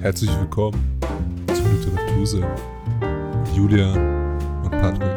Herzlich 0.00 0.30
willkommen 0.38 0.98
zum 1.52 1.78
Literatursinn. 1.78 2.46
Julian 3.54 4.38
und 4.64 4.70
Patrick. 4.70 5.10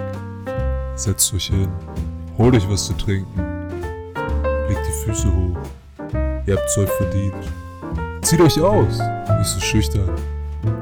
Setzt 0.95 1.33
euch 1.33 1.45
hin, 1.45 1.69
holt 2.37 2.53
euch 2.53 2.69
was 2.69 2.87
zu 2.87 2.93
trinken, 2.97 3.69
legt 4.67 4.81
die 4.85 5.05
Füße 5.05 5.27
hoch. 5.33 5.57
Ihr 6.45 6.57
habt's 6.57 6.77
euch 6.77 6.89
verdient. 6.89 7.33
Zieht 8.23 8.41
euch 8.41 8.59
aus, 8.59 8.99
nicht 9.37 9.49
so 9.49 9.61
schüchtern 9.61 10.09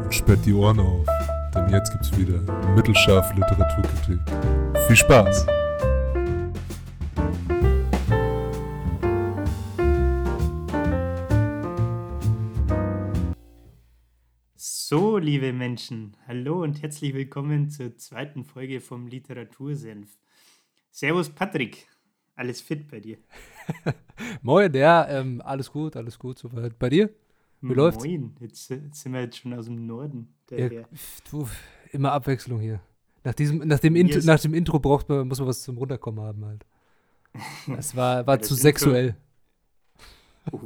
und 0.03 0.11
sperrt 0.11 0.43
die 0.47 0.53
Ohren 0.53 0.79
auf, 0.79 1.05
denn 1.53 1.69
jetzt 1.69 1.91
gibt's 1.91 2.17
wieder 2.17 2.39
mittelscharfe 2.75 3.35
Literaturkritik. 3.35 4.19
Viel 4.87 4.95
Spaß! 4.95 5.45
Liebe 15.31 15.53
Menschen, 15.53 16.17
hallo 16.27 16.61
und 16.61 16.81
herzlich 16.81 17.13
willkommen 17.13 17.69
zur 17.69 17.95
zweiten 17.95 18.43
Folge 18.43 18.81
vom 18.81 19.07
Literatursenf. 19.07 20.17
Servus 20.89 21.29
Patrick, 21.29 21.87
alles 22.35 22.59
fit 22.59 22.85
bei 22.89 22.99
dir? 22.99 23.17
Moin, 24.41 24.73
ja, 24.73 25.07
ähm, 25.07 25.41
alles 25.45 25.71
gut, 25.71 25.95
alles 25.95 26.19
gut 26.19 26.37
soweit. 26.37 26.77
Bei 26.77 26.89
dir? 26.89 27.09
Wie 27.61 27.73
läuft's? 27.73 28.03
Moin, 28.03 28.35
jetzt, 28.41 28.71
jetzt 28.71 28.99
sind 29.03 29.13
wir 29.13 29.21
jetzt 29.21 29.37
schon 29.37 29.53
aus 29.53 29.67
dem 29.67 29.87
Norden. 29.87 30.35
Ja, 30.49 30.67
du, 31.31 31.47
immer 31.93 32.11
Abwechslung 32.11 32.59
hier. 32.59 32.81
Nach, 33.23 33.33
diesem, 33.33 33.59
nach, 33.59 33.79
dem 33.79 33.95
Intro, 33.95 34.17
ist- 34.17 34.25
nach 34.25 34.41
dem 34.41 34.53
Intro 34.53 34.79
braucht 34.79 35.07
man, 35.07 35.29
muss 35.29 35.39
man 35.39 35.47
was 35.47 35.63
zum 35.63 35.77
Runterkommen 35.77 36.21
haben 36.25 36.43
halt. 36.43 36.65
Das 37.67 37.95
war, 37.95 38.27
war 38.27 38.41
zu 38.41 38.53
Intro- 38.55 38.61
sexuell. 38.63 39.15
Uff, 40.51 40.61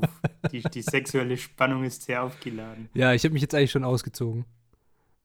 die, 0.51 0.61
die 0.61 0.81
sexuelle 0.81 1.37
Spannung 1.37 1.83
ist 1.83 2.03
sehr 2.03 2.23
aufgeladen. 2.23 2.89
Ja, 2.93 3.13
ich 3.13 3.23
habe 3.23 3.33
mich 3.33 3.41
jetzt 3.41 3.53
eigentlich 3.55 3.71
schon 3.71 3.83
ausgezogen. 3.83 4.45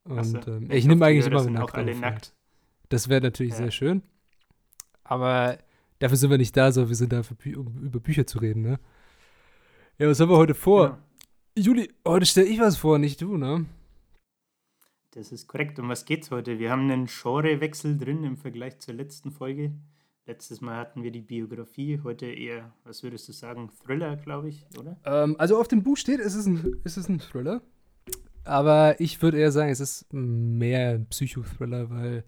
Und 0.04 0.24
so, 0.24 0.38
ähm, 0.50 0.68
ja, 0.70 0.76
ich 0.76 0.86
nehme 0.86 1.04
eigentlich 1.06 1.26
immer 1.26 1.44
nackt 1.44 1.70
auch 1.70 1.74
alle 1.74 1.92
auf, 1.92 2.00
nackt. 2.00 2.26
Halt. 2.26 2.34
Das 2.88 3.08
wäre 3.08 3.20
natürlich 3.20 3.52
Ja. 3.52 3.58
sehr 3.58 3.70
schön. 3.70 4.02
Aber 5.04 5.58
dafür 5.98 6.16
sind 6.16 6.30
wir 6.30 6.38
nicht 6.38 6.56
da, 6.56 6.72
sondern 6.72 6.88
wir 6.88 6.96
sind 6.96 7.12
da, 7.12 7.22
für 7.22 7.34
Bü 7.34 7.56
um 7.56 7.66
über 7.82 8.00
Bücher 8.00 8.26
zu 8.26 8.38
reden, 8.38 8.62
ne? 8.62 8.80
Ja, 9.98 10.08
was 10.08 10.18
haben 10.18 10.30
wir 10.30 10.36
heute 10.38 10.54
vor? 10.54 10.98
Genau, 11.54 11.68
Juli, 11.68 11.92
heute 12.06 12.26
stelle 12.26 12.46
ich 12.48 12.58
was 12.58 12.76
vor, 12.76 12.98
nicht 12.98 13.20
du, 13.20 13.36
ne? 13.36 13.66
das 15.12 15.32
ist 15.32 15.48
korrekt. 15.48 15.78
Um 15.78 15.88
was 15.88 16.04
geht's 16.04 16.30
heute? 16.30 16.58
Wir 16.58 16.70
haben 16.70 16.90
einen 16.90 17.06
Genrewechsel 17.06 17.98
drin 17.98 18.24
im 18.24 18.36
Vergleich 18.36 18.78
zur 18.78 18.94
letzten 18.94 19.32
Folge. 19.32 19.72
Letztes 20.30 20.60
Mal 20.60 20.76
hatten 20.76 21.02
wir 21.02 21.10
die 21.10 21.22
Biografie, 21.22 22.02
heute 22.04 22.26
eher, 22.26 22.72
was 22.84 23.02
würdest 23.02 23.28
du 23.28 23.32
sagen, 23.32 23.68
Thriller, 23.84 24.14
glaube 24.14 24.50
ich, 24.50 24.64
oder? 24.78 24.96
Ähm, 25.04 25.34
also 25.40 25.58
auf 25.58 25.66
dem 25.66 25.82
Buch 25.82 25.96
steht, 25.96 26.20
es 26.20 26.36
ist 26.36 26.46
ein, 26.46 26.76
es 26.84 26.96
ist 26.96 27.08
ein 27.08 27.18
Thriller. 27.18 27.62
Aber 28.44 29.00
ich 29.00 29.20
würde 29.22 29.40
eher 29.40 29.50
sagen, 29.50 29.70
es 29.70 29.80
ist 29.80 30.06
mehr 30.12 30.90
ein 30.90 31.06
Psychothriller, 31.06 31.90
weil 31.90 32.22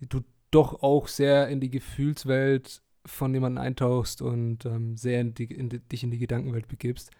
du 0.00 0.20
doch 0.50 0.82
auch 0.82 1.08
sehr 1.08 1.48
in 1.48 1.60
die 1.60 1.70
Gefühlswelt 1.70 2.82
von 3.06 3.32
jemandem 3.32 3.64
eintauchst 3.64 4.20
und 4.20 4.66
ähm, 4.66 4.98
sehr 4.98 5.22
in 5.22 5.32
die, 5.32 5.44
in 5.44 5.70
die, 5.70 5.78
dich 5.78 6.04
in 6.04 6.10
die 6.10 6.18
Gedankenwelt 6.18 6.68
begibst, 6.68 7.12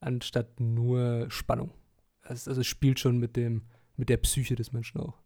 anstatt 0.00 0.58
nur 0.58 1.26
Spannung. 1.28 1.74
Es, 2.22 2.48
also 2.48 2.62
es 2.62 2.66
spielt 2.66 2.98
schon 2.98 3.18
mit 3.18 3.36
dem, 3.36 3.64
mit 3.98 4.08
der 4.08 4.16
Psyche 4.16 4.54
des 4.54 4.72
Menschen 4.72 5.02
auch. 5.02 5.18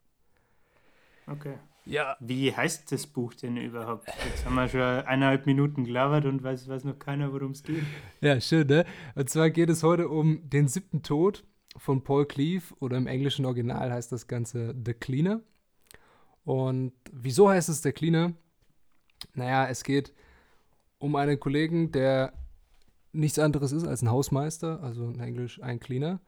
Okay. 1.29 1.55
Ja. 1.85 2.17
Wie 2.21 2.55
heißt 2.55 2.93
das 2.93 3.07
Buch 3.07 3.35
denn 3.35 3.57
überhaupt? 3.57 4.07
Jetzt 4.25 4.45
haben 4.45 4.55
wir 4.55 4.69
schon 4.69 4.81
eineinhalb 4.81 5.47
Minuten 5.47 5.85
gelabert 5.85 6.25
und 6.27 6.43
weiß, 6.43 6.69
weiß 6.69 6.85
noch 6.85 6.99
keiner, 6.99 7.33
worum 7.33 7.53
es 7.53 7.63
geht. 7.63 7.83
Ja, 8.21 8.41
schön, 8.41 8.67
ne? 8.69 8.85
Und 9.15 9.29
zwar 9.31 9.51
geht 9.51 9.69
es 9.69 9.83
heute 9.83 10.09
um 10.09 10.49
den 10.49 10.69
siebten 10.69 11.03
Tod 11.03 11.45
von 11.77 12.05
Paul 12.05 12.27
Cleave 12.27 12.63
oder 12.81 12.97
im 12.97 13.07
englischen 13.07 13.47
Original 13.47 13.93
heißt 13.93 14.13
das 14.13 14.27
Ganze 14.27 14.75
The 14.85 14.95
Cleaner. 14.95 15.41
Und 16.45 16.93
wieso 17.13 17.49
heißt 17.49 17.69
es 17.69 17.83
The 17.83 17.93
Cleaner? 17.93 18.33
Naja, 19.35 19.67
es 19.69 19.85
geht 19.85 20.13
um 20.99 21.17
einen 21.17 21.41
Kollegen, 21.41 21.93
der 21.93 22.33
nichts 23.13 23.39
anderes 23.39 23.73
ist 23.73 23.87
als 23.87 24.03
ein 24.03 24.11
Hausmeister, 24.11 24.83
also 24.83 25.09
in 25.09 25.21
Englisch 25.21 25.61
ein 25.63 25.81
Cleaner. 25.81 26.21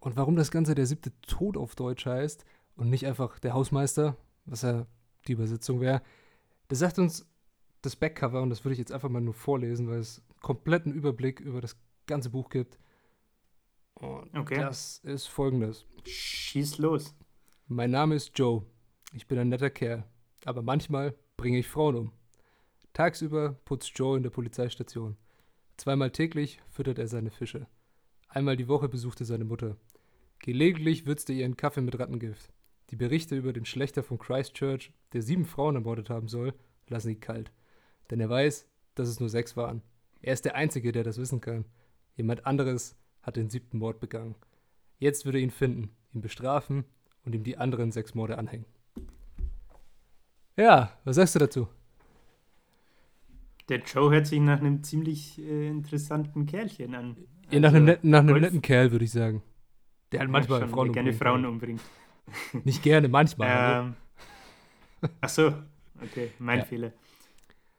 Und 0.00 0.16
warum 0.16 0.36
das 0.36 0.50
Ganze 0.50 0.74
der 0.74 0.86
siebte 0.86 1.12
Tod 1.22 1.56
auf 1.56 1.74
Deutsch 1.74 2.06
heißt 2.06 2.44
und 2.76 2.90
nicht 2.90 3.06
einfach 3.06 3.38
der 3.38 3.54
Hausmeister, 3.54 4.16
was 4.46 4.62
ja 4.62 4.86
die 5.26 5.32
Übersetzung 5.32 5.80
wäre, 5.80 6.02
das 6.68 6.78
sagt 6.80 6.98
uns 6.98 7.26
das 7.82 7.96
Backcover 7.96 8.42
und 8.42 8.50
das 8.50 8.64
würde 8.64 8.72
ich 8.72 8.78
jetzt 8.78 8.92
einfach 8.92 9.08
mal 9.08 9.20
nur 9.20 9.34
vorlesen, 9.34 9.88
weil 9.88 9.98
es 9.98 10.22
kompletten 10.40 10.92
Überblick 10.92 11.40
über 11.40 11.60
das 11.60 11.76
ganze 12.06 12.30
Buch 12.30 12.48
gibt. 12.50 12.78
Und 13.94 14.34
Okay. 14.36 14.56
das 14.56 14.98
ist 15.04 15.26
folgendes. 15.26 15.84
Schieß 16.04 16.78
los. 16.78 17.14
Mein 17.68 17.90
Name 17.90 18.14
ist 18.14 18.38
Joe. 18.38 18.64
Ich 19.12 19.26
bin 19.26 19.38
ein 19.38 19.48
netter 19.48 19.70
Kerl, 19.70 20.04
aber 20.44 20.62
manchmal 20.62 21.14
bringe 21.36 21.58
ich 21.58 21.68
Frauen 21.68 21.96
um. 21.96 22.12
Tagsüber 22.92 23.54
putzt 23.64 23.92
Joe 23.98 24.16
in 24.16 24.22
der 24.22 24.30
Polizeistation. 24.30 25.16
Zweimal 25.76 26.10
täglich 26.10 26.60
füttert 26.70 26.98
er 26.98 27.08
seine 27.08 27.30
Fische. 27.30 27.66
Einmal 28.28 28.56
die 28.56 28.68
Woche 28.68 28.88
besucht 28.88 29.20
er 29.20 29.26
seine 29.26 29.44
Mutter. 29.44 29.76
Gelegentlich 30.40 31.06
würzt 31.06 31.28
er 31.30 31.36
ihren 31.36 31.56
Kaffee 31.56 31.80
mit 31.82 31.98
Rattengift. 31.98 32.52
Die 32.90 32.96
Berichte 32.96 33.36
über 33.36 33.52
den 33.52 33.64
Schlechter 33.64 34.02
von 34.02 34.18
Christchurch, 34.18 34.92
der 35.12 35.22
sieben 35.22 35.44
Frauen 35.44 35.74
ermordet 35.74 36.08
haben 36.08 36.28
soll, 36.28 36.54
lassen 36.88 37.10
ihn 37.10 37.20
kalt. 37.20 37.52
Denn 38.10 38.20
er 38.20 38.30
weiß, 38.30 38.68
dass 38.94 39.08
es 39.08 39.18
nur 39.18 39.28
sechs 39.28 39.56
waren. 39.56 39.82
Er 40.22 40.32
ist 40.32 40.44
der 40.44 40.54
Einzige, 40.54 40.92
der 40.92 41.02
das 41.02 41.18
wissen 41.18 41.40
kann. 41.40 41.64
Jemand 42.16 42.46
anderes 42.46 42.96
hat 43.22 43.36
den 43.36 43.50
siebten 43.50 43.78
Mord 43.78 44.00
begangen. 44.00 44.36
Jetzt 44.98 45.24
würde 45.24 45.38
er 45.38 45.44
ihn 45.44 45.50
finden, 45.50 45.90
ihn 46.14 46.20
bestrafen 46.20 46.84
und 47.24 47.34
ihm 47.34 47.42
die 47.42 47.58
anderen 47.58 47.90
sechs 47.90 48.14
Morde 48.14 48.38
anhängen. 48.38 48.66
Ja, 50.56 50.96
was 51.04 51.16
sagst 51.16 51.34
du 51.34 51.38
dazu? 51.40 51.68
Der 53.68 53.80
Joe 53.80 54.12
hört 54.12 54.26
sich 54.26 54.40
nach 54.40 54.60
einem 54.60 54.82
ziemlich 54.84 55.38
äh, 55.40 55.68
interessanten 55.68 56.46
Kerlchen 56.46 56.94
an. 56.94 57.16
Ja, 57.50 57.60
nach, 57.60 57.70
einem 57.70 57.74
Also, 57.74 57.84
netten, 57.84 58.10
nach 58.10 58.20
einem 58.20 58.40
netten 58.40 58.62
Kerl, 58.62 58.92
würde 58.92 59.04
ich 59.04 59.10
sagen. 59.10 59.42
Der 60.12 60.20
halt 60.20 60.28
ja, 60.28 60.32
manchmal 60.32 60.68
Frauen 60.68 60.92
der 60.92 60.92
gerne 60.92 61.10
umbringt, 61.10 61.18
Frauen 61.18 61.46
umbringt. 61.46 61.80
Nicht 62.64 62.82
gerne, 62.82 63.08
manchmal. 63.08 63.86
Ähm, 63.86 63.94
ach 65.20 65.28
so, 65.28 65.54
okay, 66.02 66.30
mein 66.38 66.58
Ja. 66.60 66.64
Fehler. 66.64 66.92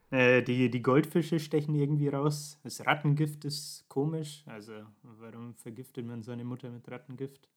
Äh, 0.09 0.41
die, 0.41 0.69
die 0.69 0.81
Goldfische 0.81 1.40
stechen 1.40 1.75
irgendwie 1.75 2.08
raus. 2.08 2.59
Das 2.63 2.86
Rattengift 2.86 3.44
ist 3.44 3.86
komisch. 3.90 4.44
Also, 4.46 4.74
warum 5.03 5.53
vergiftet 5.56 6.06
man 6.06 6.24
seine 6.24 6.46
Mutter 6.46 6.69
mit 6.69 6.90
Rattengift? 6.90 7.50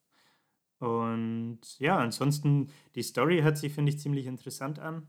Und 0.80 1.60
ja, 1.78 1.98
ansonsten, 1.98 2.68
die 2.94 3.02
Story 3.02 3.40
hört 3.42 3.58
sich, 3.58 3.72
finde 3.72 3.90
ich, 3.90 3.98
ziemlich 3.98 4.26
interessant 4.26 4.78
an. 4.78 5.06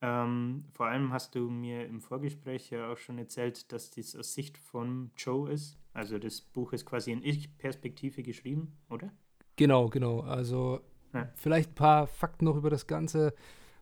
Ähm, 0.00 0.64
vor 0.72 0.86
allem 0.86 1.12
hast 1.12 1.36
du 1.36 1.48
mir 1.48 1.86
im 1.86 2.00
Vorgespräch 2.00 2.70
ja 2.70 2.90
auch 2.90 2.96
schon 2.96 3.18
erzählt, 3.18 3.70
dass 3.70 3.90
dies 3.90 4.16
aus 4.16 4.34
Sicht 4.34 4.58
von 4.58 5.12
Joe 5.16 5.52
ist. 5.52 5.78
Also 5.92 6.18
das 6.18 6.40
Buch 6.40 6.72
ist 6.72 6.86
quasi 6.86 7.12
in 7.12 7.22
Ich-Perspektive 7.22 8.24
geschrieben, 8.24 8.76
oder? 8.90 9.12
Genau, 9.54 9.88
genau. 9.88 10.20
Also 10.22 10.80
Ja. 11.12 11.28
vielleicht 11.34 11.70
ein 11.72 11.74
paar 11.74 12.06
Fakten 12.06 12.44
noch 12.44 12.56
über 12.56 12.70
das 12.70 12.86
Ganze. 12.86 13.34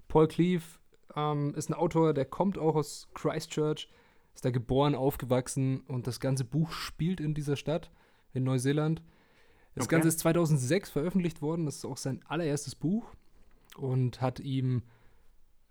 Paul 0.09 0.27
Cleave 0.29 0.65
ähm, 1.15 1.55
ist 1.55 1.71
ein 1.71 1.75
Autor, 1.75 2.13
der 2.15 2.25
kommt 2.25 2.59
auch 2.59 2.75
aus 2.75 3.09
Christchurch, 3.15 3.89
ist 4.35 4.45
da 4.45 4.51
geboren, 4.51 4.95
aufgewachsen 4.95 5.81
und 5.87 6.07
das 6.07 6.21
ganze 6.21 6.45
Buch 6.45 6.73
spielt 6.73 7.21
in 7.21 7.35
dieser 7.35 7.57
Stadt 7.57 7.91
in 8.33 8.45
Neuseeland. 8.45 9.03
Das 9.75 9.85
Okay. 9.87 9.97
Ganze 9.97 10.09
ist 10.09 10.19
2006 10.21 10.91
veröffentlicht 10.91 11.43
worden, 11.43 11.67
das 11.67 11.77
ist 11.77 11.85
auch 11.85 11.97
sein 11.97 12.21
allererstes 12.27 12.75
Buch 12.75 13.07
und 13.77 14.21
hat 14.21 14.41
ihm 14.41 14.83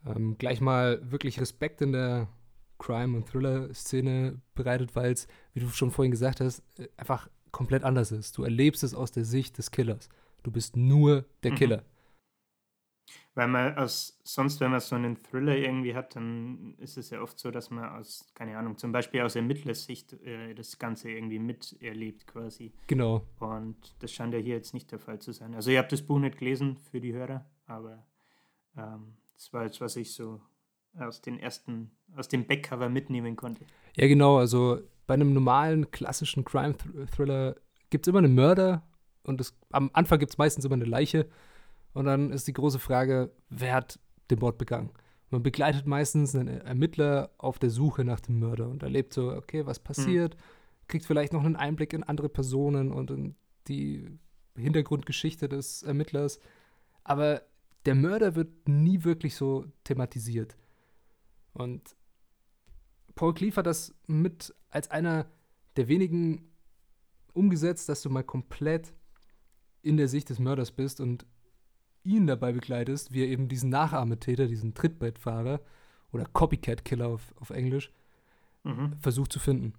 ähm, 0.06 0.38
gleich 0.38 0.62
mal 0.62 1.00
wirklich 1.12 1.40
Respekt 1.42 1.82
in 1.82 1.92
der 1.92 2.28
Crime- 2.78 3.18
und 3.18 3.28
Thriller-Szene 3.28 4.40
bereitet, 4.56 4.96
weil 4.96 5.12
es, 5.12 5.28
wie 5.54 5.60
du 5.60 5.68
schon 5.70 5.92
vorhin 5.92 6.12
gesagt 6.12 6.40
hast, 6.40 6.64
äh, 6.78 6.88
einfach 6.96 7.30
komplett 7.52 7.84
anders 7.84 8.12
ist. 8.12 8.38
Du 8.38 8.44
erlebst 8.44 8.84
es 8.84 8.94
aus 8.94 9.12
der 9.12 9.26
Sicht 9.26 9.58
des 9.58 9.72
Killers. 9.72 10.08
Du 10.44 10.52
bist 10.52 10.76
nur 10.78 11.26
der 11.44 11.52
Mhm. 11.52 11.56
Killer. 11.56 11.84
Weil 13.36 13.48
man 13.48 13.78
aus, 13.78 14.20
sonst, 14.24 14.60
wenn 14.60 14.72
man 14.72 14.80
so 14.80 14.96
einen 14.96 15.22
Thriller 15.24 15.56
irgendwie 15.56 15.96
hat, 15.96 16.16
dann 16.16 16.76
ist 16.78 16.98
es 16.98 17.10
ja 17.10 17.22
oft 17.22 17.40
so, 17.40 17.52
dass 17.52 17.70
man 17.70 17.86
aus, 17.86 18.26
keine 18.34 18.58
Ahnung, 18.58 18.78
zum 18.78 18.92
Beispiel 18.92 19.22
aus 19.22 19.36
Ermittlersicht 19.36 20.14
äh, 20.14 20.54
das 20.54 20.78
Ganze 20.78 21.10
irgendwie 21.10 21.40
miterlebt 21.40 22.28
quasi. 22.28 22.74
Genau. 22.88 23.26
Und 23.40 23.78
das 24.00 24.12
scheint 24.12 24.34
ja 24.34 24.40
hier 24.40 24.56
jetzt 24.56 24.74
nicht 24.74 24.92
der 24.92 25.00
Fall 25.00 25.20
zu 25.20 25.32
sein. 25.32 25.54
Also 25.56 25.72
ihr 25.72 25.80
habt 25.80 25.92
das 25.92 26.02
Buch 26.02 26.20
nicht 26.20 26.38
gelesen 26.38 26.78
für 26.92 27.00
die 27.00 27.14
Hörer, 27.14 27.46
aber 27.66 28.06
ähm, 28.76 29.14
das 29.36 29.54
war 29.54 29.64
jetzt, 29.64 29.80
was 29.80 29.96
ich 29.96 30.14
so 30.14 30.42
aus 30.98 31.22
den 31.22 31.40
ersten, 31.40 31.92
aus 32.16 32.28
dem 32.28 32.46
Backcover 32.46 32.90
mitnehmen 32.90 33.36
konnte. 33.36 33.64
Ja, 33.96 34.08
genau. 34.08 34.38
Also 34.38 34.82
bei 35.08 35.14
einem 35.14 35.34
normalen, 35.34 35.92
klassischen 35.92 36.44
Crime-Thriller 36.44 37.56
gibt 37.90 38.06
es 38.06 38.10
immer 38.10 38.20
einen 38.20 38.36
Mörder 38.36 38.84
und 39.24 39.42
es, 39.42 39.54
am 39.72 39.90
Anfang 39.94 40.20
gibt 40.20 40.32
es 40.32 40.38
meistens 40.38 40.66
immer 40.66 40.76
eine 40.76 40.86
Leiche. 40.86 41.28
Und 41.94 42.06
dann 42.06 42.32
ist 42.32 42.48
die 42.48 42.54
große 42.54 42.80
Frage, 42.80 43.32
wer 43.50 43.74
hat 43.74 44.00
den 44.30 44.40
Mord 44.40 44.58
begangen? 44.58 44.92
Man 45.32 45.44
begleitet 45.44 45.86
meistens 45.86 46.36
einen 46.36 46.62
Ermittler 46.62 47.32
auf 47.38 47.60
der 47.60 47.70
Suche 47.70 48.04
nach 48.04 48.20
dem 48.20 48.40
Mörder 48.40 48.68
und 48.68 48.84
erlebt 48.84 49.14
so, 49.14 49.32
okay, 49.32 49.66
was 49.66 49.80
passiert, 49.80 50.36
kriegt 50.88 51.06
vielleicht 51.06 51.34
noch 51.34 51.44
einen 51.44 51.56
Einblick 51.56 51.94
in 51.94 52.04
andere 52.04 52.30
Personen 52.30 52.92
und 52.92 53.12
in 53.12 53.36
die 53.68 54.10
Hintergrundgeschichte 54.56 55.48
des 55.48 55.84
Ermittlers. 55.84 56.40
Aber 57.04 57.44
der 57.86 57.96
Mörder 57.96 58.36
wird 58.36 58.68
nie 58.68 59.04
wirklich 59.04 59.36
so 59.36 59.66
thematisiert. 59.84 60.58
Und 61.54 61.96
Paul 63.16 63.34
Cleave 63.34 63.58
hat 63.58 63.68
das 63.68 63.94
mit 64.08 64.54
als 64.70 64.90
einer 64.90 65.28
der 65.76 65.88
wenigen 65.88 66.52
umgesetzt, 67.34 67.88
dass 67.90 68.02
du 68.02 68.10
mal 68.10 68.24
komplett 68.24 68.94
in 69.82 69.98
der 69.98 70.08
Sicht 70.08 70.30
des 70.30 70.40
Mörders 70.40 70.72
bist 70.72 71.00
und 71.00 71.26
ihn 72.04 72.28
dabei 72.28 72.52
begleitest, 72.52 73.14
wie 73.14 73.24
er 73.24 73.28
eben 73.28 73.48
diesen 73.48 73.70
Nachahmetäter, 73.70 74.48
diesen 74.48 74.74
Trittbettfahrer 74.74 75.62
oder 76.12 76.26
Copycat-Killer 76.26 77.08
auf, 77.08 77.34
auf 77.40 77.50
Englisch, 77.50 77.92
mhm. 78.64 78.94
versucht 79.00 79.32
zu 79.32 79.40
finden. 79.40 79.74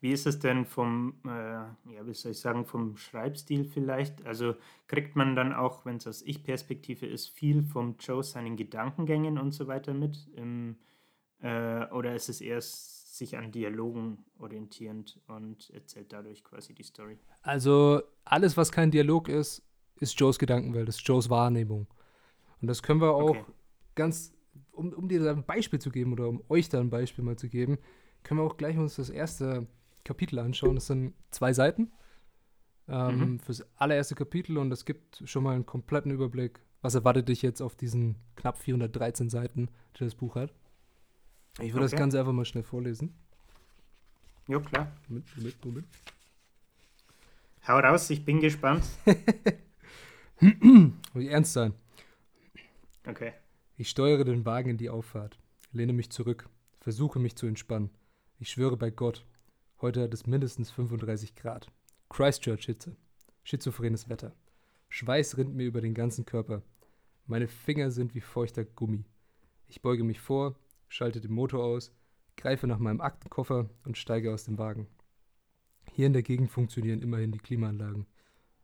Wie 0.00 0.12
ist 0.12 0.26
es 0.26 0.38
denn 0.38 0.64
vom, 0.64 1.14
äh, 1.24 1.30
ja, 1.30 2.06
wie 2.06 2.14
soll 2.14 2.32
ich 2.32 2.40
sagen, 2.40 2.64
vom 2.64 2.96
Schreibstil 2.96 3.64
vielleicht? 3.64 4.24
Also 4.24 4.54
kriegt 4.86 5.16
man 5.16 5.34
dann 5.34 5.52
auch, 5.52 5.84
wenn 5.84 5.96
es 5.96 6.06
aus 6.06 6.22
Ich-Perspektive 6.22 7.06
ist, 7.06 7.28
viel 7.28 7.64
vom 7.64 7.96
Joe 7.98 8.22
seinen 8.22 8.56
Gedankengängen 8.56 9.38
und 9.38 9.52
so 9.52 9.66
weiter 9.66 9.94
mit? 9.94 10.28
Im, 10.36 10.76
äh, 11.40 11.84
oder 11.86 12.14
ist 12.14 12.28
es 12.28 12.40
erst 12.40 13.18
sich 13.18 13.36
an 13.36 13.50
Dialogen 13.50 14.24
orientierend 14.38 15.20
und 15.26 15.68
erzählt 15.70 16.12
dadurch 16.12 16.44
quasi 16.44 16.72
die 16.72 16.84
Story? 16.84 17.18
Also 17.42 18.00
alles, 18.30 18.56
was 18.56 18.72
kein 18.72 18.90
Dialog 18.90 19.28
ist, 19.28 19.62
ist 20.00 20.18
Joes 20.18 20.38
Gedankenwelt, 20.38 20.88
ist 20.88 21.06
Joes 21.06 21.30
Wahrnehmung. 21.30 21.86
Und 22.60 22.68
das 22.68 22.82
können 22.82 23.00
wir 23.00 23.12
auch 23.12 23.30
okay. 23.30 23.44
ganz, 23.94 24.32
um, 24.72 24.92
um 24.92 25.08
dir 25.08 25.22
da 25.22 25.32
ein 25.32 25.44
Beispiel 25.44 25.80
zu 25.80 25.90
geben 25.90 26.12
oder 26.12 26.28
um 26.28 26.42
euch 26.48 26.68
da 26.68 26.80
ein 26.80 26.90
Beispiel 26.90 27.24
mal 27.24 27.36
zu 27.36 27.48
geben, 27.48 27.78
können 28.22 28.40
wir 28.40 28.44
auch 28.44 28.56
gleich 28.56 28.76
uns 28.76 28.96
das 28.96 29.10
erste 29.10 29.66
Kapitel 30.04 30.38
anschauen. 30.38 30.74
Das 30.74 30.86
sind 30.86 31.14
zwei 31.30 31.52
Seiten 31.52 31.92
ähm, 32.88 33.18
mhm. 33.18 33.40
fürs 33.40 33.64
allererste 33.76 34.14
Kapitel 34.14 34.58
und 34.58 34.72
es 34.72 34.84
gibt 34.84 35.22
schon 35.24 35.44
mal 35.44 35.54
einen 35.54 35.66
kompletten 35.66 36.10
Überblick, 36.10 36.60
was 36.82 36.94
erwartet 36.94 37.28
dich 37.28 37.42
jetzt 37.42 37.60
auf 37.60 37.76
diesen 37.76 38.16
knapp 38.36 38.58
413 38.58 39.30
Seiten, 39.30 39.68
die 39.96 40.04
das 40.04 40.14
Buch 40.14 40.34
hat. 40.34 40.52
Ich 41.60 41.72
würde 41.72 41.84
okay. 41.84 41.90
das 41.90 41.98
Ganze 41.98 42.20
einfach 42.20 42.32
mal 42.32 42.44
schnell 42.44 42.62
vorlesen. 42.62 43.14
Ja, 44.46 44.60
klar. 44.60 44.92
Moment, 45.08 45.36
Moment, 45.36 45.64
Moment. 45.64 45.88
Hau 47.68 47.78
raus, 47.80 48.08
ich 48.08 48.24
bin 48.24 48.40
gespannt. 48.40 48.82
Muss 50.40 51.22
ich 51.22 51.30
ernst 51.30 51.52
sein. 51.52 51.74
Okay. 53.06 53.34
Ich 53.76 53.90
steuere 53.90 54.24
den 54.24 54.46
Wagen 54.46 54.70
in 54.70 54.78
die 54.78 54.88
Auffahrt, 54.88 55.38
lehne 55.72 55.92
mich 55.92 56.10
zurück, 56.10 56.48
versuche 56.80 57.18
mich 57.18 57.36
zu 57.36 57.46
entspannen. 57.46 57.90
Ich 58.38 58.48
schwöre 58.48 58.78
bei 58.78 58.90
Gott, 58.90 59.26
heute 59.82 60.02
hat 60.02 60.14
es 60.14 60.26
mindestens 60.26 60.70
35 60.70 61.36
Grad. 61.36 61.70
Christchurch-Hitze. 62.08 62.96
Schizophrenes 63.44 64.08
Wetter. 64.08 64.34
Schweiß 64.88 65.36
rinnt 65.36 65.54
mir 65.54 65.66
über 65.66 65.82
den 65.82 65.92
ganzen 65.92 66.24
Körper. 66.24 66.62
Meine 67.26 67.48
Finger 67.48 67.90
sind 67.90 68.14
wie 68.14 68.22
feuchter 68.22 68.64
Gummi. 68.64 69.04
Ich 69.66 69.82
beuge 69.82 70.04
mich 70.04 70.20
vor, 70.20 70.56
schalte 70.88 71.20
den 71.20 71.32
Motor 71.32 71.64
aus, 71.64 71.92
greife 72.38 72.66
nach 72.66 72.78
meinem 72.78 73.02
Aktenkoffer 73.02 73.68
und 73.84 73.98
steige 73.98 74.32
aus 74.32 74.44
dem 74.44 74.56
Wagen. 74.56 74.86
Hier 75.98 76.06
in 76.06 76.12
der 76.12 76.22
Gegend 76.22 76.52
funktionieren 76.52 77.02
immerhin 77.02 77.32
die 77.32 77.40
Klimaanlagen. 77.40 78.06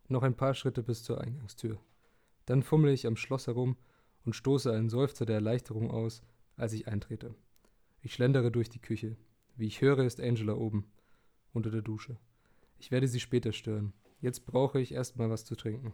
Noch 0.07 0.23
ein 0.23 0.37
paar 0.37 0.55
Schritte 0.55 0.85
bis 0.85 1.03
zur 1.03 1.21
Eingangstür. 1.21 1.81
Dann 2.47 2.63
fummle 2.63 2.93
ich 2.93 3.09
am 3.09 3.17
Schloss 3.17 3.49
herum 3.49 3.77
und 4.25 4.37
stoße 4.37 4.73
einen 4.73 4.89
Seufzer 4.89 5.27
der 5.27 5.35
Erleichterung 5.35 5.91
aus, 5.91 6.23
als 6.57 6.75
ich 6.75 6.87
eintrete. 6.87 7.35
Ich 8.03 8.15
schlendere 8.15 8.53
durch 8.53 8.69
die 8.69 8.79
Küche. 8.79 9.17
Wie 9.57 9.67
ich 9.67 9.81
höre, 9.81 10.05
ist 10.05 10.21
Angela 10.21 10.53
oben, 10.53 10.87
unter 11.53 11.73
der 11.73 11.83
Dusche. 11.83 12.19
Ich 12.79 12.93
werde 12.93 13.09
sie 13.09 13.19
später 13.19 13.53
stören. 13.53 13.95
Jetzt 14.21 14.47
brauche 14.47 14.81
ich 14.81 14.93
erstmal 14.93 15.29
was 15.29 15.45
zu 15.45 15.57
trinken. 15.57 15.93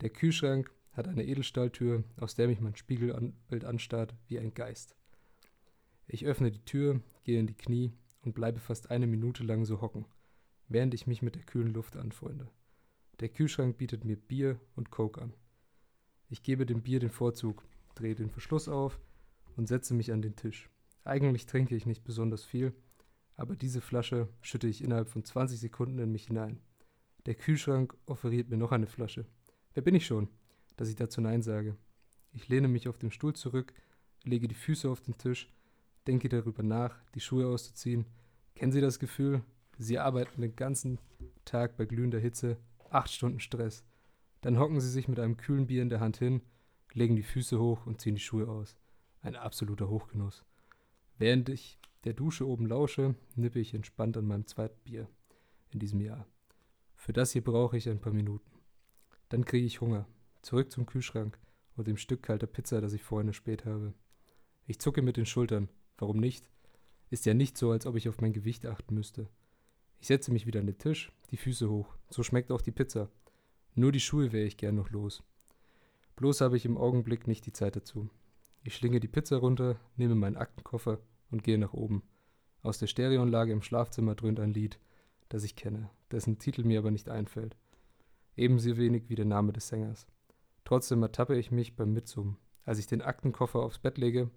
Der 0.00 0.08
Kühlschrank 0.08 0.70
hat 0.92 1.08
eine 1.08 1.26
Edelstahltür, 1.26 2.04
aus 2.16 2.36
der 2.36 2.48
mich 2.48 2.62
mein 2.62 2.74
Spiegelbild 2.74 3.66
anstarrt 3.66 4.14
wie 4.28 4.38
ein 4.38 4.54
Geist. 4.54 4.96
Ich 6.06 6.24
öffne 6.24 6.50
die 6.50 6.64
Tür, 6.64 7.02
gehe 7.22 7.38
in 7.38 7.48
die 7.48 7.52
Knie 7.52 7.92
und 8.22 8.34
bleibe 8.34 8.60
fast 8.60 8.90
eine 8.90 9.06
Minute 9.06 9.44
lang 9.44 9.66
so 9.66 9.82
hocken, 9.82 10.06
während 10.74 10.92
ich 10.92 11.06
mich 11.06 11.22
mit 11.22 11.36
der 11.36 11.44
kühlen 11.44 11.72
Luft 11.72 11.96
anfreunde. 11.96 12.48
Der 13.20 13.28
Kühlschrank 13.28 13.78
bietet 13.78 14.04
mir 14.04 14.16
Bier 14.16 14.58
und 14.74 14.90
Coke 14.90 15.22
an. 15.22 15.32
Ich 16.28 16.42
gebe 16.42 16.66
dem 16.66 16.82
Bier 16.82 16.98
den 16.98 17.10
Vorzug, 17.12 17.64
drehe 17.94 18.16
den 18.16 18.28
Verschluss 18.28 18.68
auf 18.68 18.98
und 19.56 19.68
setze 19.68 19.94
mich 19.94 20.10
an 20.10 20.20
den 20.20 20.34
Tisch. 20.34 20.68
Eigentlich 21.04 21.46
trinke 21.46 21.76
ich 21.76 21.86
nicht 21.86 22.02
besonders 22.02 22.42
viel, 22.42 22.74
aber 23.36 23.54
diese 23.54 23.80
Flasche 23.80 24.28
schütte 24.42 24.66
ich 24.66 24.82
innerhalb 24.82 25.08
von 25.08 25.24
20 25.24 25.60
Sekunden 25.60 26.00
in 26.00 26.10
mich 26.10 26.26
hinein. 26.26 26.58
Der 27.26 27.36
Kühlschrank 27.36 27.96
offeriert 28.06 28.50
mir 28.50 28.56
noch 28.56 28.72
eine 28.72 28.88
Flasche. 28.88 29.26
Wer 29.74 29.84
bin 29.84 29.94
ich 29.94 30.06
schon, 30.06 30.28
dass 30.74 30.88
ich 30.88 30.96
dazu 30.96 31.20
Nein 31.20 31.42
sage? 31.42 31.76
Ich 32.32 32.48
lehne 32.48 32.66
mich 32.66 32.88
auf 32.88 32.98
dem 32.98 33.12
Stuhl 33.12 33.34
zurück, 33.34 33.74
lege 34.24 34.48
die 34.48 34.56
Füße 34.56 34.90
auf 34.90 35.00
den 35.00 35.16
Tisch, 35.18 35.48
denke 36.08 36.28
darüber 36.28 36.64
nach, 36.64 37.00
die 37.14 37.20
Schuhe 37.20 37.46
auszuziehen. 37.46 38.06
Kennen 38.56 38.72
Sie 38.72 38.80
das 38.80 38.98
Gefühl? 38.98 39.44
Sie 39.78 39.98
arbeiten 39.98 40.40
den 40.40 40.56
ganzen 40.56 40.98
Tag 41.44 41.76
bei 41.76 41.84
glühender 41.84 42.18
Hitze, 42.18 42.58
acht 42.90 43.10
Stunden 43.10 43.40
Stress. 43.40 43.84
Dann 44.40 44.58
hocken 44.58 44.80
Sie 44.80 44.90
sich 44.90 45.08
mit 45.08 45.18
einem 45.18 45.36
kühlen 45.36 45.66
Bier 45.66 45.82
in 45.82 45.88
der 45.88 46.00
Hand 46.00 46.18
hin, 46.18 46.42
legen 46.92 47.16
die 47.16 47.22
Füße 47.22 47.58
hoch 47.58 47.86
und 47.86 48.00
ziehen 48.00 48.14
die 48.14 48.20
Schuhe 48.20 48.48
aus. 48.48 48.76
Ein 49.20 49.36
absoluter 49.36 49.88
Hochgenuss. 49.88 50.44
Während 51.18 51.48
ich 51.48 51.78
der 52.04 52.12
Dusche 52.12 52.46
oben 52.46 52.66
lausche, 52.66 53.14
nippe 53.34 53.58
ich 53.58 53.74
entspannt 53.74 54.16
an 54.16 54.26
meinem 54.26 54.46
zweiten 54.46 54.78
Bier 54.84 55.08
in 55.70 55.80
diesem 55.80 56.00
Jahr. 56.00 56.26
Für 56.94 57.12
das 57.12 57.32
hier 57.32 57.42
brauche 57.42 57.76
ich 57.76 57.88
ein 57.88 58.00
paar 58.00 58.12
Minuten. 58.12 58.50
Dann 59.28 59.44
kriege 59.44 59.66
ich 59.66 59.80
Hunger. 59.80 60.06
Zurück 60.42 60.70
zum 60.70 60.86
Kühlschrank 60.86 61.38
und 61.76 61.88
dem 61.88 61.96
Stück 61.96 62.22
kalter 62.22 62.46
Pizza, 62.46 62.80
das 62.80 62.92
ich 62.92 63.02
vorhin 63.02 63.28
erspäht 63.28 63.64
habe. 63.64 63.94
Ich 64.66 64.78
zucke 64.78 65.02
mit 65.02 65.16
den 65.16 65.26
Schultern. 65.26 65.68
Warum 65.98 66.18
nicht? 66.18 66.50
Ist 67.10 67.26
ja 67.26 67.34
nicht 67.34 67.56
so, 67.56 67.70
als 67.70 67.86
ob 67.86 67.96
ich 67.96 68.08
auf 68.08 68.20
mein 68.20 68.32
Gewicht 68.32 68.66
achten 68.66 68.94
müsste. 68.94 69.28
Ich 70.04 70.08
setze 70.08 70.32
mich 70.32 70.44
wieder 70.44 70.60
an 70.60 70.66
den 70.66 70.76
Tisch, 70.76 71.10
die 71.30 71.38
Füße 71.38 71.70
hoch. 71.70 71.96
So 72.10 72.22
schmeckt 72.22 72.52
auch 72.52 72.60
die 72.60 72.72
Pizza. 72.72 73.08
Nur 73.74 73.90
die 73.90 74.00
Schuhe 74.00 74.32
wäre 74.32 74.44
ich 74.44 74.58
gern 74.58 74.74
noch 74.74 74.90
los. 74.90 75.22
Bloß 76.16 76.42
habe 76.42 76.58
ich 76.58 76.66
im 76.66 76.76
Augenblick 76.76 77.26
nicht 77.26 77.46
die 77.46 77.54
Zeit 77.54 77.74
dazu. 77.74 78.10
Ich 78.64 78.76
schlinge 78.76 79.00
die 79.00 79.08
Pizza 79.08 79.38
runter, 79.38 79.80
nehme 79.96 80.14
meinen 80.14 80.36
Aktenkoffer 80.36 80.98
und 81.30 81.42
gehe 81.42 81.56
nach 81.56 81.72
oben. 81.72 82.02
Aus 82.60 82.76
der 82.76 82.86
Stereoanlage 82.86 83.52
im 83.52 83.62
Schlafzimmer 83.62 84.14
dröhnt 84.14 84.40
ein 84.40 84.52
Lied, 84.52 84.78
das 85.30 85.42
ich 85.42 85.56
kenne, 85.56 85.88
dessen 86.10 86.38
Titel 86.38 86.64
mir 86.64 86.80
aber 86.80 86.90
nicht 86.90 87.08
einfällt. 87.08 87.56
Ebenso 88.36 88.76
wenig 88.76 89.08
wie 89.08 89.14
der 89.14 89.24
Name 89.24 89.54
des 89.54 89.68
Sängers. 89.68 90.06
Trotzdem 90.64 91.02
ertappe 91.02 91.38
ich 91.38 91.50
mich 91.50 91.76
beim 91.76 91.94
Mitsummen, 91.94 92.36
als 92.66 92.78
ich 92.78 92.86
den 92.86 93.00
Aktenkoffer 93.00 93.60
aufs 93.60 93.78
Bett 93.78 93.96
lege. 93.96 94.30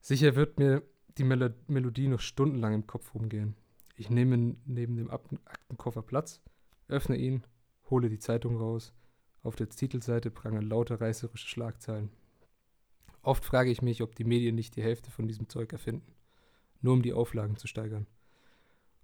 Sicher 0.00 0.34
wird 0.34 0.58
mir 0.58 0.82
die 1.16 1.22
Mel 1.22 1.54
Melodie 1.68 2.08
noch 2.08 2.18
stundenlang 2.18 2.74
im 2.74 2.88
Kopf 2.88 3.14
rumgehen. 3.14 3.54
Ich 3.94 4.10
nehme 4.10 4.56
neben 4.64 4.96
dem 4.96 5.10
Aktenkoffer 5.10 6.02
Platz, 6.02 6.40
öffne 6.88 7.16
ihn, 7.16 7.44
hole 7.90 8.08
die 8.08 8.18
Zeitung 8.18 8.56
raus. 8.56 8.92
Auf 9.42 9.56
der 9.56 9.68
Titelseite 9.68 10.30
prangern 10.30 10.68
lauter 10.68 11.00
reißerische 11.00 11.48
Schlagzeilen. 11.48 12.10
Oft 13.22 13.44
frage 13.44 13.70
ich 13.70 13.82
mich, 13.82 14.02
ob 14.02 14.14
die 14.14 14.24
Medien 14.24 14.54
nicht 14.54 14.76
die 14.76 14.82
Hälfte 14.82 15.10
von 15.10 15.28
diesem 15.28 15.48
Zeug 15.48 15.72
erfinden, 15.72 16.14
nur 16.80 16.94
um 16.94 17.02
die 17.02 17.12
Auflagen 17.12 17.56
zu 17.56 17.66
steigern. 17.66 18.06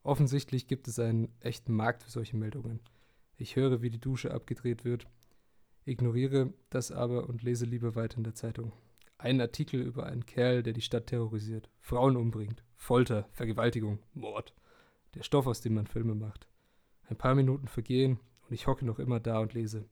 Offensichtlich 0.03 0.67
gibt 0.67 0.89
es 0.89 0.99
einen 0.99 1.29
echten 1.41 1.73
Markt 1.73 2.03
für 2.03 2.11
solche 2.11 2.37
Meldungen. 2.37 2.81
Ich 3.37 3.57
höre, 3.57 3.83
wie 3.83 3.91
die 3.91 4.01
Dusche 4.01 4.33
abgedreht 4.33 4.85
wird, 4.85 5.07
ignoriere 5.85 6.53
das 6.71 6.91
aber 6.91 7.29
und 7.29 7.43
lese 7.43 7.65
lieber 7.65 7.95
weiter 7.95 8.19
in 8.19 8.25
der 8.25 8.35
Zeitung. 8.35 8.73
Einen 9.19 9.41
Artikel 9.41 9.81
über 9.81 10.07
einen 10.07 10.27
Kerl, 10.27 10.63
der 10.63 10.73
die 10.73 10.81
Stadt 10.81 11.09
terrorisiert, 11.09 11.71
Frauen 11.81 12.17
umbringt, 12.17 12.63
Folter, 12.77 13.29
Vergewaltigung, 13.33 13.99
Mord. 14.15 14.55
Der 15.19 15.25
Stoff, 15.25 15.49
aus 15.49 15.61
dem 15.61 15.75
man 15.75 15.89
Filme 15.89 16.15
macht. 16.15 16.47
Ein 17.11 17.17
paar 17.17 17.35
Minuten 17.35 17.67
vergehen 17.67 18.21
und 18.49 18.55
ich 18.55 18.69
hocke 18.69 18.87
noch 18.87 19.01
immer 19.01 19.19
da 19.19 19.41
und 19.41 19.53
lese. 19.53 19.85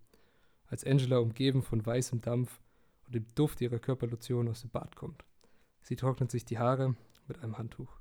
Als 0.68 0.85
Angela 0.85 1.18
umgeben 1.18 1.62
von 1.62 1.85
weißem 1.85 2.21
Dampf 2.21 2.61
und 3.06 3.16
dem 3.16 3.26
Duft 3.35 3.61
ihrer 3.61 3.80
Körperlotion 3.80 4.49
aus 4.49 4.61
dem 4.61 4.71
Bad 4.71 4.95
kommt. 4.95 5.25
Sie 5.83 5.97
trocknet 5.97 6.30
sich 6.30 6.45
die 6.45 6.61
Haare 6.61 6.95
mit 7.26 7.42
einem 7.42 7.59
Handtuch. 7.59 7.99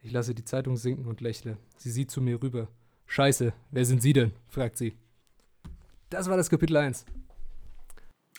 Ich 0.00 0.10
lasse 0.10 0.34
die 0.34 0.46
Zeitung 0.46 0.78
sinken 0.78 1.06
und 1.06 1.20
lächle. 1.20 1.58
Sie 1.76 1.90
sieht 1.90 2.10
zu 2.10 2.22
mir 2.22 2.42
rüber. 2.42 2.68
Scheiße, 3.04 3.52
wer 3.70 3.84
sind 3.84 4.00
Sie 4.00 4.14
denn? 4.14 4.32
fragt 4.48 4.78
sie. 4.78 4.96
Das 6.08 6.30
war 6.30 6.38
das 6.38 6.48
Kapitel 6.48 6.78
1. 6.78 7.04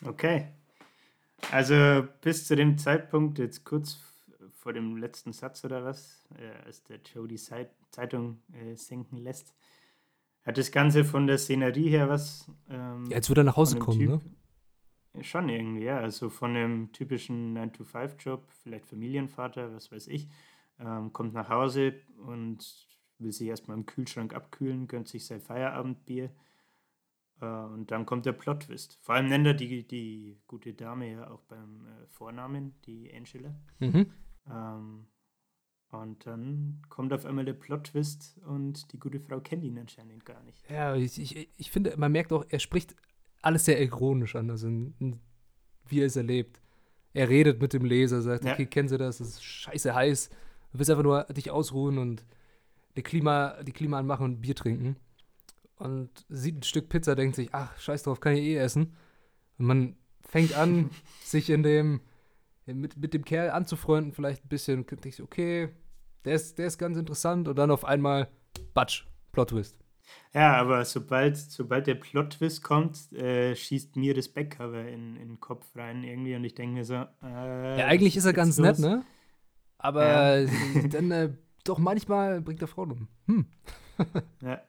Okay. 0.04 0.48
Also 1.52 2.08
bis 2.22 2.48
zu 2.48 2.56
dem 2.56 2.76
Zeitpunkt, 2.76 3.38
jetzt 3.38 3.64
kurz 3.64 4.00
vor 4.66 4.72
dem 4.72 4.96
letzten 4.96 5.32
Satz 5.32 5.64
oder 5.64 5.84
was, 5.84 6.24
äh, 6.40 6.64
als 6.64 6.82
der 6.82 6.98
Joe 6.98 7.28
die 7.28 7.36
Zeitung 7.36 8.42
äh, 8.52 8.74
sinken 8.74 9.16
lässt, 9.16 9.54
hat 10.42 10.58
das 10.58 10.72
Ganze 10.72 11.04
von 11.04 11.28
der 11.28 11.38
Szenerie 11.38 11.88
her 11.88 12.08
was. 12.08 12.50
Ähm, 12.68 13.04
ja, 13.08 13.14
jetzt 13.18 13.28
wird 13.28 13.38
er 13.38 13.44
nach 13.44 13.56
Hause 13.56 13.78
kommen, 13.78 14.00
typ, 14.00 14.08
ne? 15.14 15.22
Schon 15.22 15.48
irgendwie, 15.50 15.84
ja. 15.84 16.00
Also 16.00 16.30
von 16.30 16.56
einem 16.56 16.90
typischen 16.90 17.56
9-to-5-Job, 17.56 18.42
vielleicht 18.60 18.86
Familienvater, 18.86 19.72
was 19.72 19.92
weiß 19.92 20.08
ich, 20.08 20.28
ähm, 20.80 21.12
kommt 21.12 21.32
nach 21.32 21.48
Hause 21.48 21.94
und 22.26 22.88
will 23.20 23.30
sich 23.30 23.46
erstmal 23.46 23.76
im 23.76 23.86
Kühlschrank 23.86 24.34
abkühlen, 24.34 24.88
gönnt 24.88 25.06
sich 25.06 25.26
sein 25.26 25.40
Feierabendbier. 25.40 26.32
Äh, 27.40 27.46
und 27.46 27.92
dann 27.92 28.04
kommt 28.04 28.26
der 28.26 28.32
Plot-Twist. 28.32 28.98
Vor 29.00 29.14
allem 29.14 29.28
nennt 29.28 29.46
er 29.46 29.54
die, 29.54 29.86
die 29.86 30.40
gute 30.48 30.74
Dame 30.74 31.12
ja 31.12 31.30
auch 31.30 31.42
beim 31.42 31.86
äh, 31.86 32.06
Vornamen, 32.08 32.74
die 32.84 33.14
Angela. 33.14 33.54
Mhm. 33.78 34.10
Ähm, 34.50 35.06
und 35.90 36.26
dann 36.26 36.82
kommt 36.88 37.12
auf 37.12 37.24
einmal 37.24 37.44
der 37.44 37.52
Plot-Twist 37.54 38.38
und 38.46 38.92
die 38.92 38.98
gute 38.98 39.20
Frau 39.20 39.40
kennt 39.40 39.64
ihn 39.64 39.78
anscheinend 39.78 40.24
gar 40.24 40.42
nicht. 40.42 40.68
Ja, 40.68 40.94
ich, 40.96 41.18
ich, 41.20 41.48
ich 41.56 41.70
finde, 41.70 41.96
man 41.96 42.12
merkt 42.12 42.32
auch, 42.32 42.44
er 42.48 42.58
spricht 42.58 42.96
alles 43.42 43.64
sehr 43.64 43.80
ironisch 43.80 44.34
an, 44.36 44.50
also 44.50 44.68
wie 44.68 46.00
er 46.00 46.06
es 46.06 46.16
erlebt. 46.16 46.60
Er 47.12 47.28
redet 47.28 47.62
mit 47.62 47.72
dem 47.72 47.84
Leser, 47.84 48.20
sagt, 48.20 48.44
Ja. 48.44 48.52
okay, 48.52 48.66
kennen 48.66 48.88
Sie 48.88 48.98
das, 48.98 49.20
es 49.20 49.28
ist 49.28 49.44
scheiße 49.44 49.94
heiß, 49.94 50.28
du 50.72 50.78
willst 50.78 50.90
einfach 50.90 51.04
nur 51.04 51.24
dich 51.24 51.50
ausruhen 51.50 51.98
und 51.98 52.24
die 52.96 53.02
Klima, 53.02 53.62
die 53.62 53.72
Klima 53.72 53.98
anmachen 53.98 54.24
und 54.24 54.40
Bier 54.40 54.54
trinken. 54.54 54.96
Und 55.76 56.10
sieht 56.28 56.58
ein 56.58 56.62
Stück 56.62 56.88
Pizza, 56.88 57.14
denkt 57.14 57.36
sich, 57.36 57.50
ach, 57.52 57.78
scheiß 57.78 58.02
drauf, 58.02 58.20
kann 58.20 58.34
ich 58.34 58.40
eh 58.42 58.56
essen. 58.56 58.96
Und 59.58 59.66
man 59.66 59.96
fängt 60.22 60.54
an, 60.54 60.90
sich 61.22 61.48
in 61.50 61.62
dem, 61.62 62.00
mit, 62.66 62.96
mit 62.96 63.14
dem 63.14 63.24
Kerl 63.24 63.50
anzufreunden, 63.50 64.12
vielleicht 64.12 64.44
ein 64.44 64.48
bisschen, 64.48 64.86
denkt 64.86 65.04
sich, 65.04 65.22
okay, 65.22 65.70
der 66.24 66.34
ist, 66.34 66.58
der 66.58 66.66
ist 66.66 66.78
ganz 66.78 66.96
interessant 66.96 67.48
und 67.48 67.56
dann 67.56 67.70
auf 67.70 67.84
einmal, 67.84 68.28
batsch, 68.74 69.06
Plot-Twist. 69.32 69.78
Ja, 70.32 70.54
aber 70.56 70.84
sobald, 70.84 71.36
sobald 71.36 71.86
der 71.86 71.96
Plot-Twist 71.96 72.62
kommt, 72.62 73.12
äh, 73.12 73.54
schießt 73.56 73.96
mir 73.96 74.14
das 74.14 74.28
Backcover 74.28 74.86
in, 74.86 75.16
in 75.16 75.28
den 75.28 75.40
Kopf 75.40 75.66
rein 75.74 76.04
irgendwie 76.04 76.34
und 76.36 76.44
ich 76.44 76.54
denke 76.54 76.74
mir 76.74 76.84
so, 76.84 76.94
äh, 77.22 77.78
Ja, 77.78 77.86
eigentlich 77.86 78.16
ist 78.16 78.24
er 78.24 78.32
ganz 78.32 78.56
los? 78.58 78.66
nett, 78.66 78.78
ne? 78.78 79.04
Aber 79.78 80.46
dann 80.90 81.10
äh, 81.10 81.32
doch 81.64 81.78
manchmal 81.78 82.40
bringt 82.40 82.62
er 82.62 82.68
Frauen 82.68 82.92
um. 82.92 83.08
Hm. 83.26 83.46
Ja. 84.42 84.62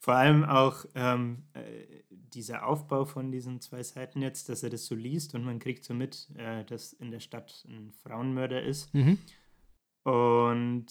Vor 0.00 0.14
allem 0.14 0.44
auch 0.44 0.84
ähm, 0.94 1.44
äh, 1.52 2.02
dieser 2.36 2.66
Aufbau 2.66 3.04
von 3.04 3.32
diesen 3.32 3.60
zwei 3.60 3.82
Seiten 3.82 4.22
jetzt, 4.22 4.48
dass 4.48 4.62
er 4.62 4.70
das 4.70 4.86
so 4.86 4.94
liest 4.94 5.34
und 5.34 5.44
man 5.44 5.58
kriegt 5.58 5.84
so 5.84 5.94
mit, 5.94 6.28
äh, 6.36 6.64
dass 6.64 6.92
in 6.92 7.10
der 7.10 7.20
Stadt 7.20 7.64
ein 7.68 7.92
Frauenmörder 8.02 8.62
ist. 8.62 8.92
Mhm. 8.94 9.18
Und 10.04 10.86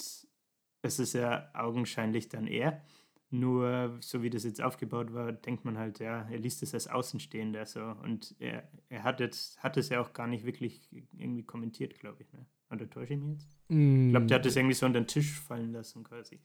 es 0.81 0.99
ist 0.99 1.13
ja 1.13 1.49
augenscheinlich 1.53 2.27
dann 2.27 2.47
er. 2.47 2.83
Nur 3.29 3.97
so 4.01 4.21
wie 4.23 4.29
das 4.29 4.43
jetzt 4.43 4.61
aufgebaut 4.61 5.13
war, 5.13 5.31
denkt 5.31 5.65
man 5.65 5.77
halt, 5.77 5.99
ja, 5.99 6.27
er 6.29 6.37
liest 6.37 6.63
es 6.63 6.73
als 6.73 6.87
Außenstehender 6.87 7.65
so. 7.65 7.81
Und 7.81 8.35
er, 8.39 8.69
er 8.89 9.03
hat, 9.03 9.19
jetzt, 9.19 9.61
hat 9.63 9.77
es 9.77 9.89
ja 9.89 10.01
auch 10.01 10.13
gar 10.13 10.27
nicht 10.27 10.45
wirklich 10.45 10.89
irgendwie 10.91 11.43
kommentiert, 11.43 11.99
glaube 11.99 12.23
ich. 12.23 12.31
Ne? 12.33 12.45
Oder 12.71 12.89
täusche 12.89 13.13
ich 13.13 13.19
mich 13.19 13.31
jetzt? 13.31 13.57
Ich 13.67 14.11
glaube, 14.11 14.25
der 14.27 14.37
hat 14.37 14.45
das 14.45 14.55
irgendwie 14.55 14.75
so 14.75 14.85
unter 14.85 15.01
den 15.01 15.07
Tisch 15.07 15.39
fallen 15.39 15.73
lassen 15.73 16.03
quasi. 16.03 16.39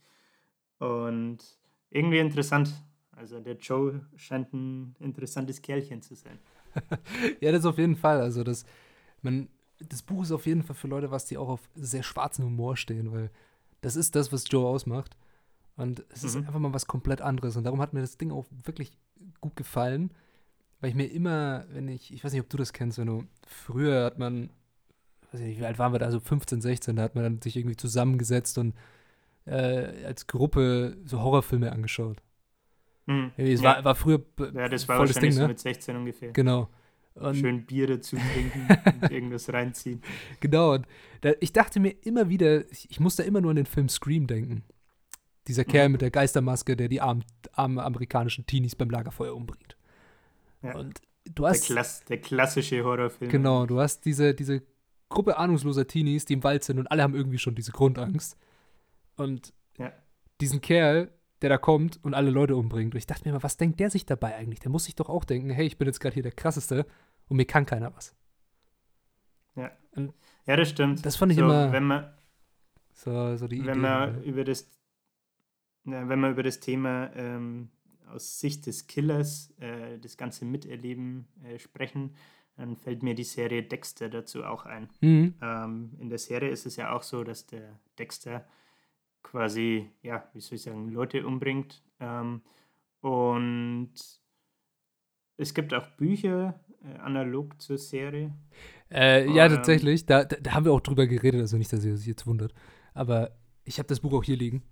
Und 0.79 1.39
irgendwie 1.91 2.19
interessant. 2.19 2.73
Also 3.13 3.41
der 3.41 3.57
Joe 3.57 4.07
scheint 4.17 4.53
ein 4.53 4.95
interessantes 5.01 5.61
Kerlchen 5.63 6.03
zu 6.03 6.15
sein. 6.15 6.39
Ja, 7.41 7.53
das 7.53 7.65
auf 7.65 7.79
jeden 7.79 7.97
Fall. 7.97 8.21
Also 8.21 8.45
das, 8.45 8.65
man, 9.23 9.49
das 9.81 10.03
Buch 10.03 10.23
ist 10.23 10.33
auf 10.33 10.47
jeden 10.47 10.63
Fall 10.63 10.77
für 10.77 10.89
Leute, 10.89 11.11
was 11.11 11.27
die 11.27 11.37
auch 11.37 11.49
auf 11.49 11.69
sehr 11.75 12.03
schwarzen 12.03 12.45
Humor 12.45 12.77
stehen, 12.77 13.13
weil 13.13 13.31
das 13.81 13.97
ist 13.97 14.15
das, 14.15 14.33
was 14.33 14.45
Joe 14.49 14.67
ausmacht. 14.69 15.17
Und 15.77 16.05
es 16.11 16.25
ist 16.25 16.37
Mhm. 16.37 16.47
einfach 16.47 16.61
mal 16.61 16.73
was 16.75 16.87
komplett 16.87 17.21
anderes. 17.23 17.57
Und 17.57 17.65
darum 17.65 17.81
hat 17.81 17.93
mir 17.93 18.01
das 18.03 18.19
Ding 18.19 18.31
auch 18.31 18.47
wirklich 18.65 18.97
gut 19.41 19.57
gefallen, 19.57 20.13
weil 20.81 20.91
ich 20.91 20.97
mir 20.97 21.07
immer, 21.07 21.65
wenn 21.71 21.89
ich, 21.89 22.13
ich 22.13 22.23
weiß 22.25 22.33
nicht, 22.33 22.43
ob 22.43 22.49
du 22.51 22.57
das 22.57 22.73
kennst, 22.73 22.99
wenn 22.99 23.07
du, 23.07 23.25
früher 23.47 24.05
hat 24.05 24.19
man, 24.19 24.51
weiß 25.33 25.41
ich 25.41 25.47
nicht, 25.49 25.61
wie 25.61 25.67
alt 25.67 25.79
waren 25.79 25.93
wir 25.93 25.99
da, 25.99 26.11
so 26.11 26.21
15, 26.21 26.61
16, 26.61 26.97
da 26.97 27.03
hat 27.03 27.15
man 27.15 27.25
dann 27.25 27.43
sich 27.43 27.57
irgendwie 27.57 27.77
zusammengesetzt 27.77 28.59
und 28.59 28.75
äh, 29.47 30.05
als 30.05 30.27
Gruppe 30.27 30.97
so 31.05 31.21
Horrorfilme 31.21 31.73
angeschaut. 31.73 32.23
Hm. 33.11 33.33
Irgendwie, 33.37 33.53
Es 33.55 33.61
ja. 33.63 33.77
war, 33.77 33.85
war 33.85 33.95
früher 33.95 34.21
ja, 34.55 34.69
das 34.69 34.89
war 34.89 34.97
volles 34.97 35.17
wahrscheinlich 35.17 35.21
Ding, 35.21 35.33
so 35.33 35.43
ne? 35.43 35.49
mit 35.49 35.59
16 35.59 35.97
ungefähr. 35.97 36.33
Genau. 36.33 36.69
Und 37.15 37.37
Schön 37.37 37.67
Bier 37.67 37.87
dazu 37.89 38.17
trinken 38.17 38.69
und 39.03 39.11
irgendwas 39.11 39.53
reinziehen. 39.53 40.01
Genau, 40.39 40.75
und 40.75 40.87
da, 41.23 41.33
ich 41.41 41.53
dachte 41.53 41.81
mir 41.81 41.91
immer 42.05 42.29
wieder, 42.29 42.71
ich, 42.71 42.89
ich 42.91 43.01
musste 43.01 43.25
immer 43.25 43.41
nur 43.41 43.51
an 43.51 43.57
den 43.57 43.67
Film 43.67 43.89
Scream 43.89 44.27
denken. 44.27 44.63
Dieser 45.49 45.65
Kerl 45.65 45.89
Mhm. 45.89 45.93
mit 45.93 46.03
der 46.03 46.11
Geistermaske, 46.13 46.77
der 46.77 46.89
die 46.89 47.01
armen, 47.01 47.25
armen 47.53 47.79
amerikanischen 47.81 48.47
Teenies 48.47 48.77
beim 48.77 48.91
Lagerfeuer 48.91 49.35
umbringt. 49.35 49.77
Ja. 50.63 50.77
Und 50.77 51.01
du 51.25 51.43
Der, 51.43 51.51
hast, 51.51 51.65
Klass, 51.67 52.05
der 52.05 52.21
klassische 52.21 52.85
Horrorfilm. 52.85 53.31
genau, 53.31 53.67
du 53.67 53.81
hast 53.81 54.05
diese, 54.05 54.33
diese 54.35 54.63
Gruppe 55.09 55.37
ahnungsloser 55.37 55.87
Teenies, 55.89 56.25
die 56.27 56.35
im 56.35 56.45
Wald 56.45 56.63
sind 56.63 56.79
und 56.79 56.87
alle 56.91 57.03
haben 57.03 57.15
irgendwie 57.17 57.39
schon 57.39 57.57
diese 57.57 57.73
Grundangst. 57.73 58.37
Und 59.17 59.53
Ja. 59.79 59.93
diesen 60.41 60.61
Kerl, 60.61 61.11
der 61.43 61.51
da 61.51 61.59
kommt 61.59 61.99
und 62.03 62.15
alle 62.15 62.31
Leute 62.31 62.57
umbringt. 62.57 62.95
Und 62.95 62.99
ich 62.99 63.07
dachte 63.07 63.25
mir 63.25 63.31
immer, 63.31 63.43
was 63.43 63.57
denkt 63.57 63.81
der 63.81 63.91
sich 63.91 64.07
dabei 64.07 64.37
eigentlich? 64.37 64.61
Der 64.61 64.71
muss 64.71 64.85
sich 64.85 64.95
doch 64.95 65.09
auch 65.09 65.25
denken, 65.25 65.51
hey, 65.51 65.67
ich 65.67 65.79
bin 65.79 65.87
jetzt 65.87 66.01
gerade 66.01 66.15
hier 66.15 66.23
der 66.23 66.33
Krasseste 66.33 66.87
und 67.29 67.37
mir 67.37 67.47
kann 67.47 67.67
keiner 67.67 67.95
was. 67.95 68.15
Ja, 70.47 70.57
das 70.57 70.71
stimmt. 70.71 71.05
Das 71.05 71.17
fand 71.17 71.33
ich 71.33 71.39
so, 71.39 71.45
immer 71.45 71.73
Wenn 71.73 71.85
man, 71.85 72.13
so, 72.93 73.37
so 73.37 73.47
die 73.47 73.59
Idee. 73.59 73.67
wenn 73.67 73.81
man 73.81 74.17
ne? 74.17 74.23
über 74.23 74.45
das 74.45 74.69
ja, 75.85 76.09
wenn 76.09 76.21
man 76.21 76.33
über 76.33 76.43
das 76.43 76.61
Thema 76.61 77.11
ähm, 77.15 77.71
aus 78.09 78.41
Sicht 78.41 78.67
des 78.67 78.87
Killers 78.87 79.55
äh, 79.61 79.99
das 79.99 80.17
ganze 80.17 80.45
Miterleben 80.45 81.27
äh, 81.45 81.59
sprechen, 81.59 82.15
dann 82.57 82.77
fällt 82.77 83.03
mir 83.03 83.15
die 83.15 83.25
Serie 83.25 83.63
Dexter 83.63 84.09
dazu 84.09 84.45
auch 84.45 84.67
ein. 84.67 84.91
Mhm. 85.01 85.35
Ähm, 85.41 85.93
in 85.99 86.11
der 86.11 86.19
Serie 86.19 86.51
ist 86.51 86.67
es 86.67 86.77
ja 86.77 86.93
auch 86.93 87.03
so, 87.03 87.25
dass 87.25 87.47
der 87.47 87.79
Dexter 87.99 88.45
quasi, 89.23 89.91
ja, 90.03 90.29
wie 90.35 90.41
soll 90.41 90.57
ich 90.57 90.63
sagen, 90.63 90.91
Leute 90.91 91.27
umbringt. 91.27 91.83
Ähm, 92.01 92.43
und 93.01 93.93
es 95.37 95.55
gibt 95.55 95.73
auch 95.75 95.87
Bücher 95.97 96.61
äh, 96.85 96.99
analog 96.99 97.61
zur 97.61 97.79
Serie. 97.79 98.33
Äh, 98.91 99.31
ja, 99.33 99.47
Ähm, 99.47 99.53
tatsächlich. 99.53 100.07
Da, 100.07 100.25
da, 100.25 100.37
da 100.41 100.53
haben 100.53 100.65
wir 100.65 100.73
auch 100.73 100.81
drüber 100.81 101.07
geredet, 101.07 101.41
also 101.41 101.57
nicht, 101.57 101.73
dass 101.73 101.85
ihr 101.85 101.95
euch 101.95 102.07
jetzt 102.07 102.27
wundert. 102.27 102.53
Aber 102.95 103.37
ich 103.65 103.79
habe 103.79 103.87
das 103.89 104.01
Buch 104.01 104.13
auch 104.13 104.25
hier 104.25 104.37
liegen. 104.37 104.63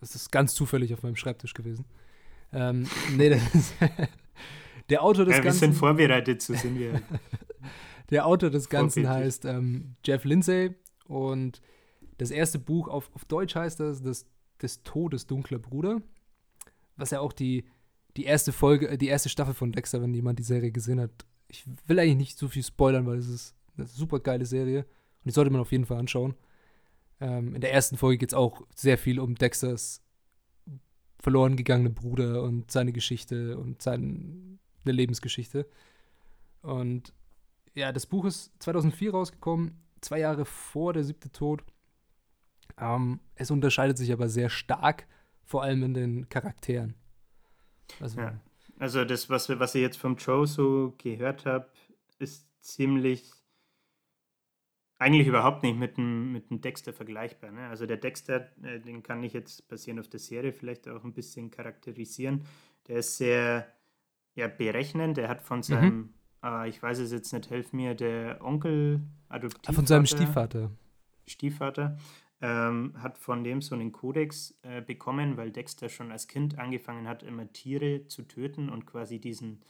Das 0.00 0.14
ist 0.14 0.30
ganz 0.30 0.54
zufällig 0.54 0.92
auf 0.94 1.02
meinem 1.02 1.16
Schreibtisch 1.16 1.54
gewesen. 1.54 1.84
Ähm, 2.52 2.86
nee, 3.16 3.28
das 3.28 3.54
ist 3.54 3.74
der 4.88 5.02
Autor 5.02 5.24
des 5.24 5.36
Ja, 5.38 5.44
wir 5.44 5.52
sind 5.52 5.68
Ganzen. 5.70 5.78
vorbereitet, 5.78 6.42
so 6.42 6.54
sind 6.54 6.78
wir. 6.78 7.02
Der 8.10 8.24
Autor 8.24 8.50
des 8.50 8.68
Ganzen 8.68 9.08
heißt 9.08 9.46
ähm, 9.46 9.96
Jeff 10.04 10.24
Lindsay 10.24 10.76
und 11.06 11.60
das 12.18 12.30
erste 12.30 12.58
Buch 12.58 12.88
auf, 12.88 13.10
auf 13.14 13.24
Deutsch 13.24 13.54
heißt 13.54 13.80
das, 13.80 14.02
das 14.02 14.26
des 14.62 14.82
Todes 14.82 15.26
dunkler 15.26 15.58
Bruder, 15.58 16.00
was 16.96 17.10
ja 17.10 17.20
auch 17.20 17.32
die, 17.32 17.64
die 18.16 18.24
erste 18.24 18.52
Folge, 18.52 18.88
äh, 18.88 18.98
die 18.98 19.08
erste 19.08 19.28
Staffel 19.28 19.54
von 19.54 19.72
Dexter, 19.72 20.00
wenn 20.00 20.14
jemand 20.14 20.38
die 20.38 20.44
Serie 20.44 20.72
gesehen 20.72 21.00
hat. 21.00 21.10
Ich 21.48 21.64
will 21.86 21.98
eigentlich 21.98 22.16
nicht 22.16 22.38
so 22.38 22.48
viel 22.48 22.62
spoilern, 22.62 23.06
weil 23.06 23.18
es 23.18 23.28
ist 23.28 23.54
eine 23.76 23.86
super 23.86 24.20
geile 24.20 24.46
Serie 24.46 24.80
und 24.80 25.26
die 25.26 25.30
sollte 25.30 25.50
man 25.50 25.60
auf 25.60 25.72
jeden 25.72 25.86
Fall 25.86 25.98
anschauen. 25.98 26.34
Ähm, 27.20 27.54
in 27.54 27.60
der 27.60 27.72
ersten 27.72 27.96
Folge 27.96 28.18
geht 28.18 28.30
es 28.30 28.34
auch 28.34 28.62
sehr 28.74 28.98
viel 28.98 29.20
um 29.20 29.34
Dexters 29.34 30.02
verloren 31.20 31.56
gegangene 31.56 31.90
Bruder 31.90 32.42
und 32.42 32.70
seine 32.70 32.92
Geschichte 32.92 33.58
und 33.58 33.82
seine 33.82 34.58
Lebensgeschichte. 34.84 35.66
Und 36.62 37.12
ja, 37.74 37.92
das 37.92 38.06
Buch 38.06 38.24
ist 38.26 38.52
2004 38.60 39.10
rausgekommen, 39.10 39.78
zwei 40.00 40.20
Jahre 40.20 40.44
vor 40.44 40.92
der 40.92 41.04
siebte 41.04 41.30
Tod. 41.32 41.64
Ähm, 42.78 43.20
es 43.34 43.50
unterscheidet 43.50 43.96
sich 43.98 44.12
aber 44.12 44.28
sehr 44.28 44.50
stark, 44.50 45.06
vor 45.44 45.62
allem 45.62 45.82
in 45.82 45.94
den 45.94 46.28
Charakteren. 46.28 46.94
Also, 48.00 48.20
Ja. 48.20 48.40
Also 48.78 49.06
das, 49.06 49.30
was, 49.30 49.48
was 49.48 49.74
ich 49.74 49.80
jetzt 49.80 49.96
vom 49.96 50.16
Joe 50.16 50.46
so 50.46 50.94
gehört 50.98 51.46
habe, 51.46 51.66
ist 52.18 52.46
ziemlich 52.62 53.32
eigentlich 54.98 55.26
überhaupt 55.26 55.62
nicht 55.62 55.78
mit 55.78 55.96
dem, 55.96 56.32
mit 56.32 56.50
dem 56.50 56.60
Dexter 56.60 56.92
vergleichbar. 56.92 57.52
Ne? 57.52 57.68
Also 57.68 57.86
der 57.86 57.96
Dexter, 57.98 58.48
äh, 58.62 58.80
den 58.80 59.02
kann 59.02 59.22
ich 59.22 59.32
jetzt 59.32 59.68
basierend 59.68 60.00
auf 60.00 60.08
der 60.08 60.20
Serie 60.20 60.52
vielleicht 60.52 60.88
auch 60.88 61.04
ein 61.04 61.12
bisschen 61.12 61.50
charakterisieren. 61.50 62.44
Der 62.88 62.98
ist 62.98 63.16
sehr 63.16 63.66
ja, 64.34 64.48
berechnend. 64.48 65.16
Der 65.16 65.28
hat 65.28 65.40
Mhm. 65.40 65.44
von 65.46 65.62
seinem, 65.62 66.14
äh, 66.42 66.68
ich 66.68 66.82
weiß 66.82 66.98
es 66.98 67.12
jetzt 67.12 67.32
nicht, 67.32 67.50
helf 67.50 67.72
mir, 67.72 67.94
der 67.94 68.42
Onkel 68.44 69.00
adoptiv 69.28 69.68
Ah, 69.68 69.72
von 69.72 69.86
seinem 69.86 70.06
Stiefvater. 70.06 70.70
Stiefvater, 71.26 71.96
ähm, 72.40 72.94
hat 73.02 73.18
von 73.18 73.44
dem 73.44 73.62
so 73.62 73.74
einen 73.74 73.92
Kodex 73.92 74.58
äh, 74.62 74.82
bekommen, 74.82 75.36
weil 75.36 75.50
Dexter 75.50 75.88
schon 75.88 76.12
als 76.12 76.28
Kind 76.28 76.58
angefangen 76.58 77.08
hat, 77.08 77.22
immer 77.22 77.50
Tiere 77.52 78.06
zu 78.08 78.22
töten 78.22 78.68
und 78.68 78.86
quasi 78.86 79.18
diesen 79.20 79.62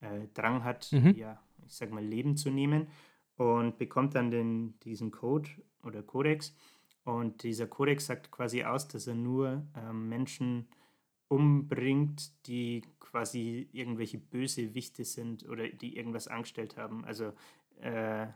äh, 0.00 0.26
Drang 0.34 0.64
hat, 0.64 0.90
Mhm. 0.92 1.14
ja, 1.16 1.40
ich 1.66 1.74
sag 1.74 1.90
mal, 1.90 2.04
Leben 2.04 2.36
zu 2.36 2.50
nehmen 2.50 2.88
und 3.36 3.78
bekommt 3.78 4.14
dann 4.14 4.30
den, 4.30 4.78
diesen 4.80 5.10
Code 5.10 5.50
oder 5.82 6.02
Kodex. 6.02 6.56
Und 7.04 7.42
dieser 7.42 7.66
Kodex 7.66 8.06
sagt 8.06 8.30
quasi 8.30 8.64
aus, 8.64 8.88
dass 8.88 9.06
er 9.06 9.14
nur 9.14 9.66
ähm, 9.76 10.08
Menschen 10.08 10.68
umbringt, 11.28 12.46
die 12.46 12.82
quasi 13.00 13.68
irgendwelche 13.72 14.18
Bösewichte 14.18 15.04
sind 15.04 15.46
oder 15.48 15.68
die 15.68 15.96
irgendwas 15.96 16.28
angestellt 16.28 16.76
haben. 16.76 17.04
Also 17.04 17.32
äh, 17.80 18.26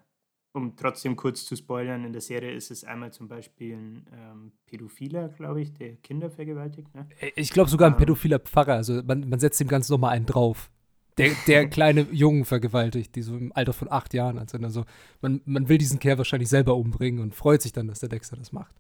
um 0.53 0.77
trotzdem 0.77 1.17
kurz 1.17 1.45
zu 1.45 1.57
spoilern, 1.57 2.05
in 2.05 2.13
der 2.13 2.23
Serie 2.23 2.53
ist 2.53 2.71
es 2.71 2.85
einmal 2.85 3.13
zum 3.13 3.29
Beispiel 3.29 3.77
ein 3.77 4.07
ähm, 4.13 4.53
Pädophiler, 4.67 5.29
glaube 5.29 5.61
ich, 5.61 5.73
der 5.75 5.97
Kinder 5.97 6.31
vergewaltigt. 6.31 6.95
Ne? 6.95 7.07
Äh, 7.21 7.33
ich 7.37 7.51
glaube 7.51 7.71
sogar 7.71 7.89
ein 7.89 7.95
Ähm. 7.95 7.99
pädophiler 7.99 8.39
Pfarrer. 8.39 8.75
Also 8.75 9.03
man, 9.03 9.29
man 9.29 9.39
setzt 9.41 9.61
dem 9.61 9.69
Ganzen 9.69 9.93
nochmal 9.93 10.13
einen 10.15 10.27
drauf. 10.27 10.71
Der, 11.19 11.33
der 11.47 11.69
kleine 11.71 12.03
Jungen 12.13 12.45
vergewaltigt, 12.45 13.15
die 13.15 13.23
so 13.23 13.37
im 13.37 13.53
Alter 13.55 13.73
von 13.73 13.91
acht 13.91 14.15
Jahren 14.15 14.47
sind. 14.49 14.65
Also 14.65 14.85
man, 15.21 15.41
man 15.45 15.69
will 15.69 15.79
diesen 15.79 15.99
Kerl 15.99 16.19
wahrscheinlich 16.19 16.49
selber 16.49 16.77
umbringen 16.77 17.21
und 17.21 17.35
freut 17.35 17.61
sich 17.63 17.73
dann, 17.73 17.89
dass 17.89 18.01
der 18.01 18.09
Dexter 18.09 18.37
das 18.37 18.53
macht. 18.53 18.75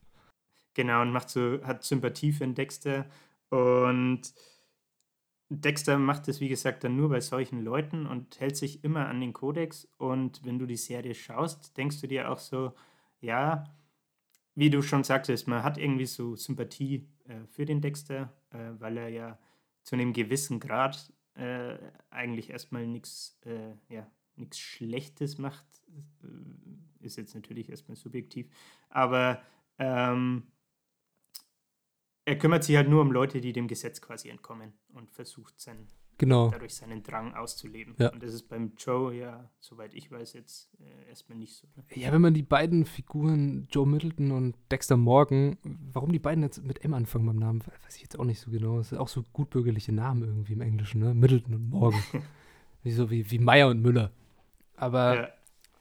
Genau, 0.74 1.02
und 1.02 1.10
macht 1.10 1.28
so, 1.28 1.58
hat 1.64 1.82
Sympathie 1.82 2.32
für 2.32 2.44
den 2.44 2.54
Dexter. 2.54 3.06
Und 3.50 4.22
Dexter 5.50 5.98
macht 5.98 6.28
es, 6.28 6.40
wie 6.40 6.48
gesagt, 6.48 6.84
dann 6.84 6.96
nur 6.96 7.08
bei 7.08 7.20
solchen 7.20 7.62
Leuten 7.62 8.06
und 8.06 8.38
hält 8.38 8.56
sich 8.56 8.84
immer 8.84 9.08
an 9.08 9.20
den 9.20 9.32
Kodex. 9.32 9.88
Und 9.96 10.44
wenn 10.44 10.58
du 10.58 10.66
die 10.66 10.76
Serie 10.76 11.14
schaust, 11.14 11.76
denkst 11.76 12.00
du 12.00 12.06
dir 12.06 12.30
auch 12.30 12.38
so, 12.38 12.74
ja, 13.20 13.64
wie 14.54 14.70
du 14.70 14.82
schon 14.82 15.04
sagtest, 15.04 15.48
man 15.48 15.62
hat 15.62 15.78
irgendwie 15.78 16.06
so 16.06 16.36
Sympathie 16.36 17.08
äh, 17.26 17.46
für 17.46 17.64
den 17.64 17.80
Dexter, 17.80 18.32
äh, 18.50 18.72
weil 18.78 18.96
er 18.98 19.08
ja 19.08 19.38
zu 19.82 19.94
einem 19.96 20.12
gewissen 20.12 20.60
Grad 20.60 21.12
äh, 21.34 21.78
eigentlich 22.10 22.50
erstmal 22.50 22.86
nichts 22.86 23.38
äh, 23.46 23.74
ja, 23.88 24.06
nichts 24.36 24.58
Schlechtes 24.58 25.38
macht. 25.38 25.64
Äh, 26.22 27.06
Ist 27.06 27.16
jetzt 27.16 27.34
natürlich 27.34 27.70
erstmal 27.70 27.96
subjektiv. 27.96 28.48
Aber 28.90 29.40
ähm, 29.78 30.42
er 32.28 32.36
kümmert 32.36 32.62
sich 32.62 32.76
halt 32.76 32.88
nur 32.88 33.00
um 33.00 33.10
Leute, 33.10 33.40
die 33.40 33.52
dem 33.52 33.68
Gesetz 33.68 34.00
quasi 34.00 34.28
entkommen 34.28 34.72
und 34.92 35.10
versucht 35.10 35.58
seinen, 35.58 35.88
Genau. 36.18 36.50
dadurch 36.50 36.74
seinen 36.74 37.02
Drang 37.02 37.34
auszuleben. 37.34 37.94
Ja. 37.98 38.12
Und 38.12 38.22
das 38.22 38.34
ist 38.34 38.48
beim 38.48 38.72
Joe 38.76 39.14
ja, 39.14 39.48
soweit 39.60 39.94
ich 39.94 40.10
weiß, 40.10 40.34
jetzt 40.34 40.68
äh, 40.80 41.08
erstmal 41.08 41.38
nicht 41.38 41.54
so. 41.54 41.66
Ne? 41.76 41.84
Ja, 41.94 42.12
wenn 42.12 42.20
man 42.20 42.34
die 42.34 42.42
beiden 42.42 42.84
Figuren, 42.84 43.66
Joe 43.70 43.86
Middleton 43.86 44.32
und 44.32 44.56
Dexter 44.70 44.96
Morgan, 44.96 45.56
warum 45.92 46.12
die 46.12 46.18
beiden 46.18 46.42
jetzt 46.42 46.62
mit 46.62 46.84
M 46.84 46.92
anfangen 46.92 47.24
beim 47.24 47.36
Namen, 47.36 47.62
weiß 47.66 47.96
ich 47.96 48.02
jetzt 48.02 48.18
auch 48.18 48.24
nicht 48.24 48.40
so 48.40 48.50
genau. 48.50 48.78
Das 48.78 48.90
sind 48.90 48.98
auch 48.98 49.08
so 49.08 49.24
gutbürgerliche 49.32 49.92
Namen 49.92 50.24
irgendwie 50.24 50.52
im 50.52 50.60
Englischen, 50.60 51.00
ne? 51.00 51.14
Middleton 51.14 51.54
und 51.54 51.70
Morgan. 51.70 52.02
wie 52.82 52.92
so 52.92 53.10
wie, 53.10 53.30
wie 53.30 53.38
Meyer 53.38 53.68
und 53.68 53.80
Müller. 53.80 54.10
Aber 54.76 55.30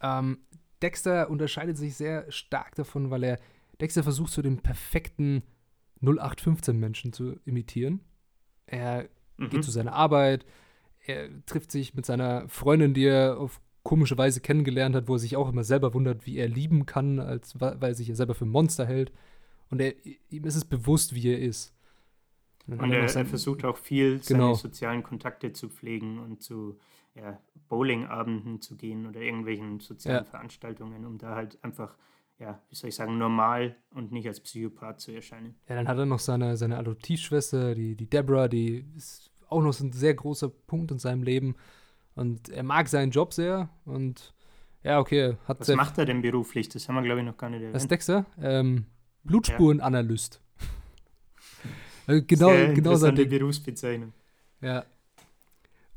Ja, 0.01 0.20
ähm, 0.20 0.38
Dexter 0.82 1.30
unterscheidet 1.30 1.77
sich 1.77 1.96
sehr 1.96 2.32
stark 2.32 2.75
davon, 2.75 3.10
weil 3.10 3.24
er, 3.24 3.39
Dexter 3.82 4.04
versucht 4.04 4.32
so 4.32 4.42
den 4.42 4.60
perfekten 4.60 5.44
0815-Menschen 6.01 7.13
zu 7.13 7.39
imitieren. 7.46 8.01
Er 8.66 9.10
mhm. 9.38 9.50
geht 9.50 9.63
zu 9.63 9.72
seiner 9.72 9.94
Arbeit, 9.94 10.46
er 11.06 11.30
trifft 11.46 11.72
sich 11.72 11.94
mit 11.94 12.06
seiner 12.06 12.48
Freundin, 12.50 12.94
die 12.94 13.06
er 13.06 13.39
auf 13.39 13.62
komische 13.84 14.18
Weise 14.18 14.42
kennengelernt 14.42 14.96
hat, 14.96 15.08
wo 15.08 15.13
er 15.13 15.20
sich 15.20 15.38
auch 15.38 15.48
immer 15.48 15.63
selber 15.63 15.94
wundert, 15.94 16.25
wie 16.25 16.38
er 16.38 16.50
lieben 16.50 16.86
kann, 16.86 17.20
als, 17.20 17.60
weil 17.60 17.77
er 17.82 17.94
sich 17.94 18.10
ja 18.10 18.16
selber 18.16 18.36
für 18.36 18.46
ein 18.46 18.50
Monster 18.50 18.86
hält. 18.86 19.13
Und 19.70 19.80
er, 19.80 19.94
ihm 20.30 20.44
ist 20.44 20.56
es 20.56 20.66
bewusst, 20.66 21.16
wie 21.16 21.30
er 21.30 21.39
ist. 21.39 21.74
hat 22.70 22.82
Und 22.82 22.92
er 22.92 23.04
er 23.04 23.25
versucht 23.25 23.63
auch 23.63 23.77
viel 23.77 24.20
Genau. 24.27 24.54
seine 24.54 24.56
sozialen 24.56 25.04
Kontakte 25.04 25.54
zu 25.54 25.70
pflegen 25.70 26.20
und 26.20 26.42
zu 26.42 26.77
ja, 27.16 27.39
Bowlingabenden 27.70 28.62
zu 28.62 28.75
gehen 28.75 29.08
oder 29.08 29.22
irgendwelchen 29.22 29.80
sozialen 29.80 30.25
Ja. 30.25 30.30
Veranstaltungen, 30.30 31.06
um 31.06 31.18
da 31.18 31.36
halt 31.36 31.58
einfach, 31.63 31.96
ja, 32.39 32.62
wie 32.70 32.75
soll 32.75 32.89
ich 32.89 32.96
sagen, 32.96 33.17
normal 33.17 33.75
und 33.91 34.12
nicht 34.12 34.27
als 34.27 34.39
Psychopath 34.39 35.00
zu 35.00 35.12
erscheinen. 35.12 35.56
Ja, 35.67 35.75
dann 35.75 35.88
hat 35.88 35.98
er 35.98 36.06
noch 36.06 36.20
seine, 36.20 36.56
seine 36.58 36.77
Adoptivschwester, 36.77 37.74
die, 37.74 37.96
die 37.96 38.10
Deborah, 38.10 38.48
die 38.48 38.86
ist 38.96 39.32
auch 39.50 39.62
noch 39.62 39.74
so 39.74 39.86
ein 39.86 39.91
sehr 39.91 40.13
großer 40.13 40.50
Punkt 40.50 40.91
in 40.91 41.00
seinem 41.00 41.24
Leben. 41.24 41.56
Und 42.15 42.50
er 42.50 42.63
mag 42.63 42.88
seinen 42.88 43.12
Job 43.12 43.34
sehr 43.34 43.70
und 43.86 44.34
ja, 44.84 45.00
okay, 45.00 45.38
hat 45.48 45.60
Was 45.60 45.67
macht 45.75 45.98
er 45.98 46.06
denn 46.06 46.22
beruflich? 46.22 46.70
Das 46.70 46.88
haben 46.88 46.96
wir, 46.96 47.01
glaube 47.01 47.20
ich, 47.20 47.25
noch 47.25 47.38
gar 47.38 47.50
nicht 47.50 47.62
Was 47.62 47.84
erwähnt. 47.84 47.91
Dexter? 47.91 48.25
Ähm, 48.39 48.86
Blutspurenanalyst. 49.24 50.41
Äh, 52.08 52.22
genau, 52.27 52.50
Sehr 52.50 52.74
genau 52.74 52.96
sein 52.96 53.15
Ding. 53.15 53.29
Berufsbezeichnung. 53.29 54.14
Ja. 54.61 54.85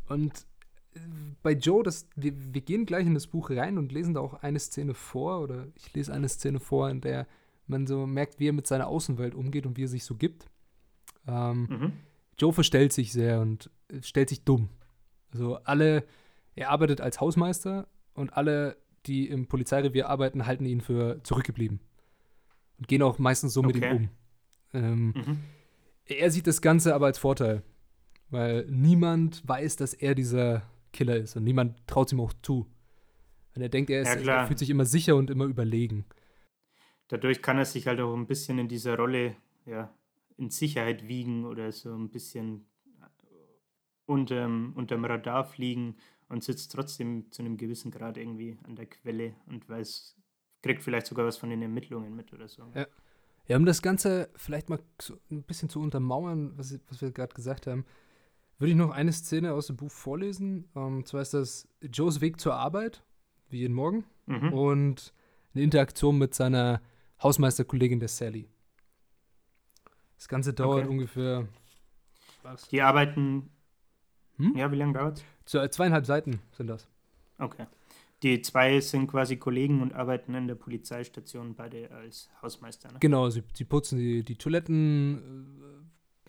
Und 0.09 0.45
bei 1.43 1.53
Joe, 1.53 1.83
das, 1.83 2.09
wir, 2.17 2.33
wir 2.55 2.61
gehen 2.61 2.87
gleich 2.87 3.07
in 3.07 3.15
das 3.15 3.27
Buch 3.27 3.51
rein 3.51 3.79
und 3.79 3.93
lesen 3.93 4.15
da 4.15 4.21
auch 4.21 4.35
eine 4.43 4.59
Szene 4.59 4.95
vor, 4.95 5.41
oder 5.41 5.67
ich 5.75 5.93
lese 5.95 6.13
eine 6.13 6.29
Szene 6.29 6.61
vor, 6.61 6.91
in 6.91 7.01
der 7.01 7.27
man 7.67 7.87
so 7.87 8.07
merkt, 8.07 8.41
wie 8.41 8.49
er 8.49 8.53
mit 8.53 8.67
seiner 8.67 8.89
Außenwelt 8.89 9.35
umgeht 9.35 9.65
und 9.67 9.77
wie 9.77 9.85
er 9.85 9.89
sich 9.89 10.05
so 10.05 10.15
gibt. 10.17 10.47
Ähm, 11.27 11.67
Mhm. 11.71 11.93
Joe 12.39 12.53
verstellt 12.53 12.93
sich 12.93 13.13
sehr 13.13 13.41
und 13.41 13.71
äh, 13.89 14.03
stellt 14.03 14.29
sich 14.31 14.45
dumm. 14.45 14.71
Also 15.33 15.57
alle, 15.65 16.05
er 16.57 16.71
arbeitet 16.71 17.01
als 17.01 17.21
Hausmeister 17.21 17.87
und 18.15 18.33
alle, 18.37 18.77
die 19.07 19.29
im 19.29 19.47
Polizeirevier 19.47 20.09
arbeiten, 20.09 20.47
halten 20.47 20.65
ihn 20.67 20.81
für 20.81 21.23
zurückgeblieben. 21.23 21.81
Und 22.79 22.89
gehen 22.89 23.03
auch 23.03 23.19
meistens 23.19 23.53
so 23.53 23.63
mit 23.63 23.77
ihm 23.77 23.83
Okay. 23.83 23.95
um. 23.95 24.09
Ähm, 24.73 25.07
Mhm. 25.15 25.39
er 26.07 26.31
sieht 26.31 26.47
das 26.47 26.61
Ganze 26.63 26.95
aber 26.95 27.07
als 27.07 27.19
Vorteil, 27.19 27.63
weil 28.31 28.67
niemand 28.69 29.47
weiß, 29.47 29.77
dass 29.77 29.95
er 29.95 30.15
dieser 30.15 30.63
Killer 30.93 31.17
ist 31.17 31.37
und 31.37 31.45
niemand 31.45 31.87
traut 31.87 32.13
ihm 32.13 32.21
auch 32.21 32.33
zu. 32.43 32.67
Und 33.55 33.63
er 33.63 33.69
denkt, 33.69 33.91
er, 33.91 34.03
ist, 34.03 34.25
Ja, 34.25 34.41
er 34.41 34.47
fühlt 34.47 34.59
sich 34.59 34.71
immer 34.71 34.85
sicher 34.85 35.17
und 35.17 35.31
immer 35.31 35.45
überlegen. 35.45 36.05
Dadurch 37.09 37.43
kann 37.43 37.59
er 37.59 37.65
sich 37.65 37.87
halt 37.87 38.01
auch 38.01 38.15
ein 38.15 38.27
bisschen 38.27 38.59
in 38.59 38.69
dieser 38.69 38.97
Rolle 38.97 39.37
ja, 39.67 39.93
in 40.37 40.51
Sicherheit 40.51 41.07
wiegen 41.09 41.45
oder 41.45 41.73
so 41.73 41.95
ein 41.95 42.09
bisschen 42.09 42.67
unterm, 44.07 44.73
unterm 44.77 45.05
Radar 45.05 45.45
fliegen 45.45 45.97
und 46.29 46.45
sitzt 46.45 46.73
trotzdem 46.73 47.31
zu 47.31 47.43
einem 47.43 47.57
gewissen 47.57 47.91
Grad 47.91 48.17
irgendwie 48.17 48.59
an 48.65 48.77
der 48.77 48.87
Quelle 48.87 49.35
und 49.47 49.69
weiß, 49.69 50.17
kriegt 50.63 50.83
vielleicht 50.83 51.07
sogar 51.07 51.27
was 51.27 51.37
von 51.37 51.51
den 51.51 51.63
Ermittlungen 51.63 52.15
mit 52.15 52.33
oder 52.33 52.49
so. 52.49 52.71
Ja. 52.75 52.87
Ja, 53.49 53.57
um 53.57 53.67
das 53.67 53.83
Ganze 53.83 54.31
vielleicht 54.37 54.69
mal 54.69 54.79
so 55.01 55.19
ein 55.29 55.43
bisschen 55.43 55.69
zu 55.69 55.81
untermauern, 55.81 56.53
was, 56.57 56.79
was 56.89 57.03
wir 57.03 57.11
gerade 57.11 57.35
gesagt 57.35 57.67
haben, 57.67 57.85
würde 58.61 58.71
ich 58.71 58.77
noch 58.77 58.91
eine 58.91 59.13
Szene 59.13 59.53
aus 59.53 59.67
dem 59.67 59.77
Buch 59.77 59.91
vorlesen. 59.91 60.69
Ähm, 60.77 60.99
Und 60.99 61.09
zwar 61.09 61.23
ist 61.23 61.35
das 61.35 61.67
Joes 61.83 62.21
Weg 62.21 62.41
zur 62.41 62.55
Arbeit, 62.55 63.03
wie 63.49 63.59
jeden 63.59 63.75
Morgen, 63.75 64.05
Mhm. 64.27 64.53
und 64.53 65.13
eine 65.55 65.65
Interaktion 65.65 66.17
mit 66.19 66.35
seiner 66.35 66.81
Hausmeisterkollegin, 67.23 67.99
der 67.99 68.09
Sally. 68.09 68.49
Das 70.17 70.29
Ganze 70.29 70.53
dauert 70.53 70.81
Okay. 70.85 70.89
ungefähr 70.89 71.49
was? 72.43 72.69
Die 72.69 72.81
arbeiten, 72.83 73.51
Hm? 74.37 74.57
ja, 74.57 74.71
wie 74.71 74.77
lange 74.77 74.93
dauert 74.95 75.19
es? 75.19 75.25
Zu- 75.47 75.69
Zweieinhalb 75.71 76.07
Seiten 76.07 76.41
sind 76.53 76.69
das. 76.69 76.89
Okay. 77.39 77.67
Die 78.23 78.43
zwei 78.43 78.81
sind 78.81 79.07
quasi 79.07 79.39
Kollegen 79.39 79.81
und 79.81 79.95
arbeiten 79.95 80.35
in 80.35 80.47
der 80.47 80.55
Polizeistation 80.55 81.55
beide 81.55 81.91
als 81.91 82.29
Hausmeister. 82.43 82.93
Ne? 82.93 82.99
Genau, 83.01 83.31
sie, 83.31 83.43
sie 83.55 83.65
putzen 83.65 83.99
die, 83.99 84.23
die 84.23 84.37
Toiletten, 84.37 85.17
äh, 85.63 85.80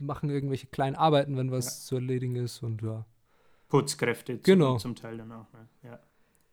machen 0.01 0.29
irgendwelche 0.29 0.67
kleinen 0.67 0.95
Arbeiten, 0.95 1.37
wenn 1.37 1.51
was 1.51 1.85
zu 1.85 1.95
erledigen 1.95 2.35
ist 2.35 2.61
und 2.63 2.81
ja. 2.81 3.05
Putzkräfte 3.69 4.33
zum, 4.35 4.43
Genau. 4.43 4.77
zum 4.77 4.95
Teil 4.95 5.17
dann 5.17 5.31
auch. 5.31 5.51
Ne? 5.53 5.67
Ja. 5.83 5.99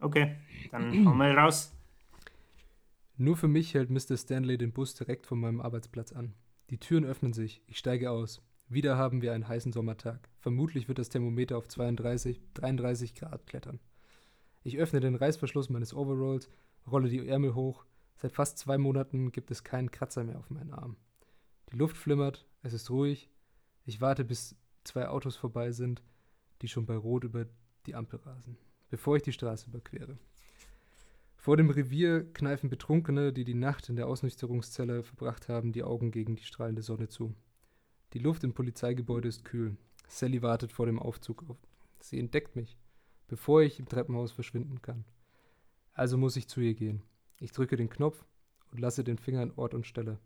Okay, 0.01 0.37
dann 0.71 1.07
hau 1.07 1.15
mal 1.15 1.37
raus. 1.37 1.73
Nur 3.17 3.37
für 3.37 3.49
mich 3.49 3.75
hält 3.75 3.91
Mr. 3.91 4.17
Stanley 4.17 4.57
den 4.59 4.73
Bus 4.73 4.95
direkt 4.95 5.27
vor 5.27 5.37
meinem 5.37 5.61
Arbeitsplatz 5.61 6.13
an. 6.13 6.35
Die 6.71 6.79
Türen 6.79 7.05
öffnen 7.05 7.33
sich, 7.33 7.63
ich 7.67 7.79
steige 7.79 8.11
aus. 8.11 8.43
Wieder 8.69 8.97
haben 8.97 9.23
wir 9.23 9.33
einen 9.33 9.49
heißen 9.49 9.73
Sommertag. 9.73 10.29
Vermutlich 10.39 10.87
wird 10.87 10.99
das 10.99 11.09
Thermometer 11.09 11.57
auf 11.57 11.67
32, 11.67 12.41
33 12.55 13.15
Grad 13.15 13.47
klettern. 13.47 13.81
Ich 14.63 14.79
öffne 14.79 15.01
den 15.01 15.15
Reißverschluss 15.15 15.71
meines 15.71 15.95
Overalls, 15.95 16.49
rolle 16.87 17.09
die 17.09 17.27
Ärmel 17.27 17.55
hoch. 17.55 17.85
Seit 18.17 18.33
fast 18.33 18.59
zwei 18.59 18.77
Monaten 18.79 19.33
gibt 19.33 19.51
es 19.51 19.65
keinen 19.65 19.91
Kratzer 19.91 20.23
mehr 20.25 20.39
auf 20.39 20.51
meinen 20.51 20.73
Arm. 20.73 20.97
Die 21.73 21.77
Luft 21.77 21.97
flimmert, 21.97 22.47
es 22.63 22.73
ist 22.73 22.91
ruhig. 22.91 23.31
Ich 23.89 24.03
warte, 24.03 24.23
bis 24.23 24.55
zwei 24.85 25.09
Autos 25.09 25.37
vorbei 25.37 25.73
sind, 25.73 26.03
die 26.61 26.69
schon 26.69 26.85
bei 26.85 26.95
Rot 26.95 27.25
über 27.25 27.47
die 27.87 27.95
Ampel 27.95 28.21
rasen, 28.21 28.59
bevor 28.91 29.17
ich 29.17 29.23
die 29.23 29.33
Straße 29.33 29.71
überquere. 29.71 30.19
Vor 31.37 31.57
dem 31.57 31.71
Revier 31.71 32.31
kneifen 32.35 32.69
Betrunkene, 32.69 33.33
die 33.33 33.45
die 33.45 33.55
Nacht 33.55 33.89
in 33.89 33.97
der 33.97 34.07
Ausnüchterungszelle 34.07 35.03
verbracht 35.03 35.49
haben, 35.49 35.73
die 35.73 35.85
Augen 35.85 36.11
gegen 36.11 36.37
die 36.37 36.45
strahlende 36.45 36.83
Sonne 36.83 37.09
zu. 37.09 37.35
Die 38.13 38.19
Luft 38.19 38.45
im 38.45 38.53
Polizeigebäude 38.53 39.29
ist 39.29 39.47
kühl. 39.47 39.79
Sally 40.07 40.43
wartet 40.43 40.71
vor 40.71 40.85
dem 40.85 40.99
Aufzug 40.99 41.49
auf. 41.49 41.57
Sie 41.99 42.19
entdeckt 42.19 42.57
mich, 42.57 42.77
bevor 43.27 43.63
ich 43.63 43.79
im 43.79 43.89
Treppenhaus 43.89 44.33
verschwinden 44.33 44.83
kann. 44.83 45.07
Also 45.95 46.19
muss 46.19 46.37
ich 46.37 46.47
zu 46.47 46.61
ihr 46.61 46.75
gehen. 46.75 47.05
Ich 47.41 47.53
drücke 47.53 47.77
den 47.77 47.89
Knopf 47.89 48.23
und 48.71 48.81
lasse 48.81 49.03
den 49.03 49.17
Finger 49.17 49.41
an 49.41 49.53
Ort 49.57 49.73
und 49.73 49.87
Stelle. 49.87 50.19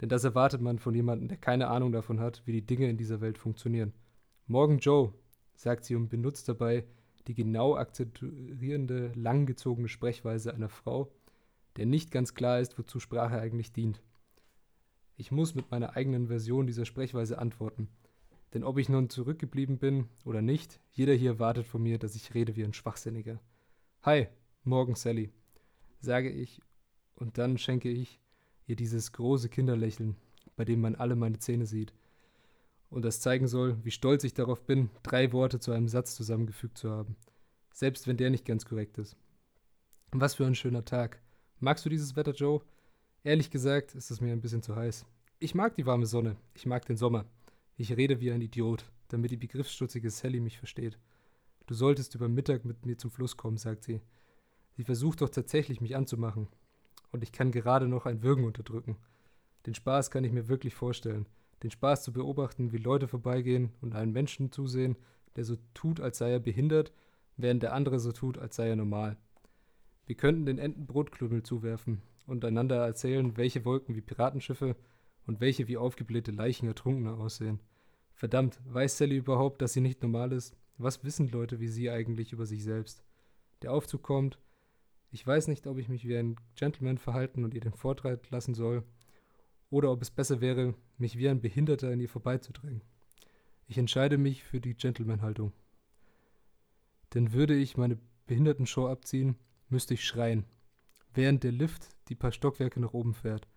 Denn 0.00 0.08
das 0.08 0.24
erwartet 0.24 0.60
man 0.60 0.78
von 0.78 0.94
jemandem, 0.94 1.28
der 1.28 1.36
keine 1.36 1.68
Ahnung 1.68 1.92
davon 1.92 2.20
hat, 2.20 2.42
wie 2.46 2.52
die 2.52 2.66
Dinge 2.66 2.88
in 2.88 2.96
dieser 2.96 3.20
Welt 3.20 3.36
funktionieren. 3.36 3.92
Morgen 4.46 4.78
Joe, 4.78 5.12
sagt 5.54 5.84
sie 5.84 5.94
und 5.94 6.08
benutzt 6.08 6.48
dabei 6.48 6.84
die 7.26 7.34
genau 7.34 7.76
akzentuierende, 7.76 9.12
langgezogene 9.14 9.88
Sprechweise 9.88 10.54
einer 10.54 10.70
Frau, 10.70 11.12
der 11.76 11.86
nicht 11.86 12.10
ganz 12.10 12.34
klar 12.34 12.60
ist, 12.60 12.78
wozu 12.78 12.98
Sprache 12.98 13.38
eigentlich 13.38 13.72
dient. 13.72 14.02
Ich 15.16 15.30
muss 15.30 15.54
mit 15.54 15.70
meiner 15.70 15.96
eigenen 15.96 16.28
Version 16.28 16.66
dieser 16.66 16.86
Sprechweise 16.86 17.38
antworten. 17.38 17.88
Denn 18.54 18.64
ob 18.64 18.78
ich 18.78 18.88
nun 18.88 19.10
zurückgeblieben 19.10 19.78
bin 19.78 20.08
oder 20.24 20.42
nicht, 20.42 20.80
jeder 20.90 21.12
hier 21.12 21.38
wartet 21.38 21.66
von 21.66 21.82
mir, 21.82 21.98
dass 21.98 22.16
ich 22.16 22.34
rede 22.34 22.56
wie 22.56 22.64
ein 22.64 22.72
Schwachsinniger. 22.72 23.38
Hi, 24.02 24.28
morgen 24.64 24.94
Sally, 24.94 25.30
sage 26.00 26.30
ich, 26.30 26.62
und 27.14 27.36
dann 27.36 27.58
schenke 27.58 27.90
ich 27.90 28.18
ihr 28.70 28.76
dieses 28.76 29.12
große 29.12 29.48
Kinderlächeln, 29.48 30.16
bei 30.56 30.64
dem 30.64 30.80
man 30.80 30.94
alle 30.94 31.16
meine 31.16 31.38
Zähne 31.38 31.66
sieht. 31.66 31.92
Und 32.88 33.04
das 33.04 33.20
zeigen 33.20 33.46
soll, 33.46 33.76
wie 33.84 33.90
stolz 33.90 34.24
ich 34.24 34.34
darauf 34.34 34.64
bin, 34.64 34.90
drei 35.02 35.32
Worte 35.32 35.60
zu 35.60 35.72
einem 35.72 35.88
Satz 35.88 36.14
zusammengefügt 36.14 36.78
zu 36.78 36.90
haben. 36.90 37.16
Selbst 37.72 38.06
wenn 38.06 38.16
der 38.16 38.30
nicht 38.30 38.44
ganz 38.44 38.64
korrekt 38.64 38.98
ist. 38.98 39.16
Was 40.12 40.34
für 40.34 40.46
ein 40.46 40.54
schöner 40.54 40.84
Tag. 40.84 41.20
Magst 41.60 41.84
du 41.84 41.88
dieses 41.90 42.16
Wetter, 42.16 42.32
Joe? 42.32 42.62
Ehrlich 43.22 43.50
gesagt 43.50 43.94
ist 43.94 44.10
es 44.10 44.20
mir 44.20 44.32
ein 44.32 44.40
bisschen 44.40 44.62
zu 44.62 44.74
heiß. 44.74 45.04
Ich 45.38 45.54
mag 45.54 45.74
die 45.74 45.86
warme 45.86 46.06
Sonne. 46.06 46.36
Ich 46.54 46.66
mag 46.66 46.84
den 46.86 46.96
Sommer. 46.96 47.26
Ich 47.76 47.96
rede 47.96 48.20
wie 48.20 48.32
ein 48.32 48.40
Idiot, 48.40 48.84
damit 49.08 49.30
die 49.30 49.36
begriffsstutzige 49.36 50.10
Sally 50.10 50.40
mich 50.40 50.58
versteht. 50.58 50.98
Du 51.66 51.74
solltest 51.74 52.14
über 52.14 52.28
Mittag 52.28 52.64
mit 52.64 52.84
mir 52.84 52.98
zum 52.98 53.10
Fluss 53.10 53.36
kommen, 53.36 53.56
sagt 53.56 53.84
sie. 53.84 54.00
Sie 54.76 54.84
versucht 54.84 55.20
doch 55.20 55.28
tatsächlich, 55.28 55.80
mich 55.80 55.94
anzumachen. 55.96 56.48
Und 57.12 57.22
ich 57.22 57.32
kann 57.32 57.52
gerade 57.52 57.88
noch 57.88 58.06
ein 58.06 58.22
Würgen 58.22 58.44
unterdrücken. 58.44 58.96
Den 59.66 59.74
Spaß 59.74 60.10
kann 60.10 60.24
ich 60.24 60.32
mir 60.32 60.48
wirklich 60.48 60.74
vorstellen. 60.74 61.26
Den 61.62 61.70
Spaß 61.70 62.04
zu 62.04 62.12
beobachten, 62.12 62.72
wie 62.72 62.78
Leute 62.78 63.08
vorbeigehen 63.08 63.72
und 63.80 63.94
einen 63.94 64.12
Menschen 64.12 64.52
zusehen, 64.52 64.96
der 65.36 65.44
so 65.44 65.56
tut, 65.74 66.00
als 66.00 66.18
sei 66.18 66.32
er 66.32 66.40
behindert, 66.40 66.92
während 67.36 67.62
der 67.62 67.74
andere 67.74 68.00
so 68.00 68.12
tut, 68.12 68.38
als 68.38 68.56
sei 68.56 68.68
er 68.68 68.76
normal. 68.76 69.16
Wir 70.06 70.16
könnten 70.16 70.46
den 70.46 70.58
Enten 70.58 70.86
Brotklümmel 70.86 71.42
zuwerfen 71.42 72.02
und 72.26 72.44
einander 72.44 72.84
erzählen, 72.84 73.36
welche 73.36 73.64
Wolken 73.64 73.94
wie 73.94 74.00
Piratenschiffe 74.00 74.76
und 75.26 75.40
welche 75.40 75.68
wie 75.68 75.76
aufgeblähte 75.76 76.32
Leichen 76.32 76.66
Ertrunkener 76.66 77.18
aussehen. 77.18 77.60
Verdammt, 78.14 78.60
weiß 78.66 78.98
Sally 78.98 79.16
überhaupt, 79.16 79.62
dass 79.62 79.72
sie 79.72 79.80
nicht 79.80 80.02
normal 80.02 80.32
ist? 80.32 80.56
Was 80.78 81.04
wissen 81.04 81.28
Leute 81.28 81.60
wie 81.60 81.68
sie 81.68 81.90
eigentlich 81.90 82.32
über 82.32 82.46
sich 82.46 82.64
selbst? 82.64 83.04
Der 83.62 83.72
Aufzug 83.72 84.02
kommt. 84.02 84.38
Ich 85.10 85.26
weiß 85.26 85.48
nicht, 85.48 85.66
ob 85.66 85.78
ich 85.78 85.88
mich 85.88 86.06
wie 86.06 86.16
ein 86.16 86.36
Gentleman 86.54 86.98
verhalten 86.98 87.44
und 87.44 87.54
ihr 87.54 87.60
den 87.60 87.72
Vortritt 87.72 88.30
lassen 88.30 88.54
soll, 88.54 88.84
oder 89.70 89.90
ob 89.90 90.02
es 90.02 90.10
besser 90.10 90.40
wäre, 90.40 90.74
mich 90.98 91.18
wie 91.18 91.28
ein 91.28 91.40
Behinderter 91.40 91.88
an 91.90 92.00
ihr 92.00 92.08
vorbeizudrängen. 92.08 92.82
Ich 93.66 93.78
entscheide 93.78 94.18
mich 94.18 94.42
für 94.42 94.60
die 94.60 94.74
Gentleman-Haltung. 94.74 95.52
Denn 97.14 97.32
würde 97.32 97.54
ich 97.54 97.76
meine 97.76 97.98
Behindertenshow 98.26 98.88
abziehen, 98.88 99.36
müsste 99.68 99.94
ich 99.94 100.04
schreien, 100.04 100.44
während 101.14 101.44
der 101.44 101.52
Lift 101.52 101.88
die 102.08 102.14
paar 102.14 102.32
Stockwerke 102.32 102.80
nach 102.80 102.92
oben 102.92 103.14
fährt. 103.14 103.48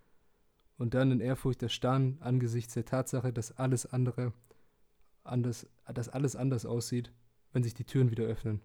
Und 0.77 0.93
dann 0.93 1.11
in 1.11 1.19
Ehrfurcht 1.19 1.61
erstarren 1.63 2.17
angesichts 2.21 2.73
der 2.73 2.85
Tatsache, 2.85 3.31
dass 3.31 3.51
alles 3.57 3.85
andere 3.85 4.33
anders, 5.23 5.67
dass 5.93 6.09
alles 6.09 6.35
anders 6.35 6.65
aussieht, 6.65 7.11
wenn 7.51 7.63
sich 7.63 7.73
die 7.73 7.85
Türen 7.85 8.11
wieder 8.11 8.25
öffnen. 8.25 8.61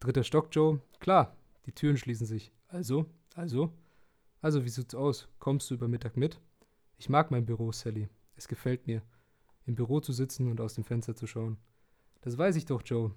Dritter 0.00 0.24
Stock, 0.24 0.48
Joe? 0.52 0.80
Klar, 1.00 1.36
die 1.66 1.72
Türen 1.72 1.96
schließen 1.96 2.26
sich. 2.26 2.52
Also, 2.68 3.06
also, 3.34 3.72
also, 4.40 4.64
wie 4.64 4.68
sieht's 4.68 4.94
aus? 4.94 5.28
Kommst 5.38 5.70
du 5.70 5.74
über 5.74 5.88
Mittag 5.88 6.16
mit? 6.16 6.40
Ich 6.98 7.08
mag 7.08 7.30
mein 7.30 7.46
Büro, 7.46 7.72
Sally. 7.72 8.08
Es 8.36 8.48
gefällt 8.48 8.86
mir, 8.86 9.02
im 9.64 9.74
Büro 9.74 10.00
zu 10.00 10.12
sitzen 10.12 10.50
und 10.50 10.60
aus 10.60 10.74
dem 10.74 10.84
Fenster 10.84 11.16
zu 11.16 11.26
schauen. 11.26 11.56
Das 12.20 12.36
weiß 12.36 12.56
ich 12.56 12.66
doch, 12.66 12.82
Joe. 12.84 13.14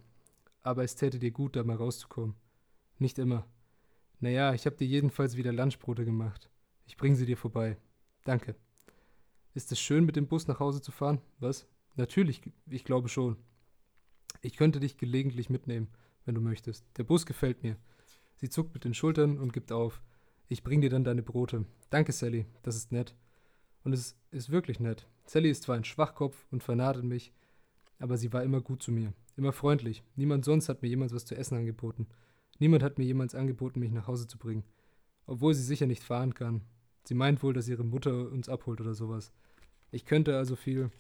Aber 0.64 0.84
es 0.84 0.96
täte 0.96 1.20
dir 1.20 1.32
gut, 1.32 1.56
da 1.56 1.64
mal 1.64 1.76
rauszukommen. 1.76 2.36
Nicht 3.00 3.20
immer. 3.20 3.46
Naja, 4.20 4.54
ich 4.54 4.66
habe 4.66 4.76
dir 4.76 4.88
jedenfalls 4.88 5.38
wieder 5.38 5.54
Lunchbrote 5.54 6.06
gemacht. 6.06 6.50
Ich 6.86 6.98
bringe 6.98 7.16
sie 7.16 7.26
dir 7.26 7.38
vorbei. 7.38 7.78
Danke. 8.24 8.56
Ist 9.54 9.72
es 9.72 9.80
schön, 9.80 10.06
mit 10.06 10.16
dem 10.16 10.28
Bus 10.28 10.48
nach 10.48 10.60
Hause 10.60 10.82
zu 10.82 10.92
fahren? 10.92 11.22
Was? 11.40 11.68
Natürlich, 11.96 12.42
ich 12.68 12.86
glaube 12.86 13.10
schon. 13.10 13.38
Ich 14.42 14.56
könnte 14.56 14.80
dich 14.80 14.98
gelegentlich 14.98 15.50
mitnehmen, 15.50 15.90
wenn 16.26 16.36
du 16.36 16.42
möchtest. 16.42 16.86
Der 16.98 17.04
Bus 17.04 17.26
gefällt 17.26 17.64
mir. 17.64 17.76
Sie 18.38 18.50
zuckt 18.50 18.74
mit 18.74 18.86
den 18.86 18.94
Schultern 18.94 19.38
und 19.38 19.52
gibt 19.52 19.72
auf. 19.72 20.02
Ich 20.48 20.64
bring 20.64 20.80
dir 20.80 20.90
dann 20.90 21.04
deine 21.04 21.24
Brote. 21.24 21.66
Danke, 21.90 22.12
Sally. 22.12 22.46
Das 22.64 22.76
ist 22.76 22.92
nett. 22.92 23.16
Und 23.84 23.94
es 23.94 24.16
ist 24.32 24.52
wirklich 24.52 24.80
nett. 24.80 25.08
Sally 25.26 25.50
ist 25.50 25.64
zwar 25.64 25.76
ein 25.76 25.84
Schwachkopf 25.84 26.46
und 26.52 26.64
vernadelt 26.64 27.04
mich, 27.06 27.34
aber 28.00 28.18
sie 28.18 28.32
war 28.32 28.44
immer 28.44 28.62
gut 28.62 28.84
zu 28.84 28.92
mir. 28.92 29.14
Immer 29.36 29.54
freundlich. 29.54 30.04
Niemand 30.16 30.46
sonst 30.46 30.70
hat 30.70 30.82
mir 30.82 30.88
jemals 30.88 31.14
was 31.14 31.26
zu 31.26 31.36
essen 31.36 31.58
angeboten. 31.58 32.08
Niemand 32.60 32.84
hat 32.84 32.98
mir 32.98 33.06
jemals 33.06 33.36
angeboten, 33.36 33.80
mich 33.80 33.92
nach 33.92 34.08
Hause 34.08 34.28
zu 34.28 34.38
bringen. 34.38 34.64
Obwohl 35.26 35.54
sie 35.54 35.64
sicher 35.64 35.86
nicht 35.86 36.04
fahren 36.04 36.34
kann. 36.34 36.62
Sie 37.04 37.14
meint 37.14 37.42
wohl, 37.44 37.54
dass 37.54 37.68
ihre 37.68 37.84
Mutter 37.84 38.32
uns 38.32 38.50
abholt 38.50 38.82
oder 38.82 38.94
sowas. 38.94 39.32
Ich 39.92 40.06
könnte 40.06 40.38
also 40.38 40.56
viel 40.56 40.92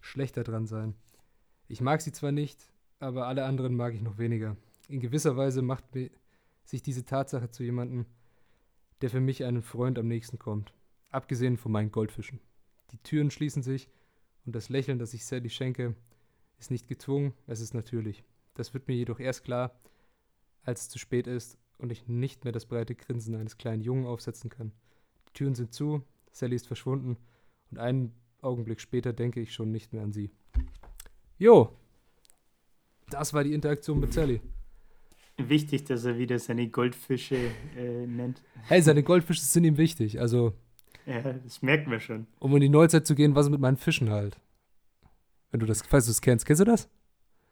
schlechter 0.00 0.44
dran 0.44 0.66
sein. 0.66 0.94
Ich 1.68 1.80
mag 1.80 2.00
sie 2.00 2.12
zwar 2.12 2.32
nicht, 2.32 2.58
aber 3.00 3.26
alle 3.26 3.44
anderen 3.44 3.74
mag 3.74 3.94
ich 3.94 4.02
noch 4.02 4.18
weniger. 4.18 4.56
In 4.88 5.00
gewisser 5.00 5.36
Weise 5.36 5.62
macht 5.62 5.94
mir 5.94 6.10
sich 6.66 6.82
diese 6.82 7.04
Tatsache 7.04 7.50
zu 7.50 7.62
jemandem, 7.62 8.06
der 9.00 9.10
für 9.10 9.20
mich 9.20 9.44
einen 9.44 9.62
Freund 9.62 9.98
am 9.98 10.08
nächsten 10.08 10.38
kommt. 10.38 10.72
Abgesehen 11.10 11.56
von 11.56 11.72
meinen 11.72 11.92
Goldfischen. 11.92 12.40
Die 12.90 12.98
Türen 12.98 13.30
schließen 13.30 13.62
sich 13.62 13.88
und 14.44 14.54
das 14.54 14.68
Lächeln, 14.68 14.98
das 14.98 15.14
ich 15.14 15.24
Sally 15.24 15.48
schenke, 15.48 15.94
ist 16.58 16.70
nicht 16.70 16.88
gezwungen, 16.88 17.32
es 17.46 17.60
ist 17.60 17.74
natürlich. 17.74 18.24
Das 18.54 18.74
wird 18.74 18.88
mir 18.88 18.94
jedoch 18.94 19.20
erst 19.20 19.44
klar, 19.44 19.78
als 20.62 20.82
es 20.82 20.88
zu 20.88 20.98
spät 20.98 21.26
ist 21.26 21.58
und 21.78 21.92
ich 21.92 22.08
nicht 22.08 22.44
mehr 22.44 22.52
das 22.52 22.66
breite 22.66 22.94
Grinsen 22.94 23.34
eines 23.34 23.58
kleinen 23.58 23.82
Jungen 23.82 24.06
aufsetzen 24.06 24.50
kann. 24.50 24.72
Die 25.28 25.32
Türen 25.34 25.54
sind 25.54 25.72
zu, 25.72 26.02
Sally 26.32 26.56
ist 26.56 26.66
verschwunden 26.66 27.16
und 27.70 27.78
einen 27.78 28.12
Augenblick 28.40 28.80
später 28.80 29.12
denke 29.12 29.40
ich 29.40 29.52
schon 29.52 29.70
nicht 29.70 29.92
mehr 29.92 30.02
an 30.02 30.12
sie. 30.12 30.30
Jo, 31.38 31.76
das 33.10 33.34
war 33.34 33.44
die 33.44 33.52
Interaktion 33.52 34.00
mit 34.00 34.12
Sally. 34.12 34.40
Wichtig, 35.38 35.84
dass 35.84 36.04
er 36.04 36.18
wieder 36.18 36.38
seine 36.38 36.68
Goldfische 36.68 37.36
äh, 37.76 38.06
nennt. 38.06 38.42
Hey, 38.62 38.80
seine 38.80 39.02
Goldfische 39.02 39.42
sind 39.42 39.64
ihm 39.64 39.76
wichtig. 39.76 40.20
Also. 40.20 40.54
Ja, 41.04 41.20
das 41.20 41.62
merken 41.62 41.90
wir 41.90 42.00
schon. 42.00 42.26
Um 42.38 42.54
in 42.54 42.62
die 42.62 42.68
Neuzeit 42.68 43.06
zu 43.06 43.14
gehen, 43.14 43.34
was 43.34 43.46
ist 43.46 43.52
mit 43.52 43.60
meinen 43.60 43.76
Fischen 43.76 44.10
halt? 44.10 44.38
Wenn 45.50 45.60
du 45.60 45.66
das, 45.66 45.82
falls 45.82 46.06
du 46.06 46.10
es 46.10 46.20
kennst, 46.20 46.46
kennst 46.46 46.60
du 46.60 46.64
das? 46.64 46.88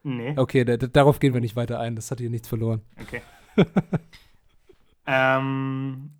Nee. 0.03 0.33
Okay, 0.37 0.63
darauf 0.65 1.19
gehen 1.19 1.33
wir 1.33 1.41
nicht 1.41 1.55
weiter 1.55 1.79
ein. 1.79 1.95
Das 1.95 2.11
hat 2.11 2.19
hier 2.19 2.29
nichts 2.29 2.47
verloren. 2.47 2.81
Okay. 3.01 3.21
ähm, 5.07 6.11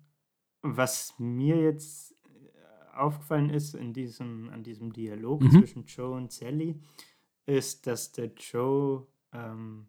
was 0.62 1.14
mir 1.18 1.60
jetzt 1.60 2.14
aufgefallen 2.94 3.50
ist 3.50 3.74
in 3.74 3.92
diesem, 3.92 4.50
an 4.50 4.62
diesem 4.62 4.92
Dialog 4.92 5.42
mhm. 5.42 5.50
zwischen 5.50 5.84
Joe 5.84 6.16
und 6.16 6.32
Sally, 6.32 6.80
ist, 7.44 7.86
dass 7.86 8.12
der 8.12 8.32
Joe 8.34 9.06
ähm, 9.32 9.86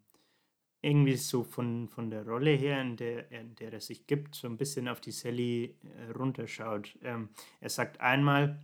irgendwie 0.81 1.15
so 1.15 1.43
von, 1.43 1.87
von 1.87 2.09
der 2.09 2.25
Rolle 2.25 2.51
her, 2.51 2.81
in 2.81 2.95
der, 2.97 3.31
in 3.31 3.55
der 3.55 3.73
er 3.73 3.81
sich 3.81 4.05
gibt, 4.07 4.35
so 4.35 4.47
ein 4.47 4.57
bisschen 4.57 4.87
auf 4.87 5.01
die 5.01 5.11
Sally 5.11 5.75
äh, 5.83 6.11
runterschaut. 6.11 6.97
Ähm, 7.01 7.29
er 7.59 7.69
sagt 7.69 7.99
einmal, 7.99 8.59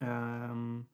ähm, 0.00 0.86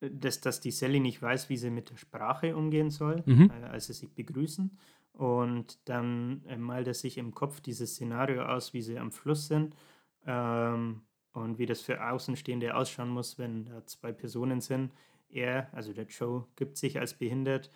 dass, 0.00 0.40
dass 0.40 0.60
die 0.60 0.70
Sally 0.70 1.00
nicht 1.00 1.20
weiß, 1.20 1.48
wie 1.48 1.56
sie 1.56 1.70
mit 1.70 1.90
der 1.90 1.96
Sprache 1.96 2.56
umgehen 2.56 2.90
soll, 2.90 3.22
mhm. 3.26 3.50
äh, 3.50 3.66
als 3.66 3.86
sie 3.86 3.94
sich 3.94 4.14
begrüßen. 4.14 4.78
Und 5.12 5.78
dann 5.88 6.44
äh, 6.46 6.56
malt 6.56 6.86
er 6.86 6.94
sich 6.94 7.18
im 7.18 7.34
Kopf 7.34 7.60
dieses 7.60 7.94
Szenario 7.94 8.44
aus, 8.44 8.72
wie 8.74 8.82
sie 8.82 8.98
am 8.98 9.12
Fluss 9.12 9.48
sind 9.48 9.74
ähm, 10.26 11.02
und 11.32 11.58
wie 11.58 11.66
das 11.66 11.80
für 11.80 12.06
Außenstehende 12.06 12.74
ausschauen 12.74 13.10
muss, 13.10 13.38
wenn 13.38 13.64
da 13.64 13.84
zwei 13.86 14.12
Personen 14.12 14.60
sind. 14.60 14.92
Er, 15.28 15.72
also 15.72 15.92
der 15.92 16.06
Joe, 16.06 16.46
gibt 16.56 16.76
sich 16.76 16.98
als 16.98 17.14
behindert 17.14 17.70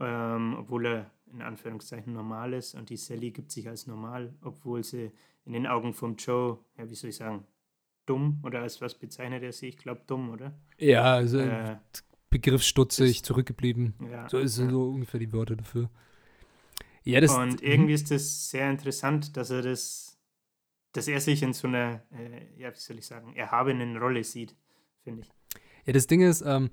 ähm, 0.00 0.56
obwohl 0.58 0.86
er 0.86 1.10
in 1.32 1.42
Anführungszeichen 1.42 2.12
normal 2.12 2.54
ist. 2.54 2.74
Und 2.74 2.90
die 2.90 2.96
Sally 2.96 3.30
gibt 3.30 3.52
sich 3.52 3.68
als 3.68 3.86
normal, 3.86 4.34
obwohl 4.42 4.82
sie 4.82 5.12
in 5.44 5.52
den 5.52 5.66
Augen 5.66 5.92
vom 5.92 6.16
Joe, 6.16 6.58
ja, 6.76 6.88
wie 6.88 6.94
soll 6.94 7.10
ich 7.10 7.16
sagen, 7.16 7.46
dumm 8.06 8.40
oder 8.44 8.62
als 8.62 8.80
was 8.80 8.98
bezeichnet 8.98 9.42
er 9.42 9.52
sie? 9.52 9.68
Ich 9.68 9.76
glaube, 9.76 10.02
dumm, 10.06 10.30
oder? 10.30 10.58
Ja, 10.78 11.14
also 11.14 11.38
äh, 11.38 11.76
begriffsstutzig, 12.30 13.18
ist, 13.18 13.26
zurückgeblieben. 13.26 13.94
Ja, 14.10 14.28
so 14.28 14.38
ist 14.38 14.58
ja. 14.58 14.68
so 14.68 14.88
ungefähr 14.90 15.20
die 15.20 15.32
Worte 15.32 15.56
dafür. 15.56 15.90
Ja, 17.02 17.20
das, 17.20 17.34
und 17.34 17.62
irgendwie 17.62 17.94
ist 17.94 18.10
das 18.10 18.50
sehr 18.50 18.70
interessant, 18.70 19.36
dass 19.36 19.50
er 19.50 19.62
das, 19.62 20.18
dass 20.92 21.08
er 21.08 21.20
sich 21.20 21.42
in 21.42 21.52
so 21.52 21.68
einer, 21.68 22.02
äh, 22.12 22.60
ja, 22.60 22.70
wie 22.70 22.78
soll 22.78 22.98
ich 22.98 23.06
sagen, 23.06 23.34
erhabenen 23.34 23.96
Rolle 23.96 24.22
sieht, 24.22 24.54
finde 25.02 25.22
ich. 25.22 25.28
Ja, 25.86 25.92
das 25.92 26.06
Ding 26.06 26.20
ist, 26.20 26.42
ähm, 26.42 26.70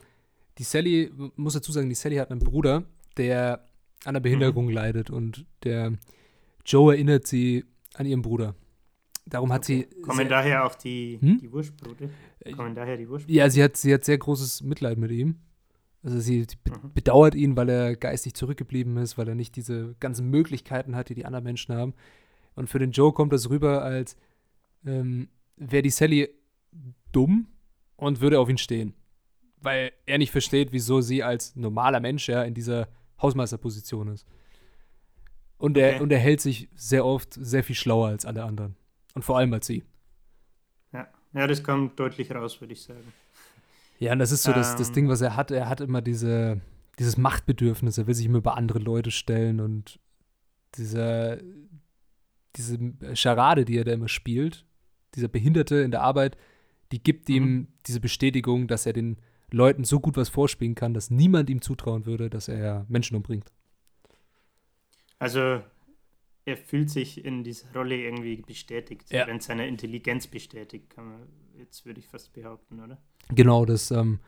die 0.57 0.63
Sally, 0.63 1.11
muss 1.35 1.53
dazu 1.53 1.71
sagen, 1.71 1.87
die 1.87 1.95
Sally 1.95 2.17
hat 2.17 2.29
einen 2.29 2.39
Bruder, 2.39 2.83
der 3.17 3.67
an 4.05 4.13
der 4.13 4.21
Behinderung 4.21 4.65
mhm. 4.65 4.71
leidet 4.71 5.09
und 5.09 5.45
der 5.63 5.93
Joe 6.65 6.93
erinnert 6.93 7.27
sie 7.27 7.65
an 7.95 8.05
ihren 8.05 8.21
Bruder. 8.21 8.55
Darum 9.25 9.51
hat 9.51 9.63
okay. 9.63 9.87
sie. 9.91 10.01
Kommen 10.01 10.29
daher 10.29 10.65
auch 10.65 10.75
die, 10.75 11.17
hm? 11.19 11.39
die 11.39 11.51
Wurstbrote? 11.51 12.09
Äh, 12.39 12.51
Kommen 12.51 12.75
daher 12.75 12.95
die 12.95 13.09
Wurstbrote? 13.09 13.33
Ja, 13.33 13.49
sie 13.49 13.61
hat, 13.61 13.75
sie 13.75 13.93
hat 13.93 14.05
sehr 14.05 14.17
großes 14.17 14.63
Mitleid 14.63 14.97
mit 14.97 15.11
ihm. 15.11 15.35
Also 16.03 16.19
sie, 16.19 16.45
sie 16.47 16.57
mhm. 16.69 16.93
bedauert 16.93 17.35
ihn, 17.35 17.57
weil 17.57 17.69
er 17.69 17.95
geistig 17.95 18.35
zurückgeblieben 18.35 18.95
ist, 18.97 19.17
weil 19.17 19.27
er 19.27 19.35
nicht 19.35 19.55
diese 19.55 19.95
ganzen 19.99 20.29
Möglichkeiten 20.29 20.95
hat, 20.95 21.09
die 21.09 21.15
die 21.15 21.25
anderen 21.25 21.43
Menschen 21.43 21.75
haben. 21.75 21.93
Und 22.55 22.69
für 22.69 22.79
den 22.79 22.91
Joe 22.91 23.11
kommt 23.11 23.33
das 23.33 23.49
rüber, 23.49 23.83
als 23.83 24.15
ähm, 24.85 25.27
wäre 25.57 25.83
die 25.83 25.89
Sally 25.89 26.29
dumm 27.11 27.47
und 27.97 28.21
würde 28.21 28.39
auf 28.39 28.49
ihn 28.49 28.57
stehen. 28.57 28.93
Weil 29.59 29.91
er 30.05 30.17
nicht 30.17 30.31
versteht, 30.31 30.71
wieso 30.71 31.01
sie 31.01 31.23
als 31.23 31.55
normaler 31.55 31.99
Mensch 31.99 32.29
ja 32.29 32.43
in 32.43 32.53
dieser 32.53 32.87
Hausmeisterposition 33.21 34.07
ist. 34.09 34.25
Und 35.57 35.77
er, 35.77 35.95
Okay. 35.95 36.03
und 36.03 36.11
er 36.11 36.19
hält 36.19 36.41
sich 36.41 36.69
sehr 36.75 37.05
oft 37.05 37.33
sehr 37.33 37.63
viel 37.63 37.75
schlauer 37.75 38.09
als 38.09 38.25
alle 38.25 38.43
anderen. 38.43 38.75
Und 39.15 39.23
vor 39.23 39.37
allem 39.37 39.51
als 39.53 39.65
sie. 39.67 39.83
Ja, 40.93 41.07
ja 41.33 41.47
das 41.47 41.63
kommt 41.63 41.99
deutlich 41.99 42.31
raus, 42.31 42.61
würde 42.61 42.73
ich 42.73 42.83
sagen. 42.83 43.13
Ja, 43.99 44.13
und 44.13 44.19
das 44.19 44.31
ist 44.31 44.43
so 44.43 44.53
das, 44.53 44.75
das 44.75 44.89
Ähm. 44.89 44.93
Ding, 44.93 45.09
was 45.09 45.21
er 45.21 45.35
hat. 45.35 45.49
Er 45.49 45.67
hat 45.67 45.81
immer 45.81 46.01
diese, 46.03 46.61
dieses 46.99 47.17
Machtbedürfnis. 47.17 47.97
Er 47.97 48.05
will 48.05 48.13
sich 48.13 48.27
immer 48.27 48.37
über 48.37 48.55
andere 48.55 48.77
Leute 48.79 49.09
stellen 49.09 49.59
und 49.59 49.99
diese, 50.75 51.43
diese 52.55 52.77
Scharade, 53.15 53.65
die 53.65 53.77
er 53.77 53.83
da 53.85 53.93
immer 53.93 54.07
spielt, 54.09 54.65
dieser 55.15 55.27
Behinderte 55.27 55.77
in 55.77 55.89
der 55.89 56.01
Arbeit, 56.03 56.37
die 56.91 57.01
gibt 57.01 57.27
ihm 57.29 57.43
Mhm. 57.43 57.67
diese 57.87 57.99
Bestätigung, 57.99 58.67
dass 58.67 58.85
er 58.85 58.93
den 58.93 59.17
Leuten 59.51 59.83
so 59.83 59.99
gut 59.99 60.17
was 60.17 60.29
vorspielen 60.29 60.75
kann, 60.75 60.93
dass 60.93 61.09
niemand 61.09 61.49
ihm 61.49 61.61
zutrauen 61.61 62.05
würde, 62.05 62.29
dass 62.29 62.47
er 62.47 62.85
Menschen 62.89 63.15
umbringt. 63.15 63.51
Also, 65.19 65.61
er 66.45 66.57
fühlt 66.57 66.89
sich 66.89 67.23
in 67.23 67.43
dieser 67.43 67.71
Rolle 67.73 67.95
irgendwie 67.95 68.41
bestätigt. 68.41 69.11
Ja. 69.11 69.25
In 69.25 69.39
seiner 69.39 69.65
Intelligenz 69.67 70.27
bestätigt, 70.27 70.89
kann 70.89 71.05
man 71.05 71.27
jetzt 71.57 71.85
würde 71.85 71.99
ich 71.99 72.07
fast 72.07 72.33
behaupten, 72.33 72.79
oder? 72.79 72.97
Genau, 73.29 73.65
das 73.65 73.91
ähm, 73.91 74.19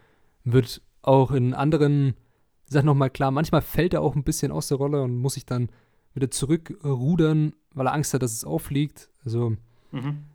wird 0.44 0.82
auch 1.02 1.32
in 1.32 1.54
anderen 1.54 2.16
Sachen 2.66 2.88
nochmal 2.88 3.10
klar. 3.10 3.32
Manchmal 3.32 3.62
fällt 3.62 3.94
er 3.94 4.02
auch 4.02 4.16
ein 4.16 4.24
bisschen 4.24 4.52
aus 4.52 4.68
der 4.68 4.78
Rolle 4.78 5.02
und 5.02 5.16
muss 5.18 5.36
sich 5.36 5.46
dann 5.46 5.70
wieder 6.14 6.32
zurückrudern, 6.32 7.54
weil 7.74 7.88
er 7.88 7.94
Angst 7.94 8.14
hat, 8.14 8.24
dass 8.24 8.34
es 8.34 8.44
auffliegt. 8.44 9.10
Also 9.24 9.56
Mhm. 9.92 10.26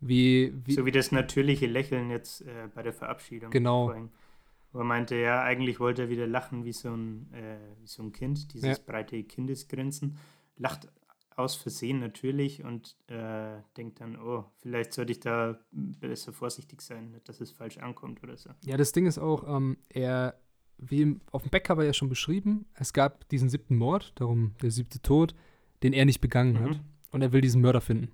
wie, 0.00 0.52
wie 0.64 0.72
So 0.72 0.84
wie 0.86 0.90
das 0.92 1.12
natürliche 1.12 1.66
Lächeln 1.66 2.10
jetzt 2.10 2.42
äh, 2.42 2.68
bei 2.74 2.82
der 2.82 2.92
Verabschiedung. 2.92 3.50
Genau. 3.50 3.86
vorhin. 3.86 4.10
Wo 4.76 4.80
er 4.80 4.84
meinte, 4.84 5.16
ja, 5.16 5.42
eigentlich 5.42 5.80
wollte 5.80 6.02
er 6.02 6.08
wieder 6.10 6.26
lachen 6.26 6.64
wie 6.66 6.72
so 6.74 6.90
ein, 6.94 7.32
äh, 7.32 7.56
wie 7.80 7.86
so 7.86 8.02
ein 8.02 8.12
Kind, 8.12 8.52
dieses 8.52 8.76
Ja. 8.76 8.84
breite 8.84 9.24
Kindesgrinsen. 9.24 10.18
Lacht 10.58 10.88
aus 11.34 11.54
Versehen 11.54 11.98
natürlich 11.98 12.62
und 12.62 12.94
äh, 13.08 13.56
denkt 13.78 14.00
dann, 14.02 14.18
oh, 14.18 14.44
vielleicht 14.58 14.92
sollte 14.92 15.12
ich 15.12 15.20
da 15.20 15.58
besser 15.72 16.32
vorsichtig 16.34 16.82
sein, 16.82 17.18
dass 17.24 17.40
es 17.40 17.50
falsch 17.52 17.78
ankommt 17.78 18.22
oder 18.22 18.36
so. 18.36 18.50
Ja, 18.66 18.76
das 18.76 18.92
Ding 18.92 19.06
ist 19.06 19.16
auch, 19.18 19.48
ähm, 19.48 19.78
er, 19.88 20.38
wie 20.76 21.00
im, 21.00 21.20
auf 21.32 21.42
dem 21.42 21.50
Backcover 21.50 21.84
ja 21.84 21.94
schon 21.94 22.10
beschrieben, 22.10 22.66
es 22.74 22.92
gab 22.92 23.26
diesen 23.30 23.48
siebten 23.48 23.76
Mord, 23.76 24.12
darum 24.16 24.54
der 24.60 24.70
siebte 24.70 25.00
Tod, 25.00 25.34
den 25.82 25.94
er 25.94 26.04
nicht 26.04 26.20
begangen 26.20 26.60
hat. 26.60 26.70
Mhm. 26.72 26.80
Und 27.12 27.22
er 27.22 27.32
will 27.32 27.40
diesen 27.40 27.62
Mörder 27.62 27.80
finden. 27.80 28.12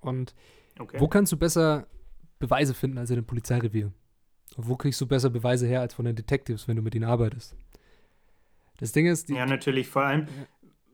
Und 0.00 0.34
Okay. 0.78 0.98
wo 1.00 1.06
kannst 1.08 1.32
du 1.32 1.36
besser 1.36 1.86
Beweise 2.38 2.72
finden 2.72 2.96
als 2.96 3.10
in 3.10 3.18
einem 3.18 3.26
Polizeirevier? 3.26 3.92
Und 4.56 4.68
wo 4.68 4.76
kriegst 4.76 5.00
du 5.00 5.06
besser 5.06 5.30
Beweise 5.30 5.66
her 5.66 5.80
als 5.80 5.94
von 5.94 6.04
den 6.04 6.16
Detectives, 6.16 6.68
wenn 6.68 6.76
du 6.76 6.82
mit 6.82 6.94
ihnen 6.94 7.04
arbeitest? 7.04 7.54
Das 8.78 8.92
Ding 8.92 9.06
ist, 9.06 9.28
ja, 9.28 9.46
natürlich, 9.46 9.88
vor 9.88 10.02
allem, 10.02 10.26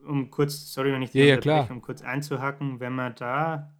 um 0.06 0.30
kurz, 0.30 0.72
sorry, 0.72 0.92
wenn 0.92 1.02
ich 1.02 1.14
Ja, 1.14 1.24
ja, 1.24 1.36
klar. 1.38 1.70
um 1.70 1.80
kurz 1.80 2.02
einzuhacken, 2.02 2.80
wenn 2.80 2.94
man 2.94 3.14
da, 3.16 3.74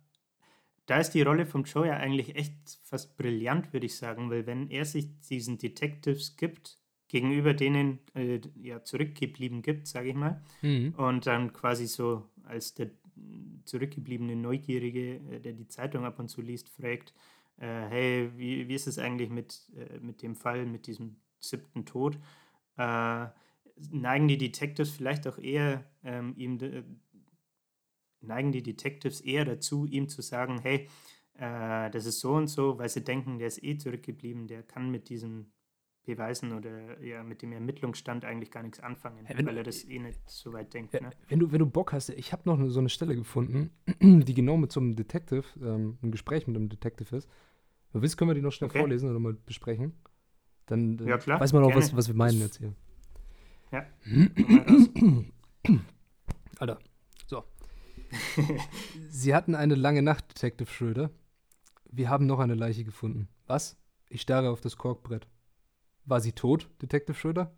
da 0.87 0.99
ist 0.99 1.11
die 1.11 1.23
Rolle 1.23 1.47
vom 1.47 1.65
Joe 1.65 1.87
ja 1.87 1.97
eigentlich 1.97 2.35
echt 2.37 2.55
fast 2.85 3.17
brillant, 3.17 3.73
würde 3.73 3.87
ich 3.87 3.97
sagen, 3.97 4.31
weil 4.31 4.47
wenn 4.47 4.71
er 4.71 4.85
sich 4.85 5.09
diesen 5.29 5.59
Detectives 5.59 6.37
gibt, 6.37 6.79
gegenüber 7.09 7.55
denen 7.55 8.01
äh, 8.15 8.41
ja 8.63 8.83
zurückgeblieben 8.83 9.63
gibt, 9.63 9.87
sage 9.87 10.11
ich 10.11 10.15
mal, 10.15 10.43
Mhm. 10.63 10.95
und 10.97 11.27
dann 11.27 11.53
quasi 11.53 11.87
so 11.87 12.29
als 12.45 12.75
der 12.75 12.91
zurückgebliebene 13.65 14.37
Neugierige, 14.37 15.17
äh, 15.31 15.41
der 15.41 15.53
die 15.53 15.69
Zeitung 15.69 16.05
ab 16.05 16.19
und 16.19 16.29
zu 16.29 16.41
liest, 16.43 16.69
fragt, 16.69 17.15
hey, 17.67 18.31
wie, 18.37 18.69
wie 18.69 18.75
ist 18.75 18.87
es 18.87 18.99
eigentlich 18.99 19.31
mit, 19.31 19.71
äh, 19.77 19.99
mit 20.01 20.23
dem 20.23 20.37
Fall, 20.37 20.67
mit 20.67 20.87
diesem 20.87 21.17
siebten 21.41 21.85
Tod? 21.85 22.19
Äh, 22.77 23.27
neigen 23.91 24.29
die 24.29 24.39
Detectives 24.39 24.91
vielleicht 24.91 25.27
auch 25.27 25.39
eher 25.39 25.85
ähm, 26.03 26.35
ihm, 26.37 26.59
neigen 28.21 28.53
die 28.53 28.63
Detectives 28.63 29.21
eher 29.21 29.45
dazu, 29.45 29.87
ihm 29.87 30.09
zu 30.09 30.23
sagen, 30.23 30.61
hey, 30.61 30.89
äh, 31.35 31.91
das 31.91 32.07
ist 32.07 32.21
so 32.21 32.35
und 32.35 32.49
so, 32.49 32.79
weil 32.79 32.89
sie 32.89 33.05
denken, 33.05 33.39
der 33.39 33.49
ist 33.49 33.63
eh 33.63 33.77
zurückgeblieben, 33.77 34.47
der 34.47 34.63
kann 34.63 34.91
mit 34.91 35.09
diesen 35.09 35.53
Beweisen 36.09 36.53
oder 36.53 37.01
ja 37.03 37.23
mit 37.23 37.43
dem 37.43 37.53
Ermittlungsstand 37.53 38.25
eigentlich 38.25 38.51
gar 38.51 38.63
nichts 38.63 38.81
anfangen, 38.81 39.27
Hey, 39.27 39.45
weil 39.45 39.59
er 39.59 39.63
das 39.63 39.85
eh 39.85 39.99
nicht 39.99 40.19
so 40.29 40.53
weit 40.55 40.73
denkt. 40.73 40.95
Ja, 40.95 41.01
Ne? 41.03 41.11
wenn, 41.29 41.39
du, 41.39 41.53
wenn 41.53 41.59
du 41.59 41.67
Bock 41.67 41.93
hast, 41.93 42.09
ich 42.09 42.33
habe 42.33 42.43
noch 42.47 42.59
so 42.71 42.81
eine 42.81 42.89
Stelle 42.89 43.15
gefunden, 43.15 43.71
die 44.01 44.33
genau 44.35 44.57
mit 44.57 44.73
so 44.73 44.81
einem 44.81 44.97
Detective, 44.97 45.45
ähm, 45.63 45.99
ein 46.03 46.11
Gespräch 46.11 46.47
mit 46.47 46.57
einem 46.57 46.71
Detective 46.71 47.15
ist. 47.15 47.29
Wenn 47.93 48.01
du 48.01 48.03
willst, 48.03 48.17
können 48.17 48.31
wir 48.31 48.35
die 48.35 48.41
noch 48.43 48.53
schnell 48.53 48.71
Okay. 48.71 48.79
vorlesen 48.79 49.11
oder 49.11 49.19
mal 49.19 49.35
besprechen. 49.35 49.93
Dann, 50.67 50.97
dann 50.97 51.09
Ja, 51.09 51.19
klar, 51.19 51.41
weiß 51.41 51.53
man 51.53 51.63
auch, 51.65 51.75
was, 51.75 51.87
gerne. 51.89 51.99
was 51.99 52.09
wir 52.09 52.15
meinen 52.15 52.41
jetzt 52.41 52.57
hier. 52.59 52.75
Raus. 53.71 53.85
Alter, 56.59 56.79
so. 57.27 57.45
Sie 59.11 59.35
hatten 59.35 59.55
eine 59.55 59.75
lange 59.75 60.03
Nacht, 60.03 60.31
Detective 60.31 60.71
Schröder. 60.71 61.11
Wir 61.91 62.09
haben 62.09 62.27
noch 62.27 62.39
eine 62.39 62.55
Leiche 62.55 62.85
gefunden. 62.85 63.29
Was? 63.47 63.77
Ich 64.09 64.23
starre 64.23 64.51
auf 64.51 64.61
das 64.63 64.77
Korkbrett. 64.77 65.27
War 66.09 66.23
sie 66.23 66.33
tot, 66.33 66.71
Detective 66.81 67.15
Schröder? 67.15 67.53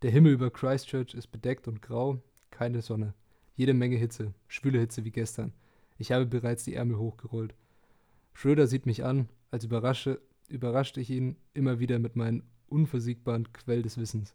Der 0.00 0.10
Himmel 0.10 0.32
über 0.32 0.50
Christchurch 0.50 1.12
ist 1.12 1.26
bedeckt 1.26 1.68
und 1.68 1.82
grau, 1.82 2.22
keine 2.50 2.80
Sonne. 2.80 3.12
Jede 3.56 3.74
Menge 3.74 3.96
Hitze, 3.96 4.32
schwüle 4.48 4.80
Hitze 4.80 5.04
wie 5.04 5.10
gestern. 5.10 5.52
Ich 5.98 6.10
habe 6.10 6.24
bereits 6.24 6.64
die 6.64 6.72
Ärmel 6.72 6.96
hochgerollt. 6.96 7.54
Schröder 8.32 8.68
sieht 8.68 8.86
mich 8.86 9.04
an, 9.04 9.28
als 9.50 9.64
überrasche, 9.64 10.22
überraschte 10.48 10.98
ich 10.98 11.10
ihn 11.10 11.36
immer 11.52 11.78
wieder 11.78 11.98
mit 11.98 12.16
meinem 12.16 12.44
unversiegbaren 12.68 13.52
Quell 13.52 13.82
des 13.82 13.98
Wissens. 13.98 14.34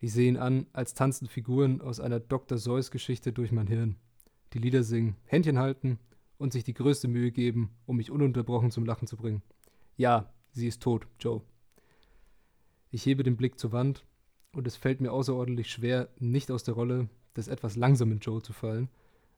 Ich 0.00 0.14
sehe 0.14 0.28
ihn 0.28 0.38
an, 0.38 0.68
als 0.72 0.94
tanzen 0.94 1.28
Figuren 1.28 1.82
aus 1.82 2.00
einer 2.00 2.18
Dr. 2.18 2.56
Seuss-Geschichte 2.56 3.30
durch 3.30 3.52
mein 3.52 3.66
Hirn. 3.66 3.96
Die 4.54 4.58
Lieder 4.58 4.84
singen, 4.84 5.16
Händchen 5.26 5.58
halten 5.58 5.98
und 6.38 6.54
sich 6.54 6.64
die 6.64 6.72
größte 6.72 7.08
Mühe 7.08 7.30
geben, 7.30 7.72
um 7.84 7.98
mich 7.98 8.10
ununterbrochen 8.10 8.70
zum 8.70 8.86
Lachen 8.86 9.06
zu 9.06 9.18
bringen. 9.18 9.42
Ja, 9.98 10.32
sie 10.52 10.66
ist 10.66 10.80
tot, 10.80 11.06
Joe. 11.20 11.42
Ich 12.90 13.04
hebe 13.04 13.22
den 13.22 13.36
Blick 13.36 13.58
zur 13.58 13.72
Wand 13.72 14.04
und 14.52 14.66
es 14.66 14.76
fällt 14.76 15.00
mir 15.00 15.12
außerordentlich 15.12 15.70
schwer, 15.70 16.08
nicht 16.18 16.50
aus 16.50 16.64
der 16.64 16.74
Rolle 16.74 17.08
des 17.36 17.48
etwas 17.48 17.76
langsamen 17.76 18.18
Joe 18.20 18.42
zu 18.42 18.52
fallen, 18.52 18.88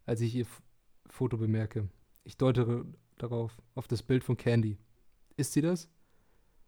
als 0.07 0.21
ich 0.21 0.35
ihr 0.35 0.43
F 0.43 0.63
Foto 1.09 1.37
bemerke. 1.37 1.89
Ich 2.23 2.37
deute 2.37 2.87
darauf, 3.19 3.61
auf 3.75 3.89
das 3.89 4.03
Bild 4.03 4.23
von 4.23 4.37
Candy. 4.37 4.79
Ist 5.37 5.53
sie 5.53 5.61
das? 5.61 5.89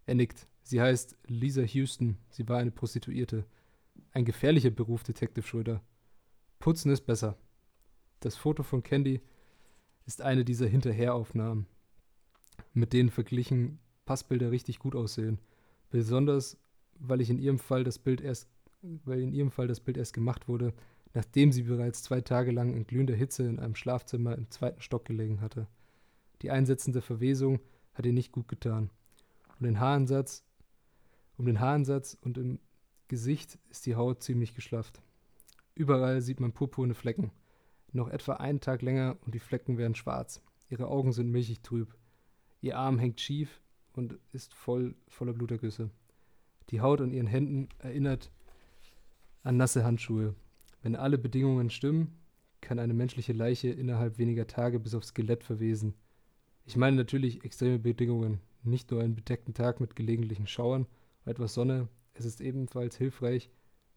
Er 0.07 0.17
nickt. 0.17 0.49
Sie 0.65 0.81
heißt 0.81 1.17
Lisa 1.27 1.63
Houston. 1.63 2.19
Sie 2.29 2.49
war 2.49 2.59
eine 2.59 2.73
Prostituierte. 2.73 3.45
Ein 4.13 4.25
gefährlicher 4.25 4.71
Beruf, 4.71 5.05
Detective 5.05 5.47
Schröder. 5.47 5.81
Putzen 6.59 6.91
ist 6.91 7.03
besser. 7.03 7.39
Das 8.21 8.37
Foto 8.37 8.63
von 8.63 8.83
Candy 8.83 9.21
ist 10.07 10.23
eine 10.23 10.45
dieser 10.45 10.67
Hinterheraufnahmen, 10.67 11.67
mit 12.73 12.93
denen 12.93 13.11
verglichen 13.11 13.79
Passbilder 14.05 14.51
richtig 14.51 14.79
gut 14.79 14.95
aussehen. 14.95 15.39
Besonders, 15.91 16.57
weil 17.03 17.21
ich 17.21 17.31
in 17.31 17.39
ihrem 17.39 17.59
Fall 17.59 17.85
das 17.85 17.99
Bild 17.99 18.21
erst, 18.21 18.49
weil 18.81 19.21
in 19.21 19.33
ihrem 19.33 19.51
Fall 19.51 19.67
das 19.67 19.81
Bild 19.81 19.97
erst 19.97 20.15
gemacht 20.15 20.49
wurde, 20.49 20.73
nachdem 21.15 21.53
sie 21.53 21.63
bereits 21.63 22.03
zwei 22.03 22.21
Tage 22.21 22.53
lang 22.53 22.75
in 22.75 22.87
glühender 22.87 23.15
Hitze 23.15 23.45
in 23.45 23.59
einem 23.59 23.75
Schlafzimmer 23.75 24.37
im 24.37 24.51
zweiten 24.51 24.81
Stock 24.81 25.05
gelegen 25.05 25.41
hatte. 25.41 25.67
Die 26.43 26.51
einsetzende 26.51 27.03
Verwesung 27.03 27.61
hat 27.95 28.07
ihr 28.07 28.13
nicht 28.13 28.33
gut 28.33 28.49
getan. 28.49 28.91
Um 29.59 29.67
den 29.67 29.81
Haaransatz, 29.81 30.45
um 31.37 31.45
den 31.45 31.61
Haaransatz 31.61 32.17
und 32.21 32.39
im 32.39 32.59
Gesicht 33.09 33.59
ist 33.69 33.85
die 33.87 33.97
Haut 33.97 34.23
ziemlich 34.23 34.55
geschlafft. 34.55 35.03
Überall 35.75 36.23
sieht 36.23 36.41
man 36.41 36.53
purpurne 36.53 36.95
Flecken. 36.95 37.31
Noch 37.93 38.09
etwa 38.09 38.35
einen 38.35 38.61
Tag 38.61 38.81
länger 38.83 39.19
und 39.25 39.35
die 39.35 39.41
Flecken 39.41 39.77
werden 39.77 39.95
schwarz. 39.95 40.43
Ihre 40.71 40.89
Augen 40.89 41.13
sind 41.13 41.31
milchig 41.31 41.61
trüb. 41.63 41.95
Ihr 42.61 42.79
Arm 42.79 42.99
hängt 42.99 43.21
schief 43.21 43.61
und 43.93 44.19
ist 44.33 44.55
voll 44.55 44.95
voller 45.09 45.35
Blutergüsse. 45.35 45.91
Die 46.71 46.81
Haut 46.81 47.01
an 47.01 47.13
ihren 47.13 47.27
Händen 47.27 47.69
erinnert 47.79 48.31
an 49.43 49.57
nasse 49.57 49.85
Handschuhe. 49.85 50.35
Wenn 50.83 50.97
alle 50.97 51.19
Bedingungen 51.19 51.71
stimmen, 51.71 52.19
kann 52.61 52.79
eine 52.79 52.95
menschliche 52.95 53.33
Leiche 53.33 53.69
innerhalb 53.69 54.19
weniger 54.19 54.47
Tage 54.47 54.79
bis 54.79 54.95
aufs 54.95 55.09
Skelett 55.09 55.45
verwesen. 55.45 55.95
Ich 56.65 56.77
meine 56.77 56.97
natürlich 56.97 57.45
extreme 57.45 57.79
Bedingungen, 57.79 58.41
nicht 58.63 58.91
nur 58.91 59.03
einen 59.03 59.17
bedeckten 59.17 59.55
Tag 59.55 59.81
mit 59.81 59.97
gelegentlichen 59.97 60.47
Schauern 60.47 60.87
und 61.25 61.33
etwas 61.33 61.55
Sonne. 61.55 61.89
Es 62.15 62.25
ist 62.25 62.41
ebenfalls 62.41 62.97
hilfreich, 62.97 63.51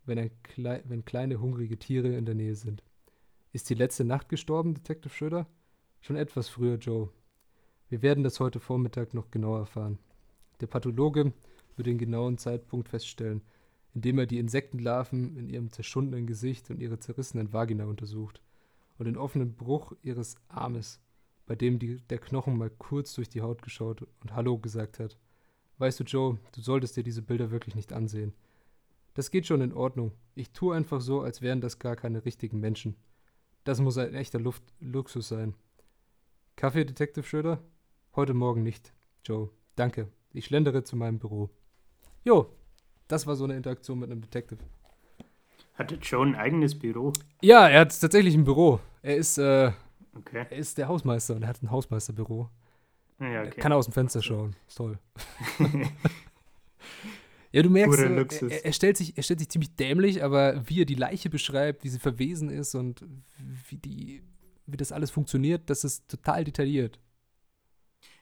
wenn, 0.06 0.32
klei 0.44 0.82
wenn 0.86 1.06
kleine 1.06 1.40
hungrige 1.40 1.78
Tiere 1.78 2.16
in 2.16 2.26
der 2.26 2.36
Nähe 2.36 2.56
sind. 2.56 2.84
Ist 3.54 3.70
die 3.70 3.76
letzte 3.76 4.04
Nacht 4.04 4.30
gestorben, 4.30 4.74
Detective 4.74 5.14
Schröder? 5.14 5.48
Schon 6.02 6.16
etwas 6.16 6.50
früher, 6.50 6.78
Joe. 6.78 7.10
Wir 7.90 8.02
werden 8.02 8.24
das 8.24 8.40
heute 8.40 8.60
Vormittag 8.60 9.14
noch 9.14 9.32
genauer 9.32 9.60
erfahren. 9.60 10.00
Der 10.60 10.68
Pathologe 10.68 11.34
wird 11.76 11.88
den 11.88 11.98
genauen 11.98 12.38
Zeitpunkt 12.38 12.90
feststellen, 12.90 13.42
indem 13.94 14.20
er 14.20 14.26
die 14.26 14.40
Insektenlarven 14.40 15.38
in 15.38 15.50
ihrem 15.50 15.72
zerschundenen 15.72 16.28
Gesicht 16.28 16.70
und 16.70 16.82
ihre 16.82 17.00
zerrissenen 17.00 17.54
Vagina 17.54 17.86
untersucht 17.86 18.42
und 18.98 19.06
den 19.06 19.18
offenen 19.18 19.56
Bruch 19.56 19.94
ihres 20.04 20.36
Armes, 20.48 21.00
bei 21.46 21.56
dem 21.56 21.80
die, 21.80 21.98
der 22.10 22.18
Knochen 22.18 22.58
mal 22.58 22.70
kurz 22.70 23.14
durch 23.14 23.30
die 23.30 23.42
Haut 23.42 23.62
geschaut 23.62 24.06
und 24.22 24.34
Hallo 24.36 24.58
gesagt 24.58 25.00
hat. 25.00 25.18
Weißt 25.78 26.00
du, 26.00 26.04
Joe, 26.04 26.40
du 26.54 26.62
solltest 26.62 26.96
dir 26.98 27.04
diese 27.04 27.22
Bilder 27.22 27.52
wirklich 27.52 27.76
nicht 27.76 27.94
ansehen. 27.94 28.34
Das 29.14 29.32
geht 29.32 29.46
schon 29.46 29.62
in 29.62 29.74
Ordnung. 29.74 30.12
Ich 30.36 30.52
tue 30.52 30.76
einfach 30.76 31.02
so, 31.02 31.22
als 31.22 31.42
wären 31.42 31.62
das 31.62 31.80
gar 31.80 31.96
keine 31.96 32.26
richtigen 32.26 32.60
Menschen. 32.60 32.96
Das 33.64 33.80
muss 33.80 33.98
ein 33.98 34.14
echter 34.14 34.40
Luft 34.40 34.64
Luxus 34.80 35.30
sein. 35.30 35.56
Kaffee, 36.56 36.86
Detective 36.86 37.26
Schröder? 37.26 37.64
Heute 38.16 38.34
Morgen 38.34 38.64
nicht. 38.64 38.94
Joe, 39.26 39.50
danke. 39.76 40.10
Ich 40.32 40.46
schlendere 40.46 40.84
zu 40.84 40.96
meinem 40.96 41.20
Büro. 41.20 41.50
Jo, 42.26 42.50
das 43.08 43.26
war 43.28 43.36
so 43.36 43.44
eine 43.44 43.56
Interaktion 43.56 44.00
mit 44.00 44.12
einem 44.12 44.22
Detective. 44.22 44.60
Hatte 45.76 45.96
Joe 45.96 46.26
ein 46.26 46.36
eigenes 46.36 46.78
Büro? 46.78 47.14
Ja, 47.42 47.68
er 47.70 47.82
hat 47.82 48.00
tatsächlich 48.02 48.34
ein 48.34 48.44
Büro. 48.44 48.80
Er 49.02 49.16
ist, 49.16 49.38
äh, 49.38 49.72
Okay. 50.18 50.46
er 50.50 50.58
ist 50.58 50.78
der 50.78 50.88
Hausmeister 50.88 51.36
und 51.36 51.44
er 51.44 51.50
hat 51.50 51.62
ein 51.62 51.70
Hausmeisterbüro. 51.70 52.50
Ja, 53.20 53.28
Er 53.28 53.48
okay. 53.48 53.62
kann 53.62 53.72
aus 53.74 53.86
dem 53.86 53.94
Fenster 53.94 54.22
schauen. 54.22 54.56
Ist 54.68 54.76
toll. 54.76 54.98
Ja, 57.52 57.62
du 57.64 57.70
merkst, 57.70 58.00
äh, 58.00 58.48
er, 58.50 58.66
er, 58.66 58.74
stellt 58.74 58.98
sich, 58.98 59.16
er 59.16 59.24
stellt 59.24 59.40
sich 59.40 59.48
ziemlich 59.48 59.74
dämlich, 59.78 60.22
aber 60.22 60.68
wie 60.68 60.82
er 60.82 60.86
die 60.86 60.96
Leiche 60.96 61.30
beschreibt, 61.30 61.86
wie 61.86 61.88
sie 61.88 62.00
verwesen 62.00 62.50
ist 62.50 62.76
und 62.76 63.06
wie, 63.70 63.78
die, 63.78 64.24
wie 64.66 64.76
das 64.76 64.92
alles 64.92 65.10
funktioniert, 65.10 65.70
das 65.70 65.86
ist 65.86 66.06
total 66.10 66.44
detailliert. 66.44 67.00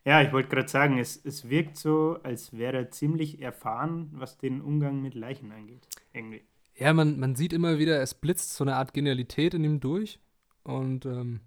Ja, 0.06 0.22
ich 0.22 0.34
wollte 0.34 0.50
gerade 0.50 0.68
sagen, 0.68 0.98
es, 0.98 1.24
es 1.24 1.50
wirkt 1.50 1.78
so, 1.78 2.20
als 2.24 2.58
wäre 2.58 2.78
er 2.78 2.92
ziemlich 2.92 3.42
erfahren, 3.42 4.10
was 4.14 4.38
den 4.38 4.62
Umgang 4.62 5.02
mit 5.02 5.14
Leichen 5.14 5.52
angeht. 5.52 5.88
Irgendwie. 6.12 6.44
Ja, 6.76 6.94
man, 6.94 7.20
man 7.20 7.36
sieht 7.36 7.54
immer 7.54 7.80
wieder, 7.80 8.02
es 8.02 8.14
blitzt 8.14 8.56
so 8.56 8.64
eine 8.64 8.76
Art 8.76 8.94
Genialität 8.94 9.54
in 9.54 9.64
ihm 9.64 9.80
durch 9.80 10.20
und 10.64 11.06
ähm, 11.06 11.40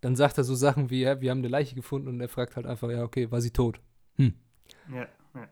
dann 0.00 0.14
sagt 0.14 0.38
er 0.38 0.44
so 0.44 0.54
Sachen 0.54 0.90
wie, 0.90 1.00
ja, 1.00 1.20
wir 1.20 1.30
haben 1.30 1.38
eine 1.38 1.48
Leiche 1.48 1.74
gefunden 1.74 2.08
und 2.08 2.20
er 2.20 2.28
fragt 2.28 2.54
halt 2.56 2.66
einfach, 2.66 2.90
ja, 2.90 3.02
okay, 3.02 3.30
war 3.30 3.40
sie 3.40 3.50
tot? 3.50 3.80
Hm. 4.16 4.34
Ja, 4.92 5.08
ja. 5.34 5.48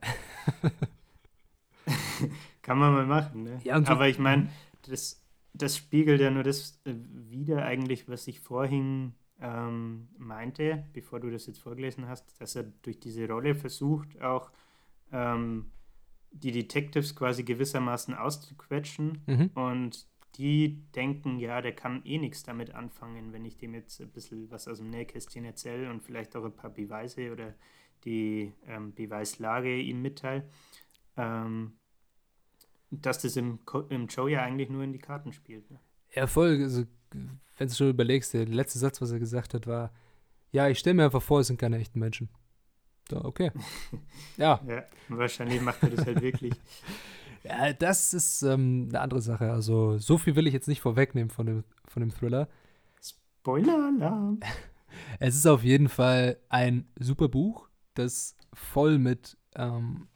Kann 2.63 2.79
man 2.79 2.93
mal 2.93 3.07
machen, 3.07 3.43
ne? 3.43 3.59
Ja, 3.65 3.75
Aber 3.87 4.09
ich 4.09 4.19
meine, 4.19 4.49
das, 4.83 5.23
das 5.55 5.77
spiegelt 5.77 6.21
ja 6.21 6.31
nur 6.31 6.45
das 6.45 6.81
äh, 6.85 6.95
wieder 7.29 7.65
eigentlich, 7.65 8.09
was 8.09 8.29
ich 8.29 8.41
vorhin 8.41 9.15
ähm, 9.45 10.09
meinte, 10.19 10.85
bevor 10.95 11.21
du 11.21 11.31
das 11.31 11.47
jetzt 11.47 11.61
vorgelesen 11.61 12.09
hast, 12.09 12.41
dass 12.41 12.57
er 12.57 12.65
durch 12.83 12.99
diese 12.99 13.29
Rolle 13.29 13.55
versucht, 13.55 14.21
auch 14.23 14.51
ähm, 15.13 15.71
die 16.33 16.51
Detectives 16.53 17.15
quasi 17.15 17.45
gewissermaßen 17.45 18.15
auszuquetschen 18.15 19.23
Mhm. 19.27 19.51
und 19.55 20.07
die 20.37 20.83
denken, 20.97 21.39
ja, 21.39 21.61
der 21.61 21.75
kann 21.75 22.03
eh 22.05 22.19
nichts 22.19 22.43
damit 22.43 22.75
anfangen, 22.75 23.33
wenn 23.33 23.45
ich 23.45 23.57
dem 23.57 23.75
jetzt 23.75 24.01
ein 24.01 24.11
bisschen 24.11 24.51
was 24.51 24.67
aus 24.67 24.79
dem 24.79 24.91
Nähkästchen 24.91 25.45
erzähle 25.45 25.91
und 25.91 26.03
vielleicht 26.03 26.35
auch 26.37 26.45
ein 26.45 26.57
paar 26.57 26.71
Beweise 26.71 27.31
oder 27.31 27.55
die 28.05 28.53
ähm, 28.67 28.95
Beweislage 28.95 29.79
ihm 29.79 30.03
mitteile. 30.03 30.49
Ähm, 31.17 31.75
dass 32.91 33.23
das 33.23 33.37
im, 33.37 33.65
Co- 33.65 33.87
im 33.89 34.07
Joe 34.07 34.31
ja 34.31 34.43
eigentlich 34.43 34.71
nur 34.71 34.83
in 34.83 34.93
die 34.93 34.99
Karten 34.99 35.33
spielt. 35.33 35.71
Ne? 35.71 35.79
Ja, 36.15 36.27
voll. 36.27 36.61
Also, 36.63 36.85
wenn 37.57 37.69
du 37.69 37.75
schon 37.75 37.91
überlegst, 37.91 38.35
der 38.35 38.47
letzte 38.47 38.79
Satz, 38.79 39.01
was 39.01 39.11
er 39.11 39.19
gesagt 39.19 39.55
hat, 39.55 39.67
war: 39.67 39.93
Ja, 40.53 40.69
ich 40.69 40.79
stelle 40.79 40.95
mir 40.95 41.05
einfach 41.05 41.23
vor, 41.23 41.41
es 41.41 41.47
sind 41.47 41.59
keine 41.59 41.79
echten 41.79 41.99
Menschen. 41.99 42.29
So, 43.11 43.25
okay. 43.25 43.51
ja, 44.37 44.61
Ja, 44.67 44.85
wahrscheinlich 45.09 45.61
macht 45.61 45.83
er 45.83 45.91
das 45.91 46.07
halt 46.07 46.23
wirklich. 46.23 46.55
ja, 47.45 47.73
das 47.73 48.15
ist 48.15 48.43
ähm, 48.43 48.87
eine 48.89 49.01
andere 49.01 49.21
Sache. 49.21 49.51
Also, 49.51 49.99
so 49.99 50.19
viel 50.19 50.37
will 50.37 50.47
ich 50.47 50.55
jetzt 50.55 50.69
nicht 50.69 50.81
vorwegnehmen 50.81 51.31
von 51.31 51.47
dem, 51.47 51.65
von 51.87 52.01
dem 52.01 52.11
Thriller. 52.11 52.49
Spoiler-Alarm! 53.03 54.41
Es 55.19 55.35
ist 55.35 55.47
auf 55.47 55.65
jeden 55.65 55.89
Fall 55.89 56.39
ein 56.49 56.87
super 56.99 57.29
Buch, 57.29 57.69
das 57.95 58.37
voll 58.53 58.99
mit 58.99 59.37
ähm, 59.57 60.07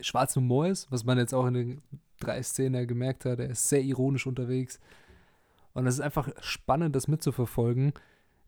schwarzem 0.00 0.42
Humor 0.42 0.66
ist, 0.66 0.90
was 0.90 1.04
man 1.04 1.18
jetzt 1.18 1.32
auch 1.32 1.46
in 1.46 1.54
den 1.54 1.82
drei 2.18 2.42
Szenen 2.42 2.74
ja 2.74 2.84
gemerkt 2.84 3.24
hat. 3.24 3.38
Er 3.38 3.50
ist 3.50 3.68
sehr 3.68 3.82
ironisch 3.82 4.26
unterwegs. 4.26 4.80
Und 5.74 5.86
es 5.86 5.94
ist 5.94 6.00
einfach 6.00 6.28
spannend, 6.40 6.96
das 6.96 7.08
mitzuverfolgen, 7.08 7.92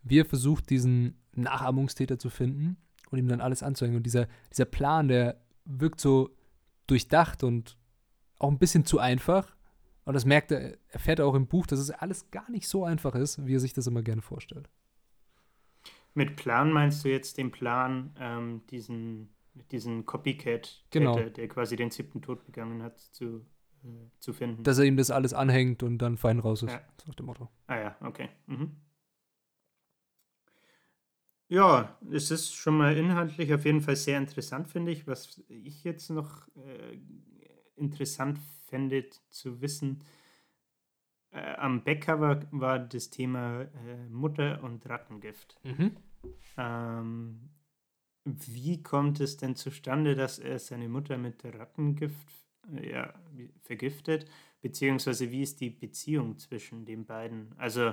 wie 0.02 0.20
er 0.20 0.24
versucht, 0.24 0.70
diesen 0.70 1.20
Nachahmungstäter 1.32 2.18
zu 2.18 2.30
finden 2.30 2.76
und 3.10 3.18
ihm 3.18 3.28
dann 3.28 3.40
alles 3.40 3.62
anzuhängen. 3.62 3.98
Und 3.98 4.04
dieser, 4.04 4.28
dieser 4.50 4.64
Plan, 4.64 5.08
der 5.08 5.40
wirkt 5.64 6.00
so 6.00 6.30
durchdacht 6.86 7.42
und 7.42 7.76
auch 8.38 8.50
ein 8.50 8.58
bisschen 8.58 8.84
zu 8.84 8.98
einfach. 8.98 9.56
Und 10.04 10.14
das 10.14 10.24
merkt 10.24 10.52
er, 10.52 10.78
erfährt 10.88 11.18
er 11.18 11.26
auch 11.26 11.34
im 11.34 11.48
Buch, 11.48 11.66
dass 11.66 11.80
es 11.80 11.90
alles 11.90 12.30
gar 12.30 12.48
nicht 12.50 12.68
so 12.68 12.84
einfach 12.84 13.16
ist, 13.16 13.44
wie 13.44 13.56
er 13.56 13.60
sich 13.60 13.74
das 13.74 13.88
immer 13.88 14.02
gerne 14.02 14.22
vorstellt. 14.22 14.70
Mit 16.14 16.36
Plan 16.36 16.72
meinst 16.72 17.04
du 17.04 17.10
jetzt 17.10 17.36
den 17.38 17.50
Plan, 17.50 18.14
ähm, 18.20 18.62
diesen, 18.70 19.34
diesen 19.72 20.06
Copycat, 20.06 20.84
Genau. 20.90 21.16
der, 21.16 21.30
der 21.30 21.48
quasi 21.48 21.74
den 21.76 21.90
siebten 21.90 22.22
Tod 22.22 22.44
begangen 22.46 22.82
hat, 22.82 22.98
zu, 23.00 23.44
zu 24.18 24.32
finden? 24.32 24.62
dass 24.62 24.78
er 24.78 24.84
ihm 24.84 24.96
das 24.96 25.10
alles 25.10 25.32
anhängt 25.32 25.82
und 25.82 25.98
dann 25.98 26.16
fein 26.16 26.38
raus 26.38 26.62
ist. 26.62 26.72
Ja. 26.72 26.80
So 27.00 27.08
nach 27.08 27.14
dem 27.14 27.26
Motto. 27.26 27.48
Ah 27.66 27.78
ja, 27.78 27.96
okay. 28.00 28.28
Mhm. 28.46 28.76
Ja, 31.48 31.96
es 32.10 32.30
ist 32.32 32.54
schon 32.54 32.76
mal 32.76 32.96
inhaltlich 32.96 33.54
auf 33.54 33.64
jeden 33.64 33.80
Fall 33.80 33.94
sehr 33.94 34.18
interessant, 34.18 34.66
finde 34.68 34.90
ich. 34.90 35.06
Was 35.06 35.40
ich 35.48 35.84
jetzt 35.84 36.10
noch 36.10 36.48
äh, 36.56 36.98
interessant 37.76 38.40
fände 38.66 39.08
zu 39.30 39.60
wissen, 39.60 40.02
äh, 41.30 41.54
am 41.56 41.84
Backcover 41.84 42.40
war 42.50 42.80
das 42.80 43.10
Thema 43.10 43.62
äh, 43.62 44.08
Mutter 44.08 44.62
und 44.64 44.88
Rattengift. 44.88 45.60
Ähm, 46.56 47.50
wie 48.24 48.82
kommt 48.82 49.20
es 49.20 49.36
denn 49.36 49.54
zustande, 49.54 50.16
dass 50.16 50.40
er 50.40 50.58
seine 50.58 50.88
Mutter 50.88 51.16
mit 51.16 51.44
Rattengift 51.44 52.45
ja, 52.82 53.14
vergiftet? 53.62 54.26
Beziehungsweise 54.62 55.30
wie 55.30 55.42
ist 55.42 55.60
die 55.60 55.70
Beziehung 55.70 56.38
zwischen 56.38 56.84
den 56.84 57.06
beiden? 57.06 57.54
Also 57.56 57.92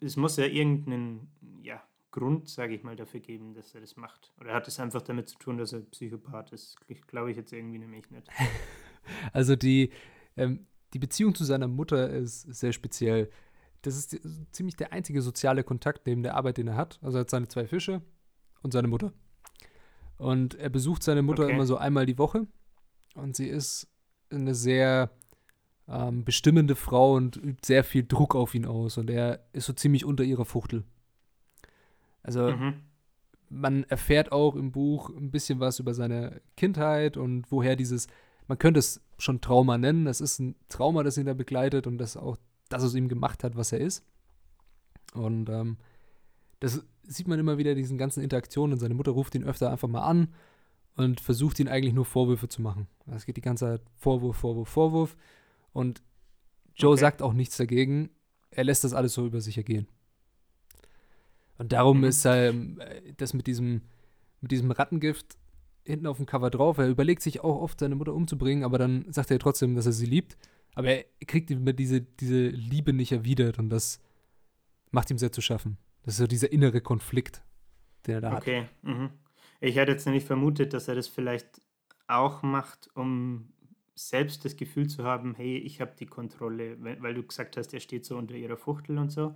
es 0.00 0.16
muss 0.16 0.36
ja 0.36 0.44
irgendeinen 0.44 1.28
ja, 1.62 1.82
Grund, 2.10 2.48
sage 2.48 2.74
ich 2.74 2.82
mal, 2.82 2.96
dafür 2.96 3.20
geben, 3.20 3.54
dass 3.54 3.74
er 3.74 3.80
das 3.80 3.96
macht. 3.96 4.32
Oder 4.40 4.52
hat 4.52 4.68
es 4.68 4.80
einfach 4.80 5.02
damit 5.02 5.28
zu 5.28 5.38
tun, 5.38 5.58
dass 5.58 5.72
er 5.72 5.80
Psychopath 5.80 6.52
ist? 6.52 6.76
Glaube 7.06 7.30
ich 7.30 7.36
jetzt 7.36 7.52
irgendwie 7.52 7.78
nämlich 7.78 8.10
nicht. 8.10 8.28
Also 9.32 9.56
die, 9.56 9.90
ähm, 10.36 10.66
die 10.92 10.98
Beziehung 10.98 11.34
zu 11.34 11.44
seiner 11.44 11.66
Mutter 11.66 12.10
ist 12.10 12.42
sehr 12.42 12.72
speziell. 12.72 13.30
Das 13.82 13.96
ist 13.96 14.12
die, 14.12 14.20
ziemlich 14.52 14.76
der 14.76 14.92
einzige 14.92 15.22
soziale 15.22 15.64
Kontakt 15.64 16.06
neben 16.06 16.22
der 16.22 16.36
Arbeit, 16.36 16.58
den 16.58 16.68
er 16.68 16.76
hat. 16.76 17.00
Also 17.02 17.16
er 17.18 17.22
hat 17.22 17.30
seine 17.30 17.48
zwei 17.48 17.66
Fische 17.66 18.02
und 18.62 18.72
seine 18.72 18.88
Mutter. 18.88 19.12
Und 20.18 20.54
er 20.54 20.68
besucht 20.68 21.02
seine 21.02 21.22
Mutter 21.22 21.44
Okay. 21.44 21.54
immer 21.54 21.64
so 21.64 21.78
einmal 21.78 22.04
die 22.04 22.18
Woche. 22.18 22.46
Und 23.14 23.36
sie 23.36 23.48
ist 23.48 23.88
eine 24.30 24.54
sehr 24.54 25.10
ähm, 25.88 26.24
bestimmende 26.24 26.76
Frau 26.76 27.14
und 27.14 27.36
übt 27.36 27.66
sehr 27.66 27.84
viel 27.84 28.04
Druck 28.06 28.34
auf 28.34 28.54
ihn 28.54 28.64
aus. 28.66 28.96
Und 28.98 29.10
er 29.10 29.40
ist 29.52 29.66
so 29.66 29.72
ziemlich 29.72 30.04
unter 30.04 30.24
ihrer 30.24 30.44
Fuchtel. 30.44 30.84
Also 32.22 32.50
Mhm. 32.50 32.74
man 33.48 33.84
erfährt 33.84 34.30
auch 34.30 34.54
im 34.54 34.70
Buch 34.72 35.10
ein 35.10 35.30
bisschen 35.30 35.58
was 35.58 35.78
über 35.80 35.94
seine 35.94 36.40
Kindheit 36.56 37.16
und 37.16 37.50
woher 37.50 37.74
dieses, 37.76 38.06
man 38.46 38.58
könnte 38.58 38.78
es 38.78 39.00
schon 39.18 39.40
Trauma 39.40 39.78
nennen. 39.78 40.06
Es 40.06 40.20
ist 40.20 40.38
ein 40.38 40.54
Trauma, 40.68 41.02
das 41.02 41.18
ihn 41.18 41.26
da 41.26 41.34
begleitet 41.34 41.86
und 41.86 41.98
das 41.98 42.16
auch, 42.16 42.36
das 42.68 42.84
aus 42.84 42.94
ihm 42.94 43.08
gemacht 43.08 43.42
hat, 43.42 43.56
was 43.56 43.72
er 43.72 43.80
ist. 43.80 44.04
Und 45.14 45.48
ähm, 45.48 45.76
das 46.60 46.84
sieht 47.02 47.26
man 47.26 47.40
immer 47.40 47.58
wieder, 47.58 47.74
diesen 47.74 47.98
ganzen 47.98 48.22
Interaktionen. 48.22 48.78
Seine 48.78 48.94
Mutter 48.94 49.10
ruft 49.10 49.34
ihn 49.34 49.42
öfter 49.44 49.70
einfach 49.72 49.88
mal 49.88 50.02
an 50.02 50.28
und 50.96 51.20
versucht 51.20 51.58
ihn 51.60 51.68
eigentlich 51.68 51.94
nur 51.94 52.04
Vorwürfe 52.04 52.48
zu 52.48 52.62
machen. 52.62 52.86
Es 53.06 53.24
geht 53.26 53.36
die 53.36 53.40
ganze 53.42 53.64
Zeit 53.66 53.82
Vorwurf, 53.96 54.36
Vorwurf, 54.36 54.68
Vorwurf. 54.68 55.16
Und 55.72 56.02
Joe 56.74 56.92
Okay. 56.92 57.00
sagt 57.00 57.22
auch 57.22 57.32
nichts 57.32 57.56
dagegen. 57.56 58.10
Er 58.50 58.64
lässt 58.64 58.84
das 58.84 58.92
alles 58.94 59.14
so 59.14 59.26
über 59.26 59.40
sich 59.40 59.56
ergehen. 59.56 59.86
Und 61.58 61.72
darum 61.72 61.98
Mhm. 61.98 62.04
ist 62.04 62.24
ähm, 62.24 62.80
äh, 62.80 63.12
das 63.16 63.34
mit 63.34 63.46
diesem, 63.46 63.82
mit 64.40 64.50
diesem 64.50 64.70
Rattengift 64.70 65.36
hinten 65.84 66.06
auf 66.06 66.16
dem 66.16 66.26
Cover 66.26 66.50
drauf. 66.50 66.78
Er 66.78 66.88
überlegt 66.88 67.22
sich 67.22 67.40
auch 67.40 67.60
oft, 67.60 67.80
seine 67.80 67.94
Mutter 67.96 68.14
umzubringen, 68.14 68.64
aber 68.64 68.78
dann 68.78 69.10
sagt 69.12 69.30
er 69.30 69.38
trotzdem, 69.38 69.74
dass 69.74 69.86
er 69.86 69.92
sie 69.92 70.06
liebt. 70.06 70.36
Aber 70.74 70.88
er 70.88 71.04
kriegt 71.26 71.50
immer 71.50 71.72
diese, 71.72 72.00
diese 72.00 72.48
Liebe 72.48 72.92
nicht 72.92 73.12
erwidert 73.12 73.58
und 73.58 73.70
das 73.70 74.00
macht 74.90 75.10
ihm 75.10 75.18
sehr 75.18 75.32
zu 75.32 75.40
schaffen. 75.40 75.76
Das 76.02 76.14
ist 76.14 76.18
so 76.18 76.26
dieser 76.26 76.52
innere 76.52 76.80
Konflikt, 76.80 77.42
den 78.06 78.14
er 78.14 78.20
da 78.20 78.30
hat. 78.32 78.42
Okay. 78.42 78.66
Mhm. 78.82 79.10
Ich 79.60 79.76
hätte 79.76 79.92
jetzt 79.92 80.06
nämlich 80.06 80.24
vermutet, 80.24 80.72
dass 80.72 80.88
er 80.88 80.94
das 80.94 81.08
vielleicht 81.08 81.60
auch 82.06 82.42
macht, 82.42 82.88
um 82.94 83.52
selbst 83.94 84.44
das 84.44 84.56
Gefühl 84.56 84.88
zu 84.88 85.04
haben, 85.04 85.34
hey, 85.34 85.58
ich 85.58 85.80
habe 85.80 85.94
die 85.98 86.06
Kontrolle, 86.06 86.76
weil 86.80 87.14
du 87.14 87.22
gesagt 87.22 87.56
hast, 87.56 87.74
er 87.74 87.80
steht 87.80 88.06
so 88.06 88.16
unter 88.16 88.34
ihrer 88.34 88.56
Fuchtel 88.56 88.98
und 88.98 89.10
so. 89.10 89.34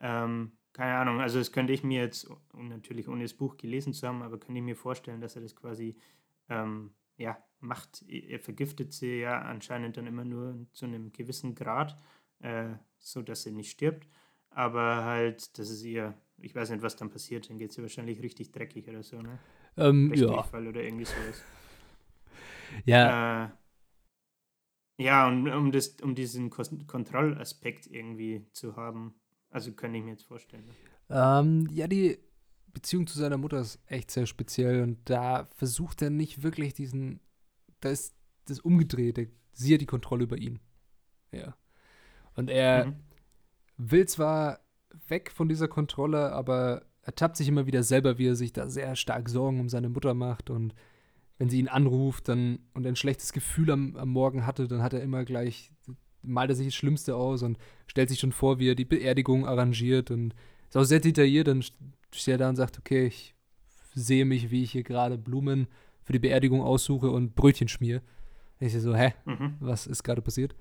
Ähm, 0.00 0.52
keine 0.72 0.94
Ahnung, 0.96 1.20
also 1.20 1.38
das 1.38 1.52
könnte 1.52 1.72
ich 1.72 1.82
mir 1.82 2.02
jetzt, 2.02 2.28
natürlich 2.52 3.08
ohne 3.08 3.22
das 3.22 3.34
Buch 3.34 3.56
gelesen 3.56 3.92
zu 3.92 4.06
haben, 4.06 4.22
aber 4.22 4.38
könnte 4.38 4.58
ich 4.58 4.64
mir 4.64 4.76
vorstellen, 4.76 5.20
dass 5.20 5.36
er 5.36 5.42
das 5.42 5.56
quasi 5.56 5.96
ähm, 6.48 6.94
ja, 7.16 7.36
macht. 7.60 8.02
Er 8.08 8.38
vergiftet 8.38 8.92
sie 8.92 9.20
ja 9.20 9.40
anscheinend 9.40 9.96
dann 9.96 10.06
immer 10.06 10.24
nur 10.24 10.66
zu 10.72 10.86
einem 10.86 11.12
gewissen 11.12 11.54
Grad, 11.54 11.96
äh, 12.40 12.70
so 12.98 13.24
sie 13.34 13.52
nicht 13.52 13.70
stirbt. 13.70 14.08
Aber 14.50 15.04
halt, 15.04 15.58
das 15.58 15.70
ist 15.70 15.82
ihr, 15.82 16.14
ich 16.38 16.54
weiß 16.54 16.70
nicht, 16.70 16.82
was 16.82 16.96
dann 16.96 17.10
passiert, 17.10 17.50
dann 17.50 17.58
geht 17.58 17.72
sie 17.72 17.82
wahrscheinlich 17.82 18.22
richtig 18.22 18.52
dreckig 18.52 18.88
oder 18.88 19.02
so, 19.02 19.20
ne? 19.20 19.38
Ähm, 19.76 20.12
ja. 20.14 20.44
Oder 20.52 20.82
irgendwie 20.82 21.04
sowas. 21.04 21.42
ja, 22.86 23.44
Äh, 23.44 23.48
ja, 24.96 25.26
und 25.26 25.48
um, 25.48 25.72
das, 25.72 25.96
um 26.02 26.14
diesen 26.14 26.50
Kos- 26.50 26.86
Kontrollaspekt 26.86 27.86
irgendwie 27.86 28.46
zu 28.52 28.76
haben. 28.76 29.14
Also 29.50 29.72
könnte 29.72 29.98
ich 29.98 30.04
mir 30.04 30.10
jetzt 30.12 30.24
vorstellen. 30.26 30.64
Ähm, 31.10 31.68
ja, 31.70 31.86
die 31.86 32.18
Beziehung 32.72 33.06
zu 33.06 33.18
seiner 33.18 33.36
Mutter 33.36 33.60
ist 33.60 33.80
echt 33.86 34.10
sehr 34.10 34.26
speziell 34.26 34.82
und 34.82 34.98
da 35.08 35.46
versucht 35.54 36.02
er 36.02 36.10
nicht 36.10 36.42
wirklich 36.42 36.74
diesen, 36.74 37.20
da 37.80 37.90
ist 37.90 38.16
das 38.46 38.60
Umgedrehte, 38.60 39.28
sie 39.52 39.74
hat 39.74 39.80
die 39.80 39.86
Kontrolle 39.86 40.24
über 40.24 40.36
ihn. 40.38 40.60
Ja. 41.32 41.56
Und 42.34 42.50
er 42.50 42.86
mhm. 42.86 42.96
will 43.76 44.06
zwar 44.06 44.60
weg 45.08 45.30
von 45.30 45.48
dieser 45.48 45.68
Kontrolle, 45.68 46.32
aber 46.32 46.84
er 47.04 47.14
tappt 47.14 47.36
sich 47.36 47.48
immer 47.48 47.66
wieder 47.66 47.82
selber, 47.82 48.18
wie 48.18 48.28
er 48.28 48.36
sich 48.36 48.52
da 48.52 48.68
sehr 48.68 48.96
stark 48.96 49.28
Sorgen 49.28 49.60
um 49.60 49.68
seine 49.68 49.88
Mutter 49.88 50.14
macht 50.14 50.50
und 50.50 50.74
wenn 51.38 51.48
sie 51.48 51.58
ihn 51.58 51.68
anruft 51.68 52.28
dann, 52.28 52.60
und 52.74 52.86
ein 52.86 52.96
schlechtes 52.96 53.32
Gefühl 53.32 53.70
am, 53.70 53.96
am 53.96 54.08
Morgen 54.08 54.46
hatte, 54.46 54.68
dann 54.68 54.82
hat 54.82 54.94
er 54.94 55.02
immer 55.02 55.24
gleich, 55.24 55.72
malt 56.22 56.50
er 56.50 56.56
sich 56.56 56.68
das 56.68 56.74
Schlimmste 56.74 57.16
aus 57.16 57.42
und 57.42 57.58
stellt 57.86 58.08
sich 58.08 58.20
schon 58.20 58.32
vor, 58.32 58.58
wie 58.58 58.70
er 58.70 58.74
die 58.74 58.84
Beerdigung 58.84 59.46
arrangiert 59.46 60.10
und 60.10 60.34
ist 60.68 60.76
auch 60.76 60.84
sehr 60.84 61.00
detailliert. 61.00 61.48
Dann 61.48 61.62
steht 62.12 62.34
er 62.34 62.38
da 62.38 62.48
und 62.48 62.56
sagt, 62.56 62.78
okay, 62.78 63.06
ich 63.06 63.34
sehe 63.94 64.24
mich, 64.24 64.50
wie 64.50 64.62
ich 64.62 64.72
hier 64.72 64.84
gerade 64.84 65.18
Blumen 65.18 65.66
für 66.02 66.12
die 66.12 66.18
Beerdigung 66.18 66.62
aussuche 66.62 67.10
und 67.10 67.34
Brötchen 67.34 67.68
schmier. 67.68 68.00
Ich 68.60 68.72
sehe 68.72 68.80
so, 68.80 68.94
hä, 68.94 69.14
mhm. 69.24 69.56
was 69.60 69.86
ist 69.86 70.04
gerade 70.04 70.22
passiert? 70.22 70.54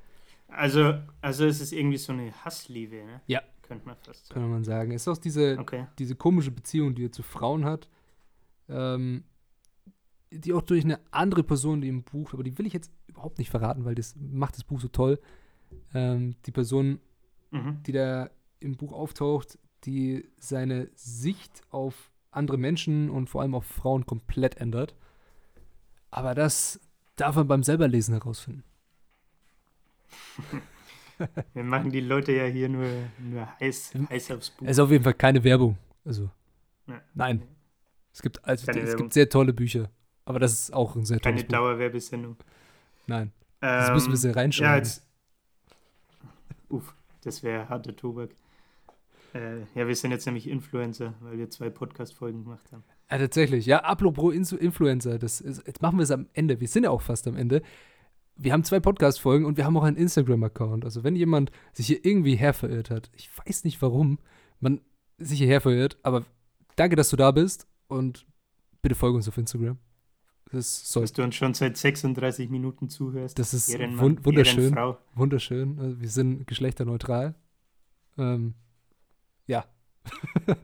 Also, 0.48 0.96
also 1.22 1.46
es 1.46 1.62
ist 1.62 1.72
irgendwie 1.72 1.98
so 1.98 2.14
eine 2.14 2.32
Hassliebe, 2.44 2.96
ne? 2.96 3.22
Ja. 3.28 3.42
Könnte 3.74 3.88
man 3.88 3.98
fast 4.04 4.28
sagen. 4.28 4.42
Kann 4.42 4.50
man 4.50 4.64
sagen. 4.64 4.92
Es 4.92 5.04
ist 5.04 5.08
auch 5.08 5.18
diese, 5.18 5.58
okay. 5.60 5.88
diese 6.00 6.16
komische 6.16 6.52
Beziehung, 6.52 6.96
die 6.96 7.06
er 7.06 7.12
zu 7.12 7.24
Frauen 7.24 7.66
hat. 7.66 7.90
Ähm, 8.70 9.24
die 10.32 10.54
auch 10.54 10.62
durch 10.62 10.84
eine 10.84 11.00
andere 11.12 11.44
Person, 11.44 11.82
die 11.82 11.90
im 11.90 12.04
Buch, 12.04 12.34
aber 12.34 12.44
die 12.44 12.58
will 12.58 12.66
ich 12.66 12.74
jetzt 12.74 12.92
überhaupt 13.08 13.38
nicht 13.38 13.52
verraten, 13.52 13.86
weil 13.86 13.96
das 13.96 14.16
macht 14.16 14.56
das 14.56 14.64
Buch 14.64 14.80
so 14.80 14.88
toll. 14.88 15.20
Ähm, 15.94 16.36
die 16.46 16.52
Person, 16.52 17.00
mhm. 17.52 17.84
die 17.86 17.92
da 17.92 18.30
im 18.60 18.76
Buch 18.76 18.94
auftaucht, 18.94 19.60
die 19.84 20.28
seine 20.40 20.90
Sicht 20.96 21.62
auf 21.70 22.12
andere 22.32 22.58
Menschen 22.58 23.10
und 23.10 23.30
vor 23.30 23.42
allem 23.42 23.54
auf 23.54 23.66
Frauen 23.66 24.06
komplett 24.06 24.58
ändert. 24.58 24.96
Aber 26.10 26.34
das 26.34 26.80
darf 27.16 27.36
man 27.36 27.48
beim 27.48 27.64
selberlesen 27.64 28.14
herausfinden. 28.16 28.64
Wir 31.54 31.64
machen 31.64 31.92
die 31.92 32.02
Leute 32.02 32.32
ja 32.34 32.46
hier 32.46 32.70
nur, 32.70 32.88
nur 33.20 33.48
heiß, 33.60 33.94
heiß 34.10 34.32
aufs 34.32 34.50
Buch. 34.52 34.66
Es 34.66 34.78
ist 34.78 34.80
auf 34.80 34.92
jeden 34.92 35.04
Fall 35.04 35.14
keine 35.14 35.44
Werbung. 35.44 35.78
Also, 36.06 36.30
ja. 36.88 37.02
nein. 37.14 37.44
Es 38.14 38.22
gibt, 38.22 38.44
also, 38.46 38.72
es 38.72 38.96
gibt 38.96 39.14
sehr 39.14 39.28
tolle 39.28 39.54
Bücher. 39.54 39.90
Aber 40.26 40.40
das 40.40 40.54
ist 40.54 40.74
auch 40.74 40.96
ein 40.96 41.06
sehr 41.06 41.20
tolles 41.20 41.42
Keine 41.42 41.50
Dauerwerbesendung. 41.50 42.38
Nein. 43.08 43.32
Das 43.60 43.92
müssen 43.92 44.12
wir 44.12 44.18
sehr 44.18 44.36
reinschreiben. 44.36 44.74
Ja, 44.74 44.78
jetzt, 44.78 45.06
uff, 46.70 46.94
das 47.24 47.44
wäre 47.44 47.70
harter 47.70 47.96
Tobak. 47.96 48.32
Äh, 49.34 49.62
ja, 49.74 49.88
wir 49.88 49.96
sind 49.96 50.12
jetzt 50.12 50.26
nämlich 50.26 50.48
Influencer, 50.48 51.14
weil 51.22 51.38
wir 51.38 51.50
zwei 51.50 51.70
Podcast-Folgen 51.70 52.44
gemacht 52.44 52.72
haben. 52.72 52.84
Ja, 53.10 53.18
tatsächlich. 53.18 53.66
Ja, 53.66 53.80
apropos 53.80 54.34
Influencer, 54.34 55.18
das 55.18 55.42
ist, 55.42 55.66
jetzt 55.66 55.82
machen 55.82 55.98
wir 55.98 56.04
es 56.04 56.12
am 56.12 56.28
Ende. 56.34 56.60
Wir 56.60 56.68
sind 56.68 56.84
ja 56.84 56.90
auch 56.90 57.02
fast 57.02 57.28
am 57.28 57.36
Ende. 57.36 57.62
Wir 58.36 58.54
haben 58.54 58.64
zwei 58.64 58.80
Podcast-Folgen 58.80 59.46
und 59.46 59.58
wir 59.58 59.66
haben 59.66 59.78
auch 59.78 59.84
einen 59.84 59.98
Instagram-Account. 59.98 60.86
Also, 60.86 61.04
wenn 61.04 61.16
jemand 61.16 61.52
sich 61.72 61.88
hier 61.88 62.04
irgendwie 62.04 62.36
herverirrt 62.36 62.90
hat, 62.90 63.12
ich 63.16 63.30
weiß 63.38 63.64
nicht, 63.64 63.82
warum 63.82 64.20
man 64.60 64.82
sich 65.18 65.40
hierher 65.40 65.62
verirrt, 65.62 65.98
aber 66.04 66.26
danke, 66.76 66.96
dass 66.96 67.10
du 67.10 67.16
da 67.16 67.32
bist 67.32 67.68
und 67.88 68.26
bitte 68.82 68.96
folge 68.96 69.18
uns 69.18 69.28
auf 69.28 69.38
Instagram. 69.38 69.78
Das 70.52 70.92
soll, 70.92 71.04
Dass 71.04 71.14
du 71.14 71.24
uns 71.24 71.36
schon 71.36 71.54
seit 71.56 71.78
36 71.78 72.50
Minuten 72.50 72.88
zuhörst. 72.88 73.40
Das 73.40 73.54
ist 73.54 73.70
Ehrenmann, 73.70 74.24
wunderschön. 74.24 74.66
Ehrenfrau. 74.66 74.98
Wunderschön. 75.16 75.80
Also 75.80 76.00
wir 76.00 76.10
sind 76.10 76.46
geschlechterneutral. 76.46 77.34
Ähm, 78.20 78.54
ja. 79.48 79.66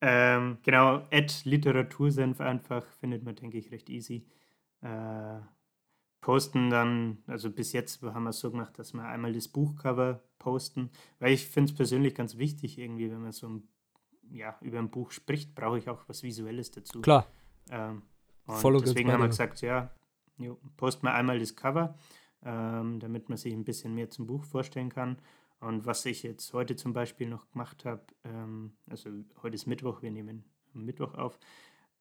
ähm, 0.00 0.58
genau, 0.64 1.06
Ad 1.12 1.32
Literatursenf 1.44 2.40
einfach 2.40 2.84
findet 2.98 3.22
man, 3.22 3.36
denke 3.36 3.56
ich, 3.56 3.70
recht 3.70 3.88
easy. 3.88 4.26
Äh, 4.82 5.38
posten 6.24 6.70
dann, 6.70 7.18
also 7.26 7.50
bis 7.50 7.74
jetzt 7.74 8.00
haben 8.00 8.22
wir 8.22 8.30
es 8.30 8.40
so 8.40 8.50
gemacht, 8.50 8.78
dass 8.78 8.94
wir 8.94 9.04
einmal 9.04 9.34
das 9.34 9.46
Buchcover 9.46 10.22
posten, 10.38 10.88
weil 11.18 11.34
ich 11.34 11.46
finde 11.46 11.70
es 11.70 11.76
persönlich 11.76 12.14
ganz 12.14 12.38
wichtig, 12.38 12.78
irgendwie, 12.78 13.10
wenn 13.10 13.20
man 13.20 13.32
so 13.32 13.46
ein, 13.46 13.68
ja, 14.30 14.56
über 14.62 14.78
ein 14.78 14.88
Buch 14.88 15.10
spricht, 15.10 15.54
brauche 15.54 15.76
ich 15.76 15.90
auch 15.90 16.08
was 16.08 16.22
Visuelles 16.22 16.70
dazu. 16.70 17.02
Klar. 17.02 17.26
Ähm, 17.68 18.00
und 18.46 18.56
Voll 18.56 18.80
deswegen 18.80 19.12
haben 19.12 19.20
wir 19.20 19.28
gesagt, 19.28 19.60
ja, 19.60 19.90
jo, 20.38 20.58
posten 20.78 21.06
wir 21.06 21.12
einmal 21.12 21.38
das 21.38 21.56
Cover, 21.56 21.94
ähm, 22.42 23.00
damit 23.00 23.28
man 23.28 23.36
sich 23.36 23.52
ein 23.52 23.64
bisschen 23.64 23.94
mehr 23.94 24.08
zum 24.08 24.26
Buch 24.26 24.44
vorstellen 24.44 24.88
kann. 24.88 25.18
Und 25.60 25.84
was 25.84 26.06
ich 26.06 26.22
jetzt 26.22 26.54
heute 26.54 26.74
zum 26.74 26.94
Beispiel 26.94 27.28
noch 27.28 27.50
gemacht 27.50 27.84
habe, 27.84 28.02
ähm, 28.24 28.72
also 28.88 29.10
heute 29.42 29.56
ist 29.56 29.66
Mittwoch, 29.66 30.00
wir 30.00 30.10
nehmen 30.10 30.46
Mittwoch 30.72 31.12
auf, 31.16 31.38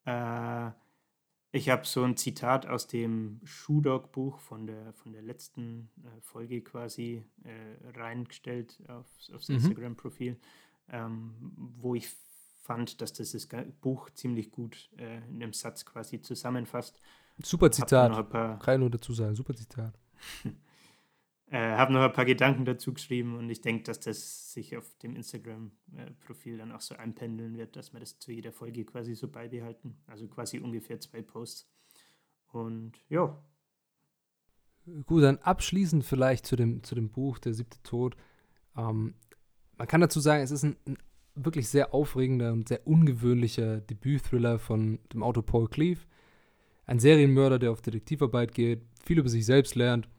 äh, 0.06 0.72
ich 1.56 1.70
habe 1.70 1.86
so 1.86 2.04
ein 2.04 2.18
Zitat 2.18 2.66
aus 2.66 2.88
dem 2.88 3.40
Shoe 3.44 3.82
Dog 3.84 4.12
Buch 4.12 4.40
von 4.40 4.66
der, 4.66 4.92
von 4.94 5.14
der 5.14 5.22
letzten 5.22 5.92
äh, 6.04 6.20
Folge 6.20 6.62
quasi 6.62 7.24
äh, 7.44 7.98
reingestellt 7.98 8.82
auf, 8.88 9.06
aufs 9.34 9.50
mhm. 9.50 9.56
Instagram-Profil, 9.58 10.36
ähm, 10.90 11.54
wo 11.80 11.94
ich 11.94 12.10
fand, 12.64 13.02
dass 13.02 13.14
das 13.14 13.34
das 13.34 13.48
Buch 13.82 14.10
ziemlich 14.16 14.50
gut 14.50 14.90
äh, 14.98 15.18
in 15.30 15.44
einem 15.44 15.54
Satz 15.54 15.86
quasi 15.86 16.20
zusammenfasst. 16.22 17.00
Super 17.38 17.70
Zitat. 17.70 18.30
Paar, 18.30 18.58
Kann 18.58 18.80
nur 18.80 18.90
dazu 18.90 19.14
sagen, 19.14 19.36
super 19.36 19.54
Zitat. 19.54 19.94
äh, 21.54 21.76
habe 21.78 21.94
noch 21.94 22.02
ein 22.02 22.12
paar 22.12 22.26
Gedanken 22.26 22.66
dazu 22.66 22.96
geschrieben 22.96 23.38
und 23.38 23.48
ich 23.48 23.62
denke, 23.62 23.84
dass 23.84 24.00
das 24.00 24.52
sich 24.54 24.76
auf 24.76 24.98
dem 25.04 25.16
Instagram-Profil 25.16 26.58
dann 26.58 26.72
auch 26.72 26.82
so 26.82 26.96
einpendeln 26.96 27.58
wird, 27.58 27.76
dass 27.76 27.94
wir 27.94 28.00
das 28.00 28.18
zu 28.18 28.32
jeder 28.32 28.52
Folge 28.52 28.84
quasi 28.86 29.14
so 29.14 29.28
beibehalten. 29.28 29.96
Also 30.08 30.28
quasi 30.28 30.58
ungefähr 30.58 31.00
zwei 31.00 31.22
Posts. 31.22 31.70
Und 32.52 32.94
ja. 33.08 33.40
Gut, 35.06 35.22
dann 35.22 35.38
abschließend 35.38 36.04
vielleicht 36.04 36.48
zu 36.48 36.56
dem, 36.56 36.82
zu 36.82 36.96
dem 36.96 37.12
Buch 37.12 37.38
Der 37.38 37.54
siebte 37.54 37.78
Tod. 37.84 38.18
Ähm, 38.76 39.14
man 39.78 39.88
kann 39.88 40.02
dazu 40.02 40.20
sagen, 40.20 40.42
es 40.42 40.50
ist 40.50 40.64
ein, 40.64 40.76
ein 40.88 40.98
wirklich 41.36 41.70
sehr 41.70 41.94
aufregender 41.94 42.52
und 42.52 42.68
sehr 42.68 42.88
ungewöhnlicher 42.88 43.80
Debüt-Thriller 43.80 44.58
von 44.58 44.98
dem 45.14 45.22
Autor 45.22 45.46
Paul 45.46 45.68
Cleave. 45.68 46.00
Ein 46.88 46.98
Serienmörder, 46.98 47.60
der 47.60 47.72
auf 47.72 47.84
Detektivarbeit 47.84 48.56
geht, 48.56 48.82
viel 49.06 49.20
über 49.20 49.30
sich 49.30 49.46
selbst 49.46 49.76
lernt. 49.76 50.10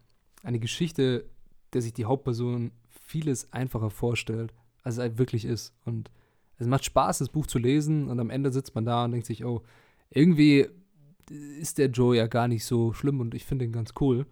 Eine 0.44 0.60
Geschichte, 0.60 1.28
der 1.72 1.82
sich 1.82 1.92
die 1.92 2.04
Hauptperson 2.04 2.70
vieles 2.88 3.52
einfacher 3.52 3.90
vorstellt, 3.90 4.54
als 4.82 4.98
es 4.98 5.18
wirklich 5.18 5.44
ist. 5.44 5.74
Und 5.84 6.10
es 6.58 6.66
macht 6.66 6.84
Spaß, 6.84 7.18
das 7.18 7.28
Buch 7.28 7.46
zu 7.46 7.58
lesen 7.58 8.08
und 8.08 8.20
am 8.20 8.30
Ende 8.30 8.52
sitzt 8.52 8.74
man 8.74 8.84
da 8.84 9.04
und 9.04 9.12
denkt 9.12 9.26
sich, 9.26 9.44
oh, 9.44 9.62
irgendwie 10.10 10.68
ist 11.28 11.78
der 11.78 11.88
Joe 11.88 12.16
ja 12.16 12.26
gar 12.26 12.46
nicht 12.46 12.64
so 12.64 12.92
schlimm 12.92 13.20
und 13.20 13.34
ich 13.34 13.44
finde 13.44 13.64
ihn 13.64 13.72
ganz 13.72 13.92
cool. 14.00 14.26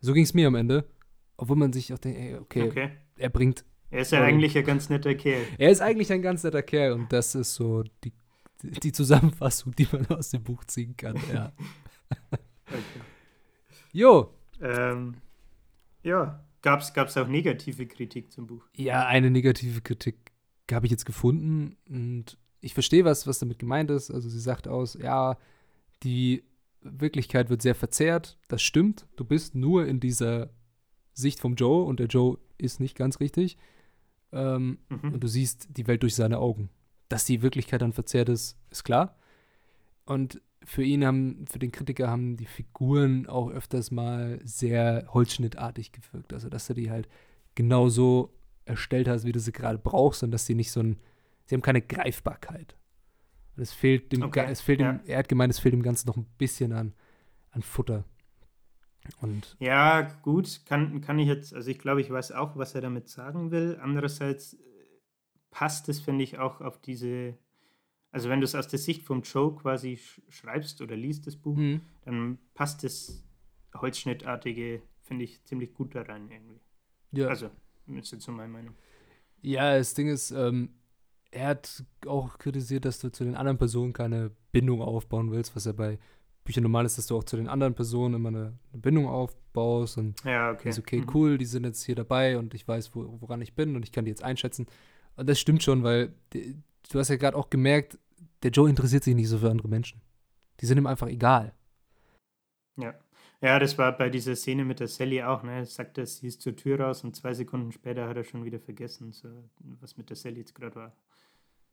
So 0.00 0.12
ging 0.12 0.24
es 0.24 0.34
mir 0.34 0.48
am 0.48 0.56
Ende. 0.56 0.84
Obwohl 1.36 1.56
man 1.56 1.72
sich 1.72 1.92
auch 1.92 1.98
denkt, 1.98 2.18
ey, 2.18 2.34
okay, 2.36 2.62
okay. 2.62 2.90
er 3.16 3.30
bringt 3.30 3.64
er 3.92 4.00
ist 4.00 4.12
ja 4.12 4.20
und 4.20 4.24
eigentlich 4.24 4.56
ein 4.56 4.64
ganz 4.64 4.88
netter 4.88 5.14
Kerl. 5.14 5.42
Er 5.58 5.70
ist 5.70 5.82
eigentlich 5.82 6.10
ein 6.12 6.22
ganz 6.22 6.42
netter 6.42 6.62
Kerl 6.62 6.92
und 6.92 7.12
das 7.12 7.34
ist 7.34 7.54
so 7.54 7.84
die, 8.02 8.12
die 8.62 8.90
Zusammenfassung, 8.90 9.74
die 9.76 9.86
man 9.92 10.06
aus 10.06 10.30
dem 10.30 10.42
Buch 10.42 10.64
ziehen 10.64 10.96
kann, 10.96 11.16
ja. 11.32 11.52
okay. 12.66 13.00
Jo. 13.92 14.32
Ähm, 14.62 15.16
ja, 16.02 16.44
gab 16.62 16.80
es 16.80 17.16
auch 17.16 17.28
negative 17.28 17.86
Kritik 17.86 18.32
zum 18.32 18.46
Buch? 18.46 18.64
Ja, 18.76 19.06
eine 19.06 19.30
negative 19.30 19.80
Kritik 19.80 20.32
habe 20.70 20.86
ich 20.86 20.90
jetzt 20.90 21.04
gefunden 21.04 21.76
und 21.88 22.38
ich 22.60 22.74
verstehe, 22.74 23.04
was, 23.04 23.26
was 23.26 23.38
damit 23.38 23.58
gemeint 23.58 23.90
ist. 23.90 24.10
Also 24.10 24.28
sie 24.28 24.40
sagt 24.40 24.68
aus, 24.68 24.94
ja, 24.94 25.36
die 26.02 26.44
Wirklichkeit 26.80 27.50
wird 27.50 27.62
sehr 27.62 27.74
verzerrt. 27.74 28.38
Das 28.48 28.62
stimmt. 28.62 29.06
Du 29.16 29.24
bist 29.24 29.54
nur 29.54 29.86
in 29.86 30.00
dieser 30.00 30.50
Sicht 31.12 31.40
vom 31.40 31.56
Joe 31.56 31.84
und 31.84 32.00
der 32.00 32.06
Joe 32.06 32.38
ist 32.58 32.80
nicht 32.80 32.96
ganz 32.96 33.20
richtig. 33.20 33.58
Ähm, 34.32 34.78
mhm. 34.88 35.14
Und 35.14 35.20
du 35.24 35.28
siehst 35.28 35.68
die 35.76 35.86
Welt 35.86 36.02
durch 36.02 36.14
seine 36.14 36.38
Augen. 36.38 36.70
Dass 37.08 37.24
die 37.24 37.42
Wirklichkeit 37.42 37.82
dann 37.82 37.92
verzerrt 37.92 38.28
ist, 38.28 38.56
ist 38.70 38.84
klar. 38.84 39.18
Und 40.06 40.40
für 40.64 40.82
ihn 40.82 41.04
haben, 41.04 41.44
für 41.46 41.58
den 41.58 41.72
Kritiker 41.72 42.08
haben 42.08 42.36
die 42.36 42.46
Figuren 42.46 43.26
auch 43.26 43.50
öfters 43.50 43.90
mal 43.90 44.40
sehr 44.44 45.06
holzschnittartig 45.12 45.92
gewirkt. 45.92 46.32
Also, 46.32 46.48
dass 46.48 46.66
du 46.66 46.74
die 46.74 46.90
halt 46.90 47.08
genauso 47.54 48.32
erstellt 48.64 49.08
hast, 49.08 49.24
wie 49.24 49.32
du 49.32 49.40
sie 49.40 49.52
gerade 49.52 49.78
brauchst 49.78 50.22
und 50.22 50.30
dass 50.30 50.46
sie 50.46 50.54
nicht 50.54 50.70
so 50.70 50.80
ein, 50.80 50.98
sie 51.46 51.54
haben 51.54 51.62
keine 51.62 51.82
Greifbarkeit. 51.82 52.76
Und 53.56 53.62
es 53.62 53.72
fehlt 53.72 54.12
dem, 54.12 54.22
okay. 54.22 54.46
es 54.48 54.60
fehlt 54.60 54.80
ja. 54.80 54.92
dem, 54.92 55.00
er 55.06 55.18
hat 55.18 55.28
gemeint, 55.28 55.52
es 55.52 55.58
fehlt 55.58 55.74
dem 55.74 55.82
Ganzen 55.82 56.08
noch 56.08 56.16
ein 56.16 56.26
bisschen 56.38 56.72
an, 56.72 56.94
an 57.50 57.62
Futter. 57.62 58.04
Und 59.20 59.56
ja, 59.58 60.02
gut, 60.22 60.62
kann, 60.64 61.00
kann 61.00 61.18
ich 61.18 61.26
jetzt, 61.26 61.54
also 61.54 61.70
ich 61.70 61.78
glaube, 61.78 62.00
ich 62.00 62.10
weiß 62.10 62.32
auch, 62.32 62.56
was 62.56 62.74
er 62.74 62.80
damit 62.80 63.08
sagen 63.08 63.50
will. 63.50 63.78
Andererseits 63.82 64.54
äh, 64.54 64.58
passt 65.50 65.88
es, 65.88 66.00
finde 66.00 66.22
ich, 66.22 66.38
auch 66.38 66.60
auf 66.60 66.80
diese, 66.80 67.36
also 68.12 68.28
wenn 68.28 68.40
du 68.40 68.44
es 68.44 68.54
aus 68.54 68.68
der 68.68 68.78
Sicht 68.78 69.02
vom 69.02 69.22
Joe 69.22 69.54
quasi 69.56 69.98
schreibst 70.28 70.80
oder 70.80 70.94
liest, 70.94 71.26
das 71.26 71.36
Buch, 71.36 71.56
mhm. 71.56 71.80
dann 72.04 72.38
passt 72.54 72.84
das 72.84 73.24
Holzschnittartige, 73.74 74.82
finde 75.02 75.24
ich, 75.24 75.42
ziemlich 75.44 75.74
gut 75.74 75.94
da 75.94 76.02
rein 76.02 76.30
irgendwie. 76.30 76.60
Ja. 77.12 77.28
Also, 77.28 77.50
ist 77.88 78.12
jetzt 78.12 78.24
so 78.24 78.32
meine 78.32 78.52
Meinung. 78.52 78.74
Ja, 79.40 79.76
das 79.76 79.94
Ding 79.94 80.08
ist, 80.08 80.30
ähm, 80.30 80.70
er 81.30 81.48
hat 81.48 81.84
auch 82.06 82.38
kritisiert, 82.38 82.84
dass 82.84 83.00
du 83.00 83.10
zu 83.10 83.24
den 83.24 83.34
anderen 83.34 83.58
Personen 83.58 83.92
keine 83.92 84.30
Bindung 84.52 84.82
aufbauen 84.82 85.30
willst, 85.32 85.56
was 85.56 85.64
ja 85.64 85.72
bei 85.72 85.98
Büchern 86.44 86.62
normal 86.62 86.84
ist, 86.84 86.98
dass 86.98 87.06
du 87.06 87.16
auch 87.16 87.24
zu 87.24 87.36
den 87.36 87.48
anderen 87.48 87.74
Personen 87.74 88.14
immer 88.14 88.28
eine, 88.28 88.58
eine 88.72 88.82
Bindung 88.82 89.06
aufbaust 89.06 89.96
und 89.98 90.22
Ja, 90.24 90.52
okay. 90.52 90.68
ist 90.68 90.78
okay, 90.78 91.00
Mhm. 91.00 91.10
cool, 91.14 91.38
die 91.38 91.44
sind 91.44 91.64
jetzt 91.64 91.82
hier 91.84 91.94
dabei 91.94 92.36
und 92.38 92.52
ich 92.54 92.66
weiß, 92.66 92.94
wo, 92.94 93.16
woran 93.20 93.40
ich 93.40 93.54
bin 93.54 93.74
und 93.76 93.84
ich 93.84 93.92
kann 93.92 94.04
die 94.04 94.10
jetzt 94.10 94.22
einschätzen. 94.24 94.66
Und 95.16 95.28
das 95.28 95.38
stimmt 95.40 95.62
schon, 95.62 95.82
weil 95.82 96.12
die, 96.32 96.56
du 96.90 96.98
hast 96.98 97.08
ja 97.08 97.16
gerade 97.16 97.36
auch 97.36 97.50
gemerkt, 97.50 97.98
der 98.42 98.50
Joe 98.50 98.68
interessiert 98.68 99.04
sich 99.04 99.14
nicht 99.14 99.28
so 99.28 99.38
für 99.38 99.50
andere 99.50 99.68
Menschen. 99.68 100.00
Die 100.60 100.66
sind 100.66 100.78
ihm 100.78 100.86
einfach 100.86 101.08
egal. 101.08 101.54
Ja. 102.76 102.94
Ja, 103.40 103.58
das 103.58 103.76
war 103.76 103.96
bei 103.96 104.08
dieser 104.08 104.36
Szene 104.36 104.64
mit 104.64 104.78
der 104.78 104.86
Sally 104.86 105.20
auch, 105.20 105.42
ne? 105.42 105.56
Er 105.56 105.66
sagt 105.66 105.98
er, 105.98 106.06
sie 106.06 106.28
ist 106.28 106.42
zur 106.42 106.54
Tür 106.54 106.78
raus 106.78 107.02
und 107.02 107.16
zwei 107.16 107.34
Sekunden 107.34 107.72
später 107.72 108.08
hat 108.08 108.16
er 108.16 108.22
schon 108.22 108.44
wieder 108.44 108.60
vergessen, 108.60 109.12
so, 109.12 109.28
was 109.80 109.96
mit 109.96 110.10
der 110.10 110.16
Sally 110.16 110.38
jetzt 110.38 110.54
gerade 110.54 110.76
war. 110.76 110.96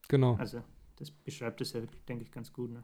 Genau. 0.07 0.35
Also, 0.37 0.63
das 0.95 1.11
beschreibt 1.11 1.61
es 1.61 1.73
ja, 1.73 1.81
denke 2.07 2.23
ich, 2.23 2.31
ganz 2.31 2.51
gut, 2.51 2.71
ne? 2.71 2.83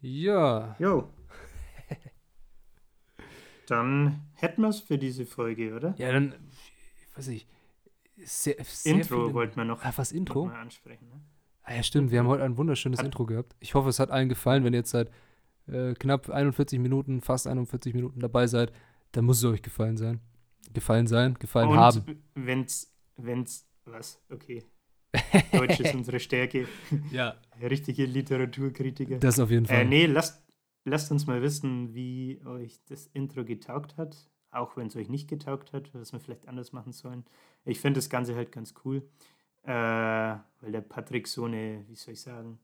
Ja. 0.00 0.76
Jo. 0.78 1.10
Dann 3.66 4.30
hätten 4.32 4.62
wir 4.62 4.68
es 4.68 4.80
für 4.80 4.96
diese 4.96 5.26
Folge, 5.26 5.74
oder? 5.74 5.94
Ja, 5.98 6.10
dann, 6.10 6.34
ich 6.50 7.18
weiß 7.18 7.26
nicht, 7.28 7.46
sehr, 8.24 8.56
sehr 8.64 8.94
Intro 8.94 9.22
viele- 9.24 9.34
wollten 9.34 9.56
wir 9.56 9.64
noch, 9.64 9.82
Ah, 9.84 9.92
was 9.96 10.12
noch 10.12 10.18
Intro? 10.18 10.46
mal 10.46 10.56
ansprechen. 10.60 11.08
Ne? 11.08 11.20
Ah, 11.62 11.74
ja, 11.74 11.82
stimmt. 11.82 12.10
Wir 12.10 12.20
haben 12.20 12.28
heute 12.28 12.44
ein 12.44 12.56
wunderschönes 12.56 12.98
Hat- 13.00 13.06
Intro 13.06 13.26
gehabt. 13.26 13.54
Ich 13.60 13.74
hoffe, 13.74 13.88
es 13.90 13.98
hat 14.00 14.10
allen 14.10 14.28
gefallen. 14.28 14.64
Wenn 14.64 14.72
ihr 14.72 14.78
jetzt 14.80 14.90
seit 14.90 15.10
äh, 15.66 15.92
knapp 15.94 16.30
41 16.30 16.78
Minuten, 16.78 17.20
fast 17.20 17.46
41 17.46 17.92
Minuten 17.94 18.20
dabei 18.20 18.46
seid, 18.46 18.72
dann 19.12 19.24
muss 19.26 19.38
es 19.38 19.44
euch 19.44 19.60
gefallen 19.62 19.96
sein. 19.98 20.20
Gefallen 20.72 21.06
sein, 21.06 21.34
gefallen 21.34 21.70
haben. 21.76 22.00
Und 22.06 22.18
wenn's, 22.34 22.94
wenn's, 23.16 23.66
was, 23.84 24.18
okay. 24.30 24.64
Deutsch 25.52 25.80
ist 25.80 25.94
unsere 25.94 26.20
Stärke. 26.20 26.66
Ja, 27.10 27.36
Richtige 27.60 28.04
Literaturkritiker. 28.06 29.18
das 29.18 29.38
auf 29.38 29.50
jeden 29.50 29.66
Fall. 29.66 29.80
Äh, 29.80 29.84
nee, 29.84 30.06
lasst, 30.06 30.42
lasst 30.84 31.10
uns 31.10 31.26
mal 31.26 31.42
wissen, 31.42 31.94
wie 31.94 32.40
euch 32.46 32.80
das 32.86 33.06
Intro 33.08 33.44
getaugt 33.44 33.96
hat. 33.98 34.16
Auch 34.50 34.76
wenn 34.76 34.86
es 34.86 34.96
euch 34.96 35.08
nicht 35.08 35.28
getaugt 35.28 35.72
hat, 35.72 35.92
was 35.94 36.12
wir 36.12 36.20
vielleicht 36.20 36.48
anders 36.48 36.72
machen 36.72 36.92
sollen. 36.92 37.24
Ich 37.64 37.80
finde 37.80 37.98
das 37.98 38.08
Ganze 38.08 38.34
halt 38.34 38.50
ganz 38.50 38.74
cool, 38.84 39.02
äh, 39.62 39.70
weil 39.70 40.72
der 40.72 40.80
Patrick 40.80 41.28
so 41.28 41.44
eine, 41.44 41.84
wie 41.88 41.94
soll 41.94 42.14
ich 42.14 42.20
sagen, 42.22 42.58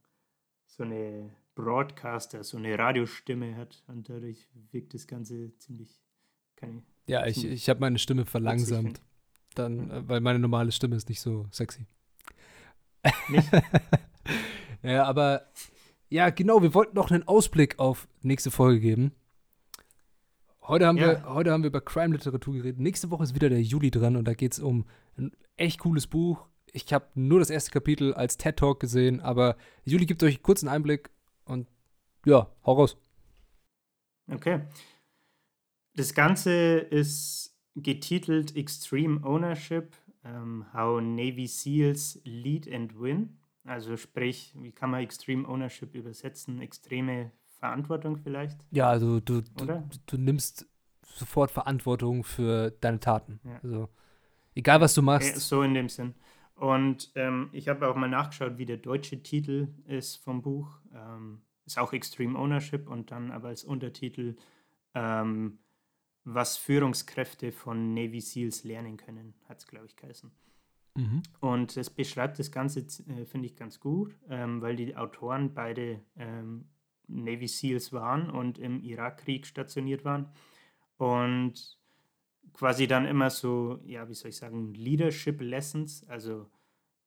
so 0.66 0.82
eine 0.82 1.30
Broadcaster, 1.54 2.42
so 2.42 2.56
eine 2.56 2.78
Radiostimme 2.78 3.56
hat 3.56 3.82
und 3.86 4.08
dadurch 4.08 4.48
wirkt 4.72 4.94
das 4.94 5.06
Ganze 5.06 5.56
ziemlich, 5.58 6.00
kann 6.56 6.78
ich, 6.78 6.84
ja, 7.06 7.26
ich, 7.26 7.44
ich 7.44 7.68
habe 7.68 7.80
meine 7.80 7.98
Stimme 7.98 8.24
verlangsamt. 8.24 9.00
Dann, 9.54 9.90
äh, 9.90 10.08
weil 10.08 10.20
meine 10.20 10.38
normale 10.38 10.72
Stimme 10.72 10.96
ist 10.96 11.08
nicht 11.08 11.20
so 11.20 11.46
sexy. 11.50 11.86
Nicht? 13.28 13.50
ja, 14.82 15.04
aber 15.04 15.46
ja, 16.08 16.30
genau, 16.30 16.62
wir 16.62 16.74
wollten 16.74 16.96
noch 16.96 17.10
einen 17.10 17.26
Ausblick 17.28 17.78
auf 17.78 18.08
nächste 18.22 18.50
Folge 18.50 18.80
geben. 18.80 19.12
Heute 20.66 20.86
haben, 20.86 20.96
Ja. 20.96 21.22
wir, 21.22 21.34
heute 21.34 21.52
haben 21.52 21.62
wir 21.62 21.68
über 21.68 21.80
Crime-Literatur 21.82 22.54
geredet. 22.54 22.80
Nächste 22.80 23.10
Woche 23.10 23.24
ist 23.24 23.34
wieder 23.34 23.50
der 23.50 23.60
Juli 23.62 23.90
dran 23.90 24.16
und 24.16 24.24
da 24.26 24.34
geht 24.34 24.52
es 24.52 24.58
um 24.58 24.86
ein 25.18 25.32
echt 25.56 25.80
cooles 25.80 26.06
Buch. 26.06 26.46
Ich 26.72 26.92
habe 26.92 27.06
nur 27.14 27.38
das 27.38 27.50
erste 27.50 27.70
Kapitel 27.70 28.14
als 28.14 28.36
TED-Talk 28.38 28.80
gesehen, 28.80 29.20
aber 29.20 29.56
Juli 29.84 30.06
gibt 30.06 30.22
euch 30.22 30.36
einen 30.36 30.42
kurzen 30.42 30.68
Einblick 30.68 31.10
und 31.44 31.68
ja, 32.24 32.50
hau 32.64 32.72
raus. 32.72 32.96
Okay. 34.30 34.62
Das 35.94 36.14
Ganze 36.14 36.78
ist 36.78 37.54
getitelt 37.76 38.56
Extreme 38.56 39.22
Ownership, 39.24 39.94
ähm, 40.24 40.64
How 40.72 41.00
Navy 41.00 41.46
SEALs 41.46 42.20
Lead 42.24 42.72
and 42.72 42.98
Win. 42.98 43.36
Also 43.64 43.96
sprich, 43.96 44.54
wie 44.58 44.72
kann 44.72 44.90
man 44.90 45.02
Extreme 45.02 45.46
Ownership 45.46 45.94
übersetzen? 45.94 46.60
Extreme 46.60 47.30
Verantwortung 47.64 48.18
vielleicht, 48.18 48.66
Ja, 48.72 48.90
also 48.90 49.20
du, 49.20 49.40
du, 49.40 49.88
du 50.04 50.18
nimmst 50.18 50.68
sofort 51.02 51.50
Verantwortung 51.50 52.22
für 52.22 52.70
deine 52.72 53.00
Taten. 53.00 53.40
Ja. 53.42 53.58
Also 53.62 53.88
egal, 54.54 54.82
was 54.82 54.92
du 54.92 55.00
machst. 55.00 55.34
so 55.40 55.62
in 55.62 55.72
dem 55.72 55.88
Sinn. 55.88 56.14
Und 56.56 57.10
ähm, 57.14 57.48
ich 57.52 57.68
habe 57.68 57.88
auch 57.88 57.96
mal 57.96 58.08
nachgeschaut, 58.08 58.58
wie 58.58 58.66
der 58.66 58.76
deutsche 58.76 59.22
Titel 59.22 59.68
ist 59.86 60.16
vom 60.16 60.42
Buch. 60.42 60.78
Ähm, 60.92 61.40
ist 61.64 61.78
auch 61.78 61.94
Extreme 61.94 62.38
Ownership 62.38 62.86
und 62.86 63.10
dann 63.10 63.30
aber 63.30 63.48
als 63.48 63.64
Untertitel, 63.64 64.36
ähm, 64.94 65.58
was 66.24 66.58
Führungskräfte 66.58 67.50
von 67.50 67.94
Navy 67.94 68.20
SEALs 68.20 68.64
lernen 68.64 68.98
können, 68.98 69.32
hat 69.48 69.60
es, 69.60 69.66
glaube 69.66 69.86
ich, 69.86 69.96
geheißen. 69.96 70.30
Mhm. 70.96 71.22
Und 71.40 71.78
es 71.78 71.88
beschreibt 71.88 72.38
das 72.38 72.52
Ganze, 72.52 72.80
äh, 72.80 73.24
finde 73.24 73.46
ich, 73.46 73.56
ganz 73.56 73.80
gut, 73.80 74.14
ähm, 74.28 74.60
weil 74.60 74.76
die 74.76 74.94
Autoren 74.94 75.54
beide 75.54 76.02
ähm, 76.16 76.66
Navy 77.08 77.48
SEALs 77.48 77.92
waren 77.92 78.30
und 78.30 78.58
im 78.58 78.82
Irakkrieg 78.82 79.46
stationiert 79.46 80.04
waren. 80.04 80.28
Und 80.96 81.78
quasi 82.52 82.86
dann 82.86 83.06
immer 83.06 83.30
so, 83.30 83.80
ja, 83.84 84.08
wie 84.08 84.14
soll 84.14 84.30
ich 84.30 84.36
sagen, 84.36 84.74
Leadership 84.74 85.40
Lessons, 85.40 86.08
also 86.08 86.50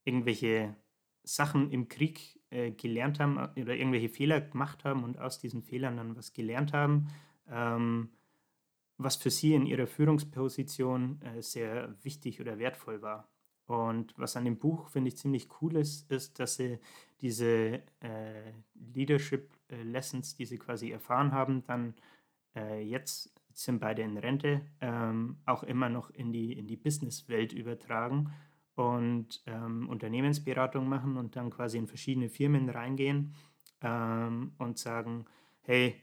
irgendwelche 0.03 0.75
Sachen 1.23 1.71
im 1.71 1.87
Krieg 1.87 2.39
äh, 2.49 2.71
gelernt 2.71 3.19
haben 3.19 3.37
äh, 3.37 3.61
oder 3.61 3.75
irgendwelche 3.75 4.09
Fehler 4.09 4.41
gemacht 4.41 4.83
haben 4.83 5.03
und 5.03 5.19
aus 5.19 5.39
diesen 5.39 5.63
Fehlern 5.63 5.97
dann 5.97 6.15
was 6.15 6.33
gelernt 6.33 6.73
haben, 6.73 7.07
ähm, 7.49 8.09
was 8.97 9.15
für 9.15 9.29
sie 9.29 9.53
in 9.53 9.65
ihrer 9.65 9.87
Führungsposition 9.87 11.21
äh, 11.21 11.41
sehr 11.41 11.95
wichtig 12.03 12.41
oder 12.41 12.57
wertvoll 12.57 13.01
war. 13.01 13.29
Und 13.65 14.13
was 14.17 14.37
an 14.37 14.45
dem 14.45 14.57
Buch, 14.57 14.87
finde 14.87 15.09
ich, 15.09 15.17
ziemlich 15.17 15.49
cool 15.61 15.75
ist, 15.75 16.09
ist, 16.09 16.39
dass 16.39 16.55
sie 16.55 16.79
diese 17.19 17.81
äh, 17.99 18.53
Leadership 18.93 19.49
äh, 19.69 19.83
Lessons, 19.83 20.35
die 20.35 20.45
sie 20.45 20.57
quasi 20.57 20.91
erfahren 20.91 21.31
haben, 21.31 21.63
dann 21.65 21.93
äh, 22.55 22.81
jetzt 22.81 23.33
sind 23.53 23.79
beide 23.79 24.03
in 24.03 24.17
Rente, 24.17 24.61
ähm, 24.81 25.37
auch 25.45 25.63
immer 25.63 25.89
noch 25.89 26.09
in 26.11 26.31
die, 26.31 26.53
in 26.53 26.67
die 26.67 26.77
Businesswelt 26.77 27.53
übertragen 27.53 28.31
und 28.75 29.41
ähm, 29.47 29.89
Unternehmensberatung 29.89 30.87
machen 30.87 31.17
und 31.17 31.35
dann 31.35 31.49
quasi 31.49 31.77
in 31.77 31.87
verschiedene 31.87 32.29
Firmen 32.29 32.69
reingehen 32.69 33.33
ähm, 33.81 34.53
und 34.59 34.77
sagen, 34.77 35.25
hey, 35.61 35.95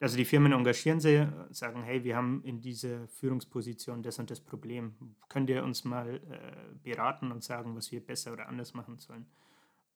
also 0.00 0.18
die 0.18 0.26
Firmen 0.26 0.52
engagieren 0.52 1.00
sie, 1.00 1.26
sagen, 1.50 1.82
hey, 1.82 2.04
wir 2.04 2.16
haben 2.16 2.42
in 2.44 2.60
dieser 2.60 3.08
Führungsposition 3.08 4.02
das 4.02 4.18
und 4.18 4.30
das 4.30 4.40
Problem. 4.40 4.94
Könnt 5.30 5.48
ihr 5.48 5.64
uns 5.64 5.84
mal 5.84 6.16
äh, 6.16 6.74
beraten 6.82 7.32
und 7.32 7.42
sagen, 7.42 7.74
was 7.74 7.90
wir 7.90 8.04
besser 8.04 8.34
oder 8.34 8.48
anders 8.48 8.74
machen 8.74 8.98
sollen? 8.98 9.24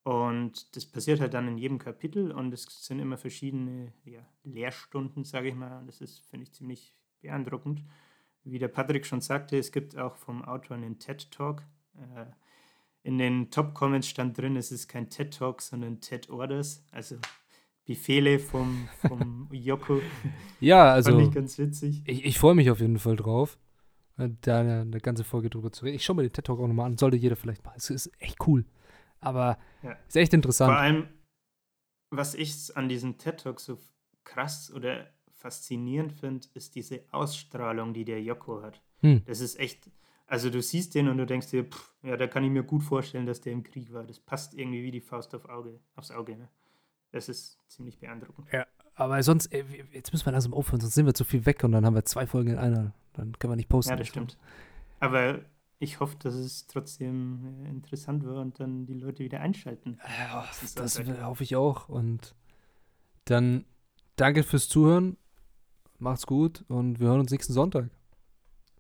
Und 0.09 0.75
das 0.75 0.87
passiert 0.87 1.21
halt 1.21 1.35
dann 1.35 1.49
in 1.49 1.59
jedem 1.59 1.79
Kapitel 1.79 2.33
und 2.33 2.55
es 2.55 2.65
sind 2.65 2.99
immer 2.99 3.19
verschiedene 3.19 3.93
ja, 4.07 4.21
Lehrstunden, 4.43 5.25
sage 5.25 5.49
ich 5.49 5.55
mal. 5.55 5.85
Das 5.85 6.01
ist, 6.01 6.21
finde 6.31 6.45
ich, 6.45 6.53
ziemlich 6.53 6.97
beeindruckend. 7.21 7.85
Wie 8.43 8.59
der 8.59 8.69
Patrick 8.69 9.05
schon 9.05 9.21
sagte, 9.21 9.59
es 9.59 9.71
gibt 9.71 9.99
auch 9.99 10.17
vom 10.17 10.43
Autor 10.43 10.79
einen 10.79 10.99
TED-Talk. 10.99 11.63
Äh, 11.97 12.25
in 13.03 13.19
den 13.19 13.51
Top-Comments 13.51 14.09
stand 14.09 14.39
drin, 14.39 14.57
es 14.57 14.73
ist 14.73 14.89
kein 14.89 15.11
TED-Talk, 15.11 15.61
sondern 15.61 16.01
TED-Orders, 16.01 16.87
also 16.91 17.17
Befehle 17.85 18.39
vom, 18.39 18.89
vom 19.07 19.47
Joko. 19.53 20.01
Ja, 20.59 20.95
Fand 20.95 21.07
also 21.07 21.19
ich 21.19 21.33
ganz 21.33 21.59
witzig. 21.59 22.03
ich, 22.07 22.25
ich 22.25 22.39
freue 22.39 22.55
mich 22.55 22.71
auf 22.71 22.81
jeden 22.81 22.99
Fall 22.99 23.17
drauf, 23.17 23.59
da 24.17 24.61
eine, 24.61 24.81
eine 24.81 25.01
ganze 25.01 25.25
Folge 25.25 25.51
drüber 25.51 25.71
zu 25.71 25.85
reden. 25.85 25.97
Ich 25.97 26.05
schaue 26.07 26.17
mir 26.17 26.23
den 26.23 26.33
TED 26.33 26.47
Talk 26.47 26.61
auch 26.61 26.67
nochmal 26.67 26.87
an, 26.87 26.97
sollte 26.97 27.19
jeder 27.19 27.37
vielleicht 27.37 27.63
mal. 27.67 27.75
Es 27.77 27.91
ist 27.91 28.11
echt 28.21 28.39
cool. 28.47 28.65
Aber 29.21 29.59
Ja. 29.83 29.93
ist 30.07 30.17
echt 30.17 30.31
Vor 30.33 30.37
interessant. 30.37 30.73
allem, 30.77 31.09
was 32.11 32.35
ich 32.35 32.77
an 32.77 32.89
diesem 32.89 33.19
TED 33.19 33.41
Talk 33.41 33.61
so 33.61 33.79
krass 34.25 34.73
oder 34.73 35.07
faszinierend 35.35 36.13
finde, 36.13 36.47
ist 36.55 36.75
diese 36.75 37.03
Ausstrahlung, 37.11 37.95
die 37.95 38.05
der 38.05 38.23
Joko 38.23 38.63
hat. 38.63 38.83
Hm. 39.01 39.23
Das 39.27 39.41
ist 39.41 39.59
echt, 39.59 39.91
also 40.27 40.51
du 40.51 40.61
siehst 40.61 40.95
den 40.95 41.09
und 41.09 41.19
du 41.19 41.27
denkst 41.27 41.51
dir, 41.51 41.65
pff, 41.65 41.93
ja, 42.03 42.17
da 42.17 42.27
kann 42.27 42.45
ich 42.45 42.51
mir 42.51 42.63
gut 42.65 42.83
vorstellen, 42.83 43.27
dass 43.27 43.41
der 43.41 43.53
im 43.53 43.63
Krieg 43.63 43.93
war. 43.93 44.05
Das 44.05 44.19
passt 44.19 44.55
irgendwie 44.55 44.83
wie 44.83 44.91
die 44.91 45.01
Faust 45.01 45.35
auf 45.35 45.49
Auge, 45.49 45.79
aufs 45.97 46.11
Auge. 46.11 46.37
Ne? 46.37 46.49
Das 47.13 47.29
ist 47.29 47.59
ziemlich 47.69 47.99
beeindruckend. 47.99 48.49
Aber 48.95 49.23
sonst, 49.23 49.47
ey, 49.53 49.65
wir- 49.71 49.87
jetzt 49.93 50.13
müssen 50.13 50.27
wir 50.27 50.33
langsam 50.33 50.53
aufhören, 50.53 50.81
sonst 50.81 50.95
sind 50.95 51.07
wir 51.07 51.15
zu 51.15 51.25
viel 51.25 51.47
weg 51.47 51.63
und 51.63 51.71
dann 51.73 51.87
haben 51.87 51.95
wir 51.95 52.05
zwei 52.05 52.27
Folgen 52.27 52.51
in 52.51 52.59
einer. 52.59 52.93
Dann 53.13 53.33
können 53.39 53.53
wir 53.53 53.57
nicht 53.57 53.69
posten. 53.69 53.91
Ja, 53.91 53.97
das 53.97 54.09
stimmt. 54.09 54.37
Aber 55.01 55.41
ich 55.79 56.01
hoffe, 56.01 56.17
dass 56.19 56.35
es 56.35 56.67
trotzdem 56.67 57.65
äh, 57.65 57.69
interessant 57.69 58.25
war 58.27 58.41
und 58.41 58.59
dann 58.61 58.87
die 58.87 58.95
Leute 58.95 59.23
wieder 59.25 59.41
einschalten. 59.41 59.99
Ja, 60.19 60.47
Das 60.61 60.75
das 60.75 60.99
hoffe 61.23 61.45
ich 61.45 61.57
auch. 61.57 61.89
Und 61.89 62.35
dann 63.25 63.65
danke 64.17 64.43
fürs 64.43 64.69
Zuhören. 64.69 65.17
Macht's 65.99 66.27
gut 66.27 66.65
und 66.69 67.01
wir 67.01 67.09
hören 67.09 67.21
uns 67.21 67.31
nächsten 67.31 67.53
Sonntag. 67.53 67.91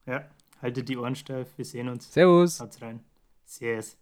Ja, 0.06 0.28
haltet 0.62 0.88
die 0.88 0.96
Ohren 0.96 1.16
steif. 1.16 1.48
Wir 1.56 1.64
sehen 1.64 1.88
uns. 1.88 2.12
Servus. 2.12 2.60
Haut's 2.60 2.80
rein. 2.80 3.00
Servus. 3.44 3.96